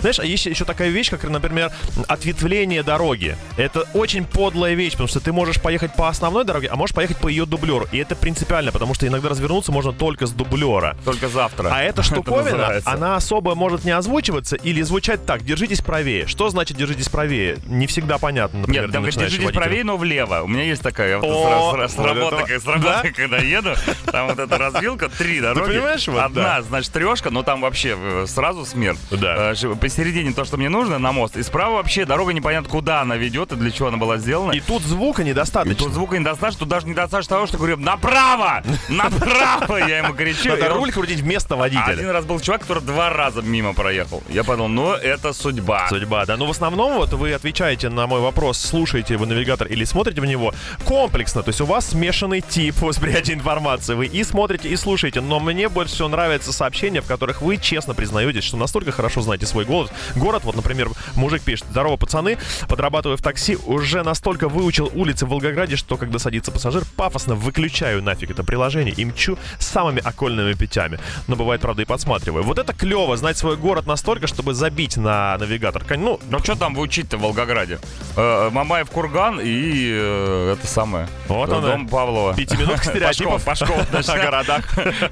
Знаешь, 0.00 0.18
а 0.18 0.24
есть 0.24 0.44
еще 0.44 0.66
такая 0.66 0.90
вещь, 0.90 1.08
как, 1.10 1.24
например, 1.24 1.72
ответвление 2.06 2.82
дороги. 2.82 3.36
Это 3.56 3.84
очень 3.94 4.24
подлая 4.24 4.74
вещь, 4.74 4.92
потому 4.92 5.08
что 5.08 5.20
ты 5.20 5.32
можешь 5.32 5.60
поехать 5.60 5.94
по 5.94 6.08
основной 6.08 6.44
дороге, 6.44 6.68
а 6.70 6.76
можешь 6.76 6.94
поехать 6.94 7.16
по 7.16 7.28
ее 7.28 7.46
дублеру. 7.46 7.86
И 7.90 7.98
это 7.98 8.14
принципиально, 8.16 8.70
потому 8.72 8.94
что 8.94 9.06
иногда 9.06 9.30
развернуться 9.30 9.72
можно 9.72 9.92
только 9.92 10.26
с 10.26 10.32
дублера. 10.32 10.96
Только 11.04 11.28
завтра. 11.28 11.70
А 11.72 11.82
эта 11.82 12.02
штуковина, 12.08 12.80
она 12.84 13.16
особо 13.16 13.54
может 13.54 13.84
не 13.84 13.92
озвучиваться 13.92 14.56
или 14.56 14.82
звучать 14.82 15.24
так, 15.24 15.42
держитесь 15.44 15.80
правее. 15.80 16.26
Что 16.26 16.50
значит 16.50 16.76
держитесь 16.76 17.07
держитесь 17.08 17.12
правее. 17.12 17.58
Не 17.66 17.86
всегда 17.86 18.18
понятно, 18.18 18.60
например, 18.60 18.82
Нет, 18.84 18.92
там 18.92 19.04
держитесь 19.04 19.32
водителей. 19.38 19.52
правее, 19.54 19.84
но 19.84 19.96
влево. 19.96 20.42
У 20.42 20.48
меня 20.48 20.64
есть 20.64 20.82
такая, 20.82 21.18
вот 21.18 21.26
О, 21.26 21.72
с, 21.72 21.76
раз- 21.76 21.92
с 21.92 21.96
вот 21.96 22.06
работы, 22.06 22.36
это- 22.36 22.46
как- 22.46 22.60
с 22.62 22.66
работы, 22.66 23.12
когда 23.12 23.36
еду, 23.38 23.74
там 24.06 24.28
вот 24.28 24.38
эта 24.38 24.58
развилка, 24.58 25.08
три 25.08 25.40
дороги. 25.40 26.18
Одна, 26.18 26.62
значит, 26.62 26.92
трешка, 26.92 27.30
но 27.30 27.42
там 27.42 27.60
вообще 27.60 27.96
э, 28.00 28.26
сразу 28.28 28.64
смерть. 28.64 28.98
Да. 29.10 29.52
Э, 29.52 29.74
Посередине 29.80 30.32
то, 30.32 30.44
что 30.44 30.56
мне 30.56 30.68
нужно, 30.68 30.98
на 30.98 31.12
мост. 31.12 31.36
И 31.36 31.42
справа 31.42 31.74
вообще 31.76 32.04
дорога 32.04 32.32
непонятно 32.32 32.68
куда 32.68 33.00
она 33.00 33.16
ведет 33.16 33.52
и 33.52 33.56
для 33.56 33.70
чего 33.70 33.88
она 33.88 33.96
была 33.96 34.18
сделана. 34.18 34.52
И 34.52 34.60
тут 34.60 34.82
звука 34.82 35.22
И 35.22 35.24
недостаточно. 35.24 35.74
тут 35.76 35.92
звука 35.94 36.18
не 36.18 36.24
достаточно, 36.24 36.60
тут 36.60 36.68
даже 36.68 36.86
не 36.86 36.94
достаточно 36.94 37.36
того, 37.36 37.46
что 37.46 37.56
говорю 37.58 37.76
«Направо! 37.78 38.62
Направо!» 38.88 39.76
Я 39.78 39.98
ему 39.98 40.14
кричу. 40.14 40.48
и 40.48 40.48
Надо 40.60 40.70
руль 40.74 40.92
крутить 40.92 41.20
вместо 41.20 41.56
водителя. 41.56 41.92
Один 41.92 42.10
раз 42.10 42.24
был 42.24 42.40
чувак, 42.40 42.62
который 42.62 42.82
два 42.82 43.10
раза 43.10 43.42
мимо 43.42 43.72
проехал. 43.74 44.22
Я 44.28 44.44
подумал, 44.44 44.68
ну 44.68 44.92
это 44.92 45.32
судьба. 45.32 45.86
Судьба, 45.88 46.26
да. 46.26 46.36
Но 46.36 46.46
в 46.46 46.50
основном 46.50 46.97
вот 46.98 47.12
вы 47.12 47.32
отвечаете 47.32 47.90
на 47.90 48.08
мой 48.08 48.20
вопрос, 48.20 48.58
слушаете 48.58 49.16
вы 49.16 49.26
навигатор 49.26 49.68
или 49.68 49.84
смотрите 49.84 50.20
в 50.20 50.26
него 50.26 50.52
комплексно. 50.84 51.44
То 51.44 51.50
есть 51.50 51.60
у 51.60 51.64
вас 51.64 51.90
смешанный 51.90 52.40
тип 52.40 52.74
восприятия 52.80 53.34
информации. 53.34 53.94
Вы 53.94 54.06
и 54.06 54.24
смотрите, 54.24 54.68
и 54.68 54.74
слушаете. 54.74 55.20
Но 55.20 55.38
мне 55.38 55.68
больше 55.68 55.94
всего 55.94 56.08
нравятся 56.08 56.52
сообщения, 56.52 57.00
в 57.00 57.06
которых 57.06 57.40
вы 57.40 57.58
честно 57.58 57.94
признаетесь, 57.94 58.42
что 58.42 58.56
настолько 58.56 58.90
хорошо 58.90 59.20
знаете 59.20 59.46
свой 59.46 59.64
голос. 59.64 59.90
Город, 60.16 60.42
вот, 60.42 60.56
например, 60.56 60.88
мужик 61.14 61.42
пишет, 61.42 61.66
здорово, 61.70 61.98
пацаны, 61.98 62.36
подрабатываю 62.68 63.16
в 63.16 63.22
такси, 63.22 63.56
уже 63.66 64.02
настолько 64.02 64.48
выучил 64.48 64.90
улицы 64.92 65.24
в 65.24 65.28
Волгограде, 65.28 65.76
что 65.76 65.96
когда 65.98 66.18
садится 66.18 66.50
пассажир, 66.50 66.82
пафосно 66.96 67.36
выключаю 67.36 68.02
нафиг 68.02 68.32
это 68.32 68.42
приложение 68.42 68.92
и 68.92 69.04
мчу 69.04 69.38
самыми 69.60 70.02
окольными 70.04 70.54
путями. 70.54 70.98
Но 71.28 71.36
бывает, 71.36 71.60
правда, 71.60 71.82
и 71.82 71.84
подсматриваю. 71.84 72.42
Вот 72.42 72.58
это 72.58 72.72
клево, 72.72 73.16
знать 73.16 73.38
свой 73.38 73.56
город 73.56 73.86
настолько, 73.86 74.26
чтобы 74.26 74.52
забить 74.52 74.96
на 74.96 75.38
навигатор. 75.38 75.84
Ну, 75.96 76.18
Ну 76.28 76.40
что 76.40 76.56
там 76.56 76.74
учить-то 76.88 77.18
в 77.18 77.20
Волгограде? 77.20 77.78
Э, 78.16 78.50
Мамаев 78.50 78.90
курган 78.90 79.40
и 79.42 79.90
э, 79.92 80.56
это 80.58 80.66
самое. 80.66 81.06
Вот 81.28 81.50
она. 81.50 81.68
Дом 81.68 81.88
Павлова. 81.88 82.34
Пятиминутка 82.34 82.84
стереотипов. 82.84 83.44
Пашков, 83.44 83.88
Пашков, 83.88 84.14
о 84.14 84.18
городах. 84.18 84.64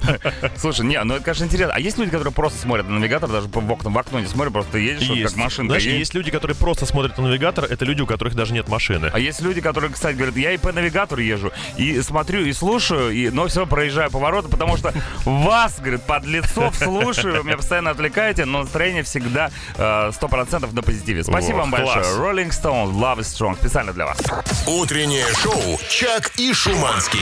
Слушай, 0.57 0.85
не, 0.85 1.01
ну 1.03 1.15
это, 1.15 1.23
конечно, 1.23 1.45
интересно. 1.45 1.73
А 1.75 1.79
есть 1.79 1.97
люди, 1.97 2.11
которые 2.11 2.33
просто 2.33 2.59
смотрят 2.59 2.89
на 2.89 2.99
навигатор, 2.99 3.29
даже 3.29 3.47
по 3.47 3.61
в 3.61 3.71
окна, 3.71 3.89
в 3.89 3.97
окно 3.97 4.19
не 4.19 4.27
смотрят, 4.27 4.53
просто 4.53 4.77
едешь, 4.77 5.07
вот 5.07 5.19
как 5.19 5.35
машинка. 5.35 5.79
Знаешь, 5.79 5.83
есть 5.83 6.13
люди, 6.13 6.31
которые 6.31 6.55
просто 6.55 6.85
смотрят 6.85 7.17
на 7.17 7.27
навигатор, 7.27 7.65
это 7.65 7.85
люди, 7.85 8.01
у 8.01 8.07
которых 8.07 8.35
даже 8.35 8.53
нет 8.53 8.67
машины. 8.67 9.09
А 9.13 9.19
есть 9.19 9.41
люди, 9.41 9.61
которые, 9.61 9.91
кстати, 9.91 10.15
говорят, 10.15 10.35
я 10.37 10.51
и 10.51 10.57
по 10.57 10.71
навигатору 10.71 11.21
езжу, 11.21 11.51
и 11.77 12.01
смотрю, 12.01 12.41
и 12.41 12.53
слушаю, 12.53 13.11
и, 13.11 13.29
но 13.29 13.47
все 13.47 13.65
проезжаю 13.65 14.09
повороты, 14.09 14.49
потому 14.49 14.77
что 14.77 14.93
вас, 15.25 15.79
говорит, 15.79 16.01
подлецов 16.03 16.75
слушаю, 16.75 17.37
вы 17.37 17.43
меня 17.43 17.57
постоянно 17.57 17.91
отвлекаете, 17.91 18.45
но 18.45 18.63
настроение 18.63 19.03
всегда 19.03 19.51
э, 19.75 20.11
сто 20.13 20.27
процентов 20.27 20.73
на 20.73 20.81
позитиве. 20.81 21.23
Спасибо 21.23 21.57
Ох, 21.57 21.66
вам 21.71 21.83
большое. 21.83 22.05
Rolling 22.17 22.51
Stones, 22.51 22.93
Love 22.93 23.19
is 23.19 23.25
Strong, 23.25 23.57
специально 23.57 23.93
для 23.93 24.05
вас. 24.05 24.17
Утреннее 24.65 25.27
шоу 25.35 25.79
«Чак 25.89 26.31
и 26.37 26.53
Шуманский». 26.53 27.21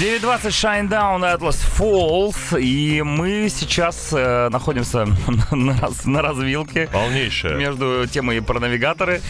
9.20 0.00 0.48
Shinedown 0.50 1.22
Atlas 1.22 1.56
Falls, 1.78 2.60
и 2.60 3.00
мы 3.02 3.48
сейчас 3.48 4.08
э, 4.12 4.48
находимся 4.48 5.06
на, 5.52 5.78
раз- 5.80 6.04
на 6.04 6.20
развилке 6.20 6.88
Полнейшее. 6.92 7.54
между 7.56 8.04
темой 8.08 8.42
про 8.42 8.58
навигаторы 8.58 9.20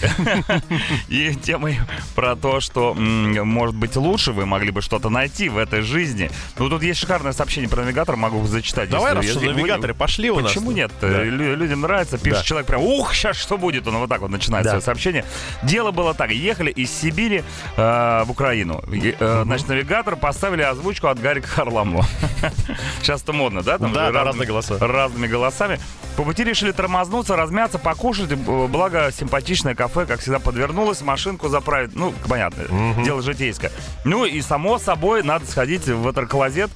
и 1.08 1.34
темой 1.34 1.78
про 2.14 2.34
то, 2.34 2.60
что, 2.60 2.94
может 2.94 3.76
быть, 3.76 3.94
лучше 3.96 4.32
вы 4.32 4.46
могли 4.46 4.70
бы 4.70 4.80
что-то 4.80 5.10
найти 5.10 5.50
в 5.50 5.58
этой 5.58 5.82
жизни. 5.82 6.30
Ну, 6.58 6.70
тут 6.70 6.82
есть 6.82 6.98
шикарное 6.98 7.32
сообщение 7.32 7.68
про 7.68 7.82
навигатор, 7.82 8.16
могу 8.16 8.42
зачитать. 8.46 8.88
Давай, 8.88 9.12
раз 9.12 9.26
что 9.28 9.40
навигаторы 9.40 9.92
пошли 9.92 10.30
у 10.30 10.40
нас. 10.40 10.50
Почему 10.50 10.70
нет? 10.72 10.90
Лю- 11.02 11.56
Людям 11.56 11.82
нравится, 11.82 12.16
пишет 12.16 12.42
человек 12.42 12.66
прям, 12.66 12.80
ух, 12.82 13.12
сейчас 13.14 13.36
что 13.36 13.58
будет? 13.58 13.86
Он 13.86 13.98
вот 13.98 14.08
так 14.08 14.22
вот 14.22 14.30
начинает 14.30 14.64
свое 14.66 14.80
сообщение. 14.80 15.26
Дело 15.62 15.90
было 15.90 16.14
так, 16.14 16.30
ехали 16.30 16.70
из 16.70 16.90
Сибири 16.90 17.44
э, 17.76 18.22
в 18.24 18.30
Украину. 18.30 18.82
Э, 18.90 19.42
Значит, 19.44 19.68
навигатор 19.68 20.16
поставили 20.54 20.62
озвучку 20.62 21.08
от 21.08 21.20
Гарика 21.20 21.48
Харламова. 21.48 22.06
Сейчас 23.02 23.22
это 23.22 23.32
модно, 23.32 23.62
да? 23.62 23.78
Там 23.78 23.92
Да, 23.92 24.12
да, 24.12 24.24
разные 24.24 24.46
голоса. 24.46 24.78
Разными 24.78 25.26
голосами. 25.26 25.80
По 26.16 26.22
пути 26.22 26.44
решили 26.44 26.72
тормознуться, 26.72 27.36
размяться, 27.36 27.78
покушать. 27.78 28.30
Э, 28.30 28.66
Благо, 28.68 29.10
симпатичное 29.12 29.74
кафе, 29.74 30.06
как 30.06 30.20
всегда, 30.20 30.38
подвернулось. 30.38 31.02
Машинку 31.02 31.48
заправить. 31.48 31.96
Ну, 31.96 32.14
понятно, 32.28 32.64
дело 33.04 33.22
житейское. 33.22 33.72
Ну 34.04 34.24
и, 34.24 34.40
само 34.42 34.78
собой, 34.78 35.22
надо 35.22 35.46
сходить 35.46 35.86
в 35.86 36.06
этот 36.06 36.28
клозет 36.28 36.70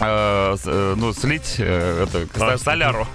э, 0.00 0.56
э, 0.64 0.94
ну, 0.96 1.12
слить 1.12 1.56
э, 1.58 2.06
это, 2.08 2.26
А, 2.52 2.56
соляру. 2.58 3.06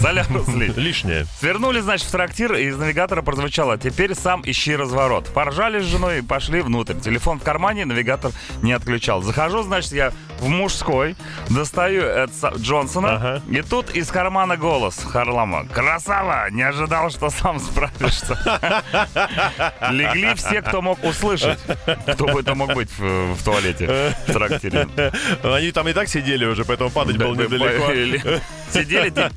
Соляру 0.00 0.44
слить. 0.44 0.76
Лишнее. 0.76 1.26
Свернули, 1.38 1.80
значит, 1.80 2.06
в 2.08 2.10
трактир, 2.10 2.54
и 2.54 2.64
из 2.66 2.76
навигатора 2.76 3.22
прозвучало 3.22 3.78
«Теперь 3.78 4.14
сам 4.14 4.42
ищи 4.44 4.74
разворот». 4.76 5.28
Поржали 5.32 5.80
с 5.80 5.84
женой 5.84 6.18
и 6.18 6.22
пошли 6.22 6.60
внутрь. 6.60 6.94
Телефон 6.98 7.38
в 7.40 7.42
кармане, 7.42 7.84
навигатор 7.84 8.32
не 8.62 8.72
отключал. 8.72 9.22
Захожу, 9.22 9.62
значит, 9.62 9.92
я 9.92 10.12
в 10.40 10.48
мужской, 10.48 11.16
достаю 11.48 12.02
Эд 12.02 12.30
Джонсона, 12.58 13.14
Ага. 13.14 13.42
и 13.50 13.62
тут 13.62 13.90
из 13.90 14.08
кармана 14.10 14.56
голос 14.56 14.98
Харлама. 14.98 15.66
«Красава! 15.66 16.48
Не 16.50 16.62
ожидал, 16.62 17.10
что 17.10 17.30
сам 17.30 17.60
справишься». 17.60 18.36
Легли 19.90 20.34
все, 20.34 20.62
кто 20.62 20.82
мог 20.82 21.02
услышать. 21.04 21.58
Кто 22.12 22.26
бы 22.26 22.40
это 22.40 22.54
мог 22.54 22.74
быть 22.74 22.90
в, 22.98 23.34
в 23.34 23.42
туалете, 23.44 24.14
в 24.26 24.32
трактире. 24.32 24.88
Они 25.42 25.70
там 25.72 25.88
и 25.88 25.92
так 25.92 26.08
сидели 26.08 26.44
уже, 26.44 26.64
поэтому 26.64 26.90
падать 26.90 27.16
было 27.18 27.34
Да, 27.36 27.44
недалеко. 27.44 27.86
да, 27.88 28.40
Сидели, 28.72 29.10
те- 29.10 29.30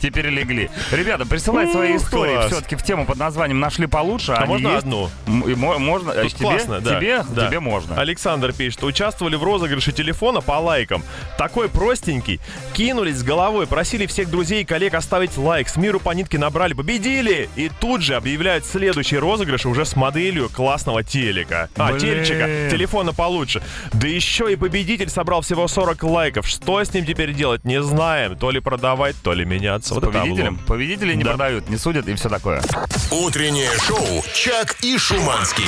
теперь, 0.00 0.24
теперь 0.24 0.28
легли. 0.30 0.70
Ребята, 0.92 1.26
присылай 1.26 1.70
свои 1.70 1.96
истории 1.96 2.46
все-таки 2.46 2.76
в 2.76 2.82
тему 2.82 3.06
под 3.06 3.18
названием 3.18 3.60
«Нашли 3.60 3.86
получше». 3.86 4.32
А 4.32 4.42
Они 4.44 4.52
можно 4.52 4.78
одну? 4.78 5.10
Можно. 5.26 6.14
классно, 6.38 6.80
да. 6.80 6.94
Тебе, 6.94 7.60
можно. 7.60 8.00
Александр 8.00 8.52
пишет, 8.52 8.82
участвовали 8.82 9.36
в 9.36 9.42
розыгрыше 9.42 9.92
телефона 9.92 10.40
по 10.40 10.52
лайкам. 10.58 11.02
Такой 11.38 11.68
простенький. 11.68 12.40
Кинулись 12.74 13.16
с 13.16 13.22
головой, 13.22 13.66
просили 13.66 14.06
всех 14.06 14.30
друзей 14.30 14.62
и 14.62 14.64
коллег 14.64 14.94
оставить 14.94 15.36
лайк. 15.36 15.68
С 15.68 15.76
миру 15.76 16.00
по 16.00 16.10
нитке 16.10 16.38
набрали, 16.38 16.74
победили! 16.74 17.48
И 17.56 17.70
тут 17.80 18.02
же 18.02 18.14
объявляют 18.14 18.64
следующий 18.64 19.18
розыгрыш 19.18 19.66
уже 19.66 19.84
с 19.84 19.96
моделью 19.96 20.48
классного 20.48 21.02
телека. 21.02 21.68
А, 21.76 21.88
Блин. 21.88 22.00
тельчика, 22.00 22.70
телефона 22.70 23.12
получше. 23.12 23.62
Да 23.92 24.06
еще 24.08 24.52
и 24.52 24.56
победитель 24.56 25.08
собрал 25.08 25.40
всего 25.40 25.68
40 25.68 26.02
лайков. 26.04 26.46
Что 26.46 26.82
с 26.82 26.92
ним 26.92 27.06
теперь 27.06 27.32
делать, 27.32 27.64
не 27.64 27.82
знаем. 27.82 28.36
То 28.36 28.50
ли 28.50 28.60
продавать, 28.60 29.16
то 29.22 29.32
ли 29.32 29.44
меняться. 29.64 29.88
С 29.88 29.96
Вот 29.96 30.04
победителем. 30.04 30.54
облом. 30.54 30.58
Победителей 30.66 31.16
не 31.16 31.24
Да. 31.24 31.30
продают, 31.30 31.68
не 31.68 31.76
судят 31.76 32.06
и 32.08 32.14
все 32.14 32.28
такое. 32.28 32.62
Утреннее 33.10 33.70
шоу 33.78 34.22
«Чак 34.34 34.76
и 34.82 34.98
Шуманский». 34.98 35.64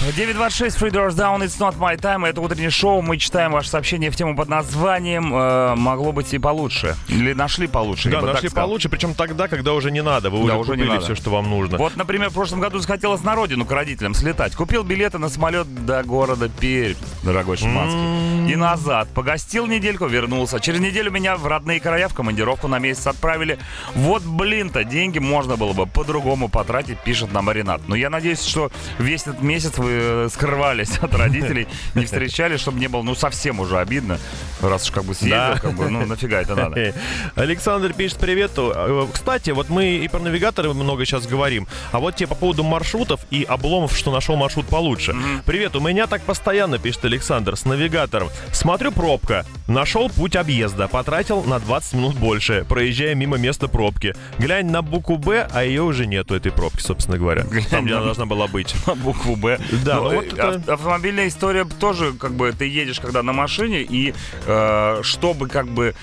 926 0.00 0.78
Free 0.80 0.90
Doors 0.92 1.16
Down, 1.16 1.42
It's 1.42 1.58
Not 1.58 1.76
My 1.76 1.96
Time. 1.96 2.24
Это 2.24 2.40
утреннее 2.40 2.70
шоу. 2.70 3.02
Мы 3.02 3.16
читаем 3.18 3.50
ваше 3.50 3.68
сообщение 3.68 4.12
в 4.12 4.16
тему 4.16 4.36
под 4.36 4.48
названием 4.48 5.34
э, 5.34 5.74
«Могло 5.74 6.12
быть 6.12 6.32
и 6.32 6.38
получше». 6.38 6.94
Или 7.08 7.32
«Нашли 7.32 7.66
получше». 7.66 8.08
Да, 8.08 8.22
нашли 8.22 8.48
получше, 8.48 8.88
причем 8.88 9.14
тогда, 9.14 9.48
когда 9.48 9.72
уже 9.72 9.90
не 9.90 10.00
надо. 10.00 10.30
Вы 10.30 10.46
Да, 10.46 10.54
уже 10.56 10.70
уже 10.70 10.70
не 10.76 10.84
купили 10.84 10.88
надо. 10.94 11.04
все, 11.04 11.16
что 11.16 11.30
вам 11.30 11.50
нужно. 11.50 11.78
Вот, 11.78 11.96
например, 11.96 12.30
в 12.30 12.34
прошлом 12.34 12.60
году 12.60 12.78
захотелось 12.78 13.24
на 13.24 13.34
родину 13.34 13.66
к 13.66 13.72
родителям 13.72 14.14
слетать. 14.14 14.54
Купил 14.54 14.84
билеты 14.84 15.18
на 15.18 15.28
самолет 15.28 15.66
до 15.84 16.04
города 16.04 16.48
Пермь, 16.48 16.94
дорогой 17.24 17.56
Шиманский. 17.56 18.52
И 18.52 18.54
назад. 18.54 19.08
Погостил 19.12 19.66
недельку, 19.66 20.06
вернулся. 20.06 20.60
Через 20.60 20.78
неделю 20.78 21.10
меня 21.10 21.36
в 21.36 21.44
родные 21.48 21.80
края 21.80 22.06
в 22.06 22.14
командировку 22.14 22.68
на 22.68 22.78
месяц 22.78 23.08
отправили. 23.08 23.58
Вот, 23.96 24.22
блин-то, 24.22 24.84
деньги 24.84 25.18
можно 25.18 25.56
было 25.56 25.72
бы 25.72 25.86
по-другому 25.86 26.48
потратить, 26.48 27.00
пишет 27.00 27.32
нам 27.32 27.46
Маринат. 27.46 27.80
Но 27.88 27.96
я 27.96 28.10
надеюсь, 28.10 28.44
что 28.44 28.70
весь 29.00 29.22
этот 29.22 29.42
месяц 29.42 29.76
вы 29.76 29.87
э, 29.90 30.28
скрывались 30.32 30.98
от 30.98 31.14
родителей, 31.16 31.66
не 31.94 32.04
встречались, 32.04 32.60
чтобы 32.60 32.78
не 32.80 32.88
было, 32.88 33.02
ну, 33.02 33.14
совсем 33.14 33.60
уже 33.60 33.78
обидно. 33.78 34.18
Раз 34.62 34.84
уж 34.84 34.90
как 34.90 35.04
бы 35.04 35.14
съездил, 35.14 35.36
Да. 35.38 35.58
как 35.60 35.74
бы, 35.74 35.88
ну, 35.88 36.04
нафига 36.06 36.40
это 36.40 36.54
надо. 36.56 36.94
Александр 37.34 37.92
пишет 37.92 38.18
привет. 38.18 38.52
Э, 38.56 39.06
Кстати, 39.12 39.50
вот 39.50 39.68
мы 39.68 39.96
и 39.98 40.08
про 40.08 40.18
навигаторы 40.20 40.72
много 40.74 41.04
сейчас 41.04 41.26
говорим. 41.26 41.66
А 41.92 41.98
вот 41.98 42.16
тебе 42.16 42.26
по 42.28 42.34
поводу 42.34 42.64
маршрутов 42.64 43.20
и 43.30 43.42
обломов, 43.44 43.96
что 43.96 44.10
нашел 44.12 44.36
маршрут 44.36 44.66
получше. 44.66 45.14
Привет, 45.46 45.76
у 45.76 45.80
меня 45.80 46.06
так 46.06 46.22
постоянно, 46.22 46.78
пишет 46.78 47.04
Александр, 47.04 47.56
с 47.56 47.64
навигатором. 47.64 48.28
Смотрю, 48.52 48.92
пробка. 48.92 49.44
Нашел 49.66 50.08
путь 50.08 50.36
объезда. 50.36 50.88
Потратил 50.88 51.42
на 51.44 51.58
20 51.58 51.94
минут 51.94 52.16
больше, 52.16 52.64
проезжая 52.68 53.14
мимо 53.14 53.36
места 53.36 53.68
пробки. 53.68 54.14
Глянь 54.38 54.70
на 54.70 54.82
букву 54.82 55.18
Б, 55.18 55.48
а 55.52 55.64
ее 55.64 55.82
уже 55.82 56.06
нету, 56.06 56.34
этой 56.34 56.52
пробки, 56.52 56.80
собственно 56.80 57.18
говоря. 57.18 57.44
Там, 57.70 57.84
где 57.84 57.94
она 57.94 58.04
должна 58.04 58.26
была 58.26 58.46
быть. 58.46 58.74
на 58.86 58.94
букву 58.94 59.36
Б. 59.36 59.58
Да, 59.84 59.96
Ну, 59.96 60.10
ну 60.10 60.14
вот 60.16 60.24
это- 60.26 60.48
ав- 60.48 60.68
Автомобильная 60.68 61.28
история 61.28 61.64
тоже, 61.64 62.12
как 62.12 62.32
бы, 62.32 62.52
ты 62.52 62.66
едешь 62.66 63.00
когда 63.00 63.22
на 63.22 63.32
машине, 63.32 63.82
и 63.82 64.14
э, 64.46 65.00
чтобы, 65.02 65.48
как 65.48 65.68
бы, 65.68 65.94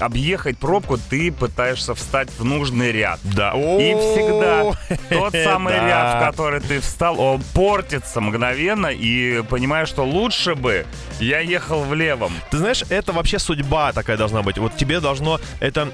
объехать 0.00 0.58
пробку, 0.58 0.98
ты 1.10 1.32
пытаешься 1.32 1.94
встать 1.94 2.28
в 2.38 2.44
нужный 2.44 2.92
ряд. 2.92 3.20
Да. 3.24 3.52
И 3.54 3.94
всегда 3.94 4.72
тот 5.10 5.32
самый 5.44 5.74
ряд, 5.74 6.16
в 6.22 6.26
который 6.26 6.60
ты 6.60 6.80
встал, 6.80 7.20
он 7.20 7.42
портится 7.54 8.20
мгновенно, 8.20 8.88
и 8.88 9.42
понимаешь, 9.42 9.88
что 9.88 10.04
лучше 10.04 10.54
бы 10.54 10.86
я 11.20 11.40
ехал 11.40 11.82
в 11.82 11.94
левом. 11.94 12.32
Ты 12.50 12.58
знаешь, 12.58 12.84
это 12.88 13.12
вообще 13.12 13.38
судьба 13.38 13.92
такая 13.92 14.16
должна 14.16 14.42
быть. 14.42 14.58
Вот 14.58 14.76
тебе 14.76 15.00
должно, 15.00 15.40
эта 15.60 15.88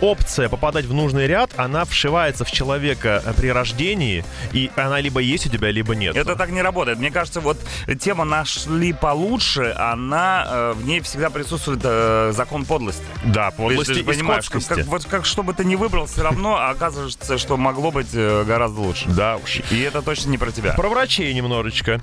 опция 0.00 0.48
попадать 0.48 0.84
в 0.84 0.94
нужный 0.94 1.26
ряд, 1.26 1.50
она 1.56 1.84
вшивается 1.84 2.44
в 2.44 2.50
человека 2.50 3.22
э, 3.24 3.32
при 3.36 3.48
рождении, 3.52 4.24
и 4.52 4.70
она 4.76 5.00
либо 5.00 5.20
есть 5.20 5.46
у 5.46 5.48
тебя, 5.48 5.70
либо 5.70 5.94
нет. 5.94 6.16
Это 6.16 6.36
так 6.36 6.50
не 6.50 6.62
работает. 6.62 6.79
Мне 6.88 7.10
кажется, 7.10 7.40
вот 7.40 7.58
тема 8.00 8.24
«Нашли 8.24 8.92
получше», 8.92 9.74
она, 9.78 10.44
э, 10.46 10.72
в 10.76 10.84
ней 10.84 11.00
всегда 11.00 11.30
присутствует 11.30 11.80
э, 11.84 12.32
закон 12.34 12.64
подлости. 12.64 13.02
Да, 13.24 13.50
подлости 13.50 13.94
ты 13.94 14.00
и 14.00 14.02
понимаешь, 14.02 14.48
как, 14.50 14.64
как- 14.64 14.86
вот 14.86 15.04
как 15.04 15.26
что 15.26 15.42
бы 15.42 15.52
ты 15.54 15.64
ни 15.64 15.76
выбрал, 15.76 16.06
все 16.06 16.22
равно 16.22 16.56
оказывается, 16.70 17.38
что 17.38 17.56
могло 17.56 17.90
быть 17.90 18.08
э, 18.14 18.44
гораздо 18.44 18.80
лучше. 18.80 19.08
Да 19.08 19.36
уж. 19.36 19.60
И 19.70 19.80
это 19.80 20.02
точно 20.02 20.30
не 20.30 20.38
про 20.38 20.50
тебя. 20.50 20.72
Про 20.74 20.88
врачей 20.88 21.32
немножечко. 21.34 22.00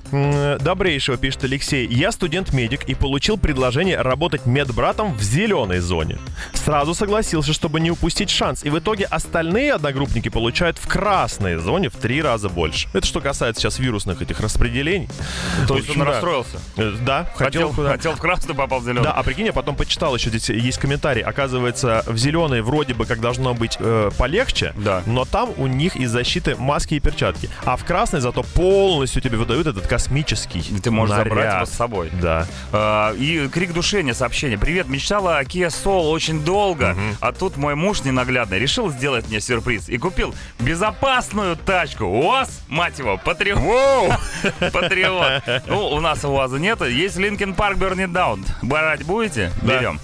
Добрейшего 0.60 1.16
пишет 1.16 1.44
Алексей. 1.44 1.86
Я 1.86 2.12
студент-медик 2.12 2.88
и 2.88 2.94
получил 2.94 3.36
предложение 3.38 4.00
работать 4.00 4.46
медбратом 4.46 5.14
в 5.14 5.22
зеленой 5.22 5.80
зоне. 5.80 6.18
Сразу 6.52 6.94
согласился, 6.94 7.52
чтобы 7.52 7.80
не 7.80 7.90
упустить 7.90 8.30
шанс. 8.30 8.64
И 8.64 8.70
в 8.70 8.78
итоге 8.78 9.04
остальные 9.06 9.74
одногруппники 9.74 10.28
получают 10.28 10.78
в 10.78 10.86
красной 10.86 11.56
зоне 11.56 11.88
в 11.88 11.96
три 11.96 12.22
раза 12.22 12.48
больше. 12.48 12.88
Это 12.92 13.06
что 13.06 13.20
касается 13.20 13.62
сейчас 13.62 13.78
вирусных 13.78 14.22
этих 14.22 14.40
распределений. 14.40 14.67
То 15.66 15.74
В 15.74 15.76
есть 15.78 15.90
он 15.90 16.02
расстроился. 16.02 16.58
Э, 16.76 16.94
Да, 17.00 17.30
Хотел, 17.34 17.72
хотел, 17.72 18.12
в 18.12 18.18
красную, 18.18 18.56
попал 18.56 18.80
в 18.80 18.84
зеленую. 18.84 19.04
Да, 19.04 19.12
а 19.12 19.22
прикинь, 19.22 19.46
я 19.46 19.52
потом 19.52 19.76
почитал 19.76 20.14
еще 20.14 20.28
здесь 20.30 20.48
есть 20.50 20.78
комментарий. 20.78 21.22
Оказывается, 21.22 22.02
в 22.06 22.16
зеленой 22.16 22.62
вроде 22.62 22.94
бы 22.94 23.06
как 23.06 23.20
должно 23.20 23.54
быть 23.54 23.76
э, 23.78 24.10
полегче, 24.18 24.72
Да. 24.76 25.02
но 25.06 25.24
там 25.24 25.50
у 25.56 25.66
них 25.66 25.96
из 25.96 26.10
защиты 26.10 26.56
маски 26.56 26.94
и 26.94 27.00
перчатки. 27.00 27.48
А 27.64 27.76
в 27.76 27.84
красной 27.84 28.20
зато 28.20 28.42
полностью 28.42 29.22
тебе 29.22 29.36
выдают 29.38 29.66
этот 29.66 29.86
космический. 29.86 30.60
И 30.60 30.80
ты 30.80 30.90
можешь 30.90 31.14
забрать 31.16 31.34
наряд. 31.34 31.54
его 31.56 31.66
с 31.66 31.70
собой. 31.70 32.10
Да. 32.20 32.46
А, 32.72 33.12
И 33.14 33.48
крик 33.48 33.72
душения, 33.72 34.14
сообщение. 34.14 34.58
Привет, 34.58 34.88
мечтала 34.88 35.38
о 35.38 35.42
Kia 35.44 35.68
Soul 35.68 36.10
очень 36.10 36.44
долго, 36.44 36.96
а 37.20 37.32
тут 37.32 37.56
мой 37.56 37.74
муж 37.74 38.02
ненаглядный 38.02 38.58
решил 38.58 38.90
сделать 38.90 39.28
мне 39.28 39.40
сюрприз 39.40 39.88
и 39.88 39.98
купил 39.98 40.34
безопасную 40.60 41.56
тачку. 41.56 42.04
УАЗ, 42.04 42.60
мать 42.68 42.98
его, 42.98 43.18
Патриот. 43.18 43.58
Патриот. 44.72 45.42
Ну, 45.66 45.88
у 45.88 46.00
нас 46.00 46.24
УАЗа 46.24 46.58
нет, 46.58 46.80
есть 46.82 47.16
Линкен 47.16 47.54
Парк 47.54 47.76
Берни 47.78 48.06
Даун. 48.06 48.44
Брать 48.62 49.04
будете? 49.04 49.52
Берем. 49.62 50.00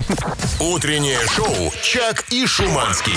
Утреннее 0.61 1.19
шоу 1.29 1.73
«Чак 1.83 2.25
и 2.31 2.47
Шуманский». 2.47 3.13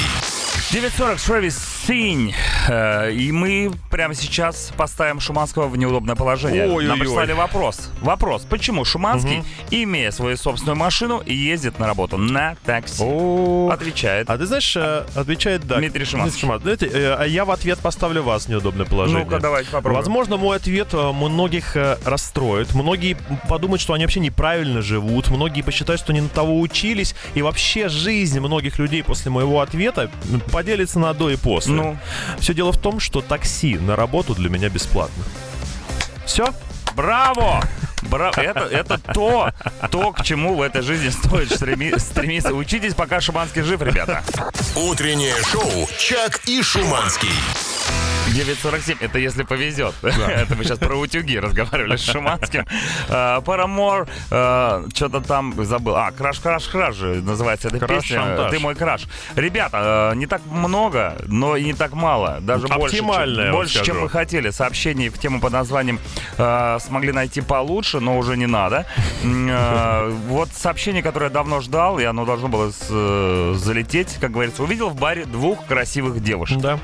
9.40 0.72 1.26
Шревис 1.26 1.77
Синь. 1.88 2.34
Э, 2.68 3.10
И 3.14 3.32
мы 3.32 3.72
прямо 3.90 4.14
сейчас 4.14 4.74
поставим 4.76 5.22
Шуманского 5.22 5.70
в 5.70 5.78
неудобное 5.78 6.16
положение. 6.16 6.64
Ой-ой-ой. 6.66 6.86
Нам 6.86 7.00
прислали 7.00 7.32
вопрос. 7.32 7.90
Вопрос. 8.02 8.46
Почему 8.50 8.84
Шуманский, 8.84 9.42
имея 9.72 10.12
свою 10.12 10.36
собственную 10.36 10.76
машину, 10.76 11.24
ездит 11.26 11.80
на 11.80 11.88
работу 11.88 12.18
на 12.18 12.58
такси? 12.66 13.02
О, 13.06 13.70
Отвечает. 13.72 14.30
А 14.30 14.38
ты 14.38 14.46
знаешь, 14.46 14.76
э, 14.76 15.06
отвечает 15.16 15.66
да. 15.66 15.78
Дмитрий 15.78 16.04
Шиманский. 16.04 16.46
Знаете, 16.62 16.88
э, 16.88 17.16
а 17.18 17.24
я 17.26 17.46
в 17.46 17.52
ответ 17.52 17.80
поставлю 17.80 18.22
вас 18.22 18.48
в 18.48 18.50
неудобное 18.50 18.86
положение. 18.86 19.24
Ну-ка, 19.24 19.40
давайте 19.40 19.70
попробуем. 19.72 19.96
Возможно, 19.96 20.36
мой 20.36 20.58
ответ 20.58 20.92
многих 20.92 21.78
расстроит. 22.04 22.74
Многие 22.76 23.16
подумают, 23.48 23.80
что 23.82 23.94
они 23.94 24.04
вообще 24.04 24.20
неправильно 24.20 24.82
живут. 24.82 25.30
Многие 25.30 25.62
посчитают, 25.62 26.02
что 26.02 26.12
не 26.12 26.20
на 26.20 26.28
того 26.30 26.60
учились. 26.60 27.16
И 27.34 27.42
вообще 27.42 27.88
жизнь 27.88 28.42
многих 28.42 28.78
людей 28.78 29.04
после 29.04 29.32
моего 29.32 29.62
ответа 29.62 30.12
поделится 30.52 31.00
на 31.00 31.14
до 31.14 31.30
и 31.30 31.38
после. 31.38 31.77
Ну? 31.84 31.98
Все 32.40 32.54
дело 32.54 32.72
в 32.72 32.78
том, 32.78 33.00
что 33.00 33.22
такси 33.22 33.78
на 33.78 33.96
работу 33.96 34.36
для 34.36 34.50
меня 34.50 34.70
бесплатно. 34.70 35.24
Все? 36.26 36.54
Браво! 36.98 37.62
Браво! 38.10 38.42
Это, 38.42 38.62
это 38.62 38.98
то, 39.14 39.52
то, 39.92 40.12
к 40.14 40.24
чему 40.24 40.56
в 40.56 40.64
этой 40.64 40.82
жизни 40.82 41.10
стоит 41.10 41.52
стреми- 41.52 41.98
стремиться. 42.00 42.54
Учитесь, 42.56 42.96
пока 42.96 43.22
Шуманский 43.22 43.62
жив, 43.62 43.80
ребята. 43.84 44.24
Утреннее 44.76 45.36
шоу 45.44 45.88
«Чак 46.00 46.42
и 46.48 46.64
Шуманский». 46.64 47.30
9.47, 48.34 48.98
это 49.00 49.20
если 49.20 49.44
повезет. 49.44 49.96
Это 50.04 50.54
мы 50.58 50.66
сейчас 50.66 50.80
про 50.80 50.96
утюги 50.98 51.38
разговаривали 51.40 51.96
с 51.96 52.04
Шуманским. 52.04 52.66
Парамор, 53.08 54.06
что-то 54.28 55.22
там 55.22 55.54
забыл. 55.64 55.96
А, 55.96 56.12
краш, 56.12 56.40
краш, 56.42 56.68
краш 56.68 56.96
же 56.96 57.22
называется 57.22 57.70
эта 57.70 57.80
Краш 57.80 58.04
песня. 58.04 58.18
шантаж. 58.20 58.52
Ты 58.52 58.60
мой 58.60 58.76
краш. 58.76 59.08
Ребята, 59.38 60.12
э, 60.14 60.16
не 60.18 60.28
так 60.28 60.42
много, 60.46 61.16
но 61.28 61.56
и 61.56 61.64
не 61.64 61.74
так 61.74 61.94
мало. 61.94 62.40
Даже 62.42 62.68
больше, 62.68 62.98
чем, 62.98 63.08
больше, 63.52 63.84
чем 63.86 64.02
вы 64.02 64.10
хотели. 64.10 64.50
Сообщений 64.50 65.08
в 65.08 65.18
тему 65.18 65.40
под 65.40 65.54
названием 65.54 66.00
э, 66.38 66.78
смогли 66.88 67.12
найти 67.12 67.42
получше, 67.42 68.00
но 68.00 68.18
уже 68.18 68.38
не 68.38 68.48
надо. 68.48 68.86
Э, 69.24 70.12
Вот 70.30 70.50
сообщение, 70.54 71.04
которое 71.04 71.26
я 71.26 71.32
давно 71.32 71.62
ждал, 71.62 72.00
и 72.00 72.04
оно 72.04 72.26
должно 72.26 72.48
было 72.48 72.72
э, 72.90 73.54
залететь, 73.58 74.18
как 74.20 74.32
говорится. 74.32 74.64
Увидел 74.64 74.90
в 74.90 74.96
баре 74.96 75.26
двух 75.26 75.66
красивых 75.66 76.24
девушек. 76.24 76.60
Да. 76.60 76.80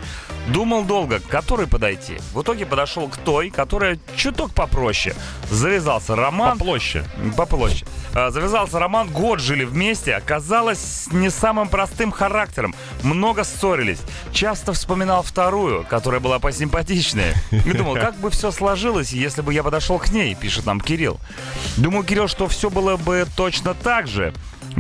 Думал 0.47 0.83
долго, 0.83 1.19
к 1.19 1.27
которой 1.27 1.67
подойти. 1.67 2.17
В 2.33 2.41
итоге 2.41 2.65
подошел 2.65 3.07
к 3.07 3.17
той, 3.17 3.49
которая 3.49 3.97
чуток 4.15 4.51
попроще. 4.53 5.15
Завязался 5.49 6.15
роман. 6.15 6.57
По 6.57 6.65
площади. 6.65 7.05
Попроще. 7.37 7.85
А, 7.85 8.02
Завязался 8.13 8.77
роман, 8.79 9.09
год 9.09 9.39
жили 9.39 9.63
вместе, 9.63 10.13
оказалось 10.13 11.07
не 11.11 11.29
самым 11.29 11.67
простым 11.67 12.11
характером. 12.11 12.75
Много 13.01 13.43
ссорились. 13.43 13.99
Часто 14.31 14.73
вспоминал 14.73 15.23
вторую, 15.23 15.83
которая 15.83 16.19
была 16.19 16.37
посимпатичнее. 16.37 17.33
И 17.51 17.71
думал, 17.71 17.95
как 17.95 18.15
бы 18.17 18.29
все 18.29 18.51
сложилось, 18.51 19.11
если 19.13 19.41
бы 19.41 19.53
я 19.53 19.63
подошел 19.63 19.97
к 19.97 20.09
ней, 20.09 20.35
пишет 20.35 20.65
нам 20.65 20.79
Кирилл. 20.79 21.19
Думаю, 21.77 22.03
Кирилл, 22.03 22.27
что 22.27 22.47
все 22.47 22.69
было 22.69 22.97
бы 22.97 23.25
точно 23.35 23.73
так 23.73 24.07
же. 24.07 24.33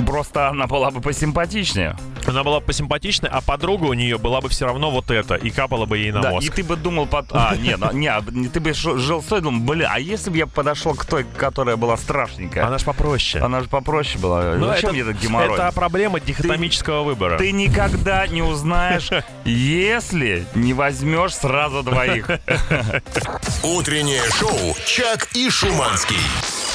Просто 0.05 0.49
она 0.49 0.67
была 0.67 0.91
бы 0.91 1.01
посимпатичнее. 1.01 1.95
Она 2.25 2.43
была 2.43 2.59
посимпатичной, 2.59 3.29
а 3.29 3.41
подруга 3.41 3.85
у 3.85 3.93
нее 3.93 4.17
была 4.17 4.41
бы 4.41 4.49
все 4.49 4.65
равно 4.65 4.89
вот 4.91 5.11
это, 5.11 5.35
и 5.35 5.49
капала 5.49 5.85
бы 5.85 5.97
ей 5.97 6.11
на 6.11 6.21
Да, 6.21 6.31
мозг. 6.31 6.47
и 6.47 6.49
ты 6.49 6.63
бы 6.63 6.75
думал, 6.75 7.05
под... 7.05 7.27
а, 7.31 7.55
не, 7.55 7.75
ну, 7.75 7.91
не, 7.91 8.07
а, 8.07 8.21
ты 8.21 8.59
бы 8.59 8.73
жил 8.73 9.21
с 9.21 9.41
думал, 9.41 9.61
бля, 9.61 9.89
а 9.91 9.99
если 9.99 10.29
бы 10.29 10.37
я 10.37 10.47
подошел 10.47 10.95
к 10.95 11.05
той, 11.05 11.25
которая 11.37 11.75
была 11.75 11.97
страшненькая? 11.97 12.65
Она 12.65 12.77
же 12.77 12.85
попроще. 12.85 13.43
Она 13.43 13.61
же 13.61 13.67
попроще 13.69 14.19
была. 14.19 14.55
Ну, 14.55 14.67
Зачем 14.67 14.89
это, 14.89 14.93
мне 14.93 15.01
этот 15.01 15.21
геморрой? 15.21 15.55
это 15.55 15.71
проблема 15.73 16.19
дихотомического 16.19 17.03
выбора. 17.03 17.37
Ты 17.37 17.51
никогда 17.51 18.25
не 18.27 18.41
узнаешь, 18.41 19.09
если 19.45 20.45
не 20.55 20.73
возьмешь 20.73 21.35
сразу 21.35 21.83
двоих. 21.83 22.29
Утреннее 23.63 24.23
шоу 24.31 24.75
«Чак 24.85 25.29
и 25.33 25.49
Шуманский». 25.49 26.17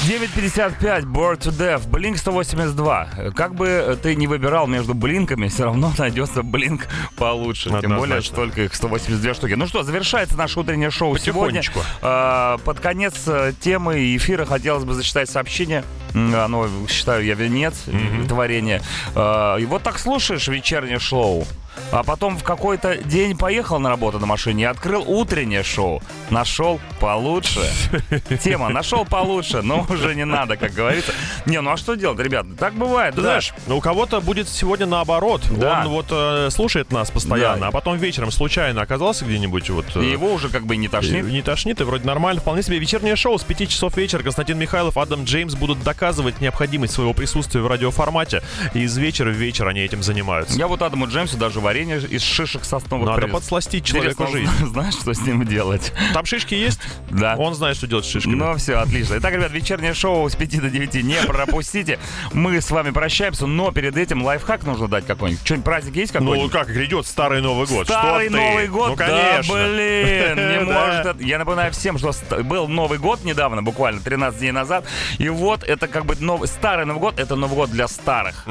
9.55, 0.07 1.03
Bored 1.03 1.39
to 1.39 1.51
Death, 1.51 1.89
Blink 1.89 2.15
182. 2.17 3.31
Как 3.35 3.53
бы 3.53 3.99
ты 4.01 4.15
не 4.15 4.27
выбирал 4.27 4.65
между 4.65 4.93
блинками, 4.93 5.49
все 5.49 5.65
равно 5.65 5.91
найдется 5.97 6.41
блинк 6.41 6.87
получше. 7.17 7.65
Тем 7.65 7.75
Однозначно. 7.75 7.99
более, 7.99 8.21
что 8.21 8.35
только 8.35 8.61
их 8.63 8.73
182 8.73 9.33
штуки. 9.33 9.53
Ну 9.53 9.67
что, 9.67 9.83
завершается 9.83 10.37
наше 10.37 10.61
утреннее 10.61 10.89
шоу 10.89 11.17
сегодня. 11.17 11.61
А, 12.01 12.57
Под 12.59 12.79
конец 12.79 13.15
э, 13.27 13.51
темы 13.59 14.15
эфира 14.15 14.45
хотелось 14.45 14.85
бы 14.85 14.93
зачитать 14.93 15.29
сообщение. 15.29 15.83
Оно, 16.13 16.67
считаю 16.87 17.23
я, 17.25 17.35
венец 17.35 17.83
творения. 18.27 18.81
А, 19.15 19.57
И 19.57 19.65
вот 19.65 19.83
так 19.83 19.99
слушаешь 19.99 20.47
вечернее 20.47 20.99
шоу. 20.99 21.45
А 21.91 22.03
потом 22.03 22.37
в 22.37 22.43
какой-то 22.43 22.97
день 22.97 23.37
поехал 23.37 23.79
на 23.79 23.89
работу 23.89 24.19
на 24.19 24.25
машине 24.25 24.63
и 24.63 24.65
открыл 24.65 25.01
утреннее 25.07 25.63
шоу. 25.63 26.01
Нашел 26.29 26.79
получше. 26.99 27.61
Тема 28.43 28.69
нашел 28.69 29.05
получше, 29.05 29.61
но 29.61 29.85
уже 29.89 30.13
не 30.13 30.25
надо, 30.25 30.57
как 30.57 30.73
говорится. 30.73 31.13
Не, 31.45 31.61
ну 31.61 31.71
а 31.71 31.77
что 31.77 31.95
делать, 31.95 32.19
ребят? 32.19 32.45
Так 32.59 32.73
бывает. 32.73 33.15
Ты 33.15 33.21
да. 33.21 33.27
знаешь, 33.27 33.53
ну, 33.65 33.77
у 33.77 33.81
кого-то 33.81 34.19
будет 34.19 34.49
сегодня 34.49 34.87
наоборот. 34.87 35.41
Да. 35.51 35.83
Он 35.85 35.91
вот 35.91 36.07
э, 36.11 36.49
слушает 36.51 36.91
нас 36.91 37.11
постоянно, 37.11 37.61
Да. 37.61 37.67
а 37.67 37.71
потом 37.71 37.97
вечером 37.97 38.31
случайно 38.31 38.81
оказался 38.81 39.23
где-нибудь 39.23 39.69
вот... 39.69 39.85
э, 39.95 40.03
И 40.03 40.11
его 40.11 40.33
уже 40.33 40.49
как 40.49 40.65
бы 40.65 40.75
не 40.75 40.87
и 40.87 40.89
тошнит. 40.89 41.25
Не 41.25 41.41
тошнит, 41.41 41.79
и 41.79 41.83
вроде 41.85 42.05
нормально. 42.05 42.41
Вполне 42.41 42.61
себе 42.61 42.77
вечернее 42.77 43.15
шоу 43.15 43.37
с 43.39 43.43
5 43.43 43.69
часов 43.69 43.95
вечера. 43.95 44.21
Константин 44.21 44.57
Михайлов, 44.59 44.97
Адам 44.97 45.23
Джеймс 45.23 45.55
будут 45.55 45.81
доказывать 45.81 46.08
необходимость 46.41 46.93
своего 46.93 47.13
присутствия 47.13 47.61
в 47.61 47.67
радиоформате. 47.67 48.41
И 48.73 48.81
из 48.81 48.97
вечера 48.97 49.29
в 49.29 49.33
вечер 49.33 49.67
они 49.67 49.81
этим 49.81 50.03
занимаются. 50.03 50.57
Я 50.57 50.67
вот 50.67 50.81
Адаму 50.81 51.07
Джеймсу 51.07 51.37
даже 51.37 51.59
варенье 51.59 51.99
из 51.99 52.21
шишек 52.23 52.63
сосновых 52.65 53.07
Надо 53.07 53.21
привез. 53.21 53.33
подсластить 53.33 53.85
человеку 53.85 54.23
Интересно, 54.23 54.51
жизнь. 54.51 54.65
Знаешь, 54.73 54.93
что 54.95 55.13
с 55.13 55.21
ним 55.21 55.45
делать? 55.45 55.93
Там 56.13 56.25
шишки 56.25 56.53
есть? 56.55 56.79
Да. 57.09 57.35
Он 57.37 57.53
знает, 57.55 57.77
что 57.77 57.87
делать 57.87 58.05
с 58.05 58.09
шишками. 58.09 58.35
Ну 58.35 58.55
все, 58.55 58.75
отлично. 58.75 59.15
Итак, 59.19 59.33
ребят, 59.33 59.51
вечернее 59.51 59.93
шоу 59.93 60.29
с 60.29 60.35
5 60.35 60.61
до 60.61 60.69
9 60.69 61.03
не 61.03 61.21
пропустите. 61.27 61.99
Мы 62.33 62.61
с 62.61 62.71
вами 62.71 62.91
прощаемся, 62.91 63.45
но 63.47 63.71
перед 63.71 63.97
этим 63.97 64.23
лайфхак 64.23 64.63
нужно 64.63 64.87
дать 64.87 65.05
какой-нибудь. 65.05 65.43
Что-нибудь 65.45 65.65
праздник 65.65 65.95
есть 65.95 66.13
Ну, 66.13 66.19
какой-нибудь? 66.19 66.51
как 66.51 66.67
грядет 66.69 67.05
Старый 67.05 67.41
Новый 67.41 67.67
год? 67.67 67.87
Старый 67.87 68.27
Что 68.29 68.37
ты? 68.37 68.41
Новый 68.43 68.67
год? 68.67 68.89
Ну, 68.91 68.95
конечно. 68.95 69.53
Да, 69.55 69.63
блин, 69.67 70.35
не 70.35 70.59
может. 70.65 71.21
Я 71.21 71.37
напоминаю 71.39 71.71
всем, 71.71 71.97
что 71.97 72.13
был 72.43 72.67
Новый 72.67 72.97
год 72.99 73.23
недавно, 73.23 73.61
буквально 73.63 74.01
13 74.01 74.39
дней 74.39 74.51
назад. 74.51 74.85
И 75.17 75.29
вот 75.29 75.63
это 75.63 75.87
как 75.91 76.05
бы 76.05 76.15
новый, 76.19 76.47
старый 76.47 76.85
Новый 76.85 76.99
год, 76.99 77.19
это 77.19 77.35
Новый 77.35 77.55
год 77.55 77.69
для 77.71 77.87
старых. 77.87 78.45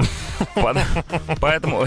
Поэтому 1.41 1.85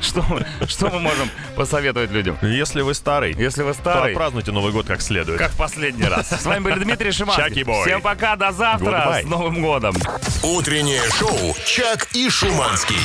что, 0.00 0.22
мы- 0.28 0.46
что 0.68 0.88
мы 0.90 0.98
можем 1.00 1.30
посоветовать 1.56 2.10
людям? 2.10 2.36
Если 2.42 2.82
вы 2.82 2.94
старый, 2.94 3.32
Если 3.34 3.62
вы 3.62 3.72
то 3.74 3.78
старый, 3.80 4.12
отпразднуйте 4.12 4.52
Новый 4.52 4.72
год 4.72 4.86
как 4.86 5.00
следует. 5.02 5.38
как 5.38 5.52
в 5.52 5.56
последний 5.56 6.04
раз. 6.04 6.28
С 6.30 6.44
вами 6.44 6.60
был 6.64 6.74
Дмитрий 6.76 7.12
Шиманский. 7.12 7.64
Всем 7.84 8.00
пока, 8.02 8.36
до 8.36 8.52
завтра. 8.52 8.86
Goodbye. 8.90 9.22
С 9.22 9.26
Новым 9.26 9.62
годом. 9.62 9.94
Утреннее 10.42 11.02
шоу 11.10 11.54
«Чак 11.64 12.08
и 12.14 12.28
Шуманский». 12.28 12.96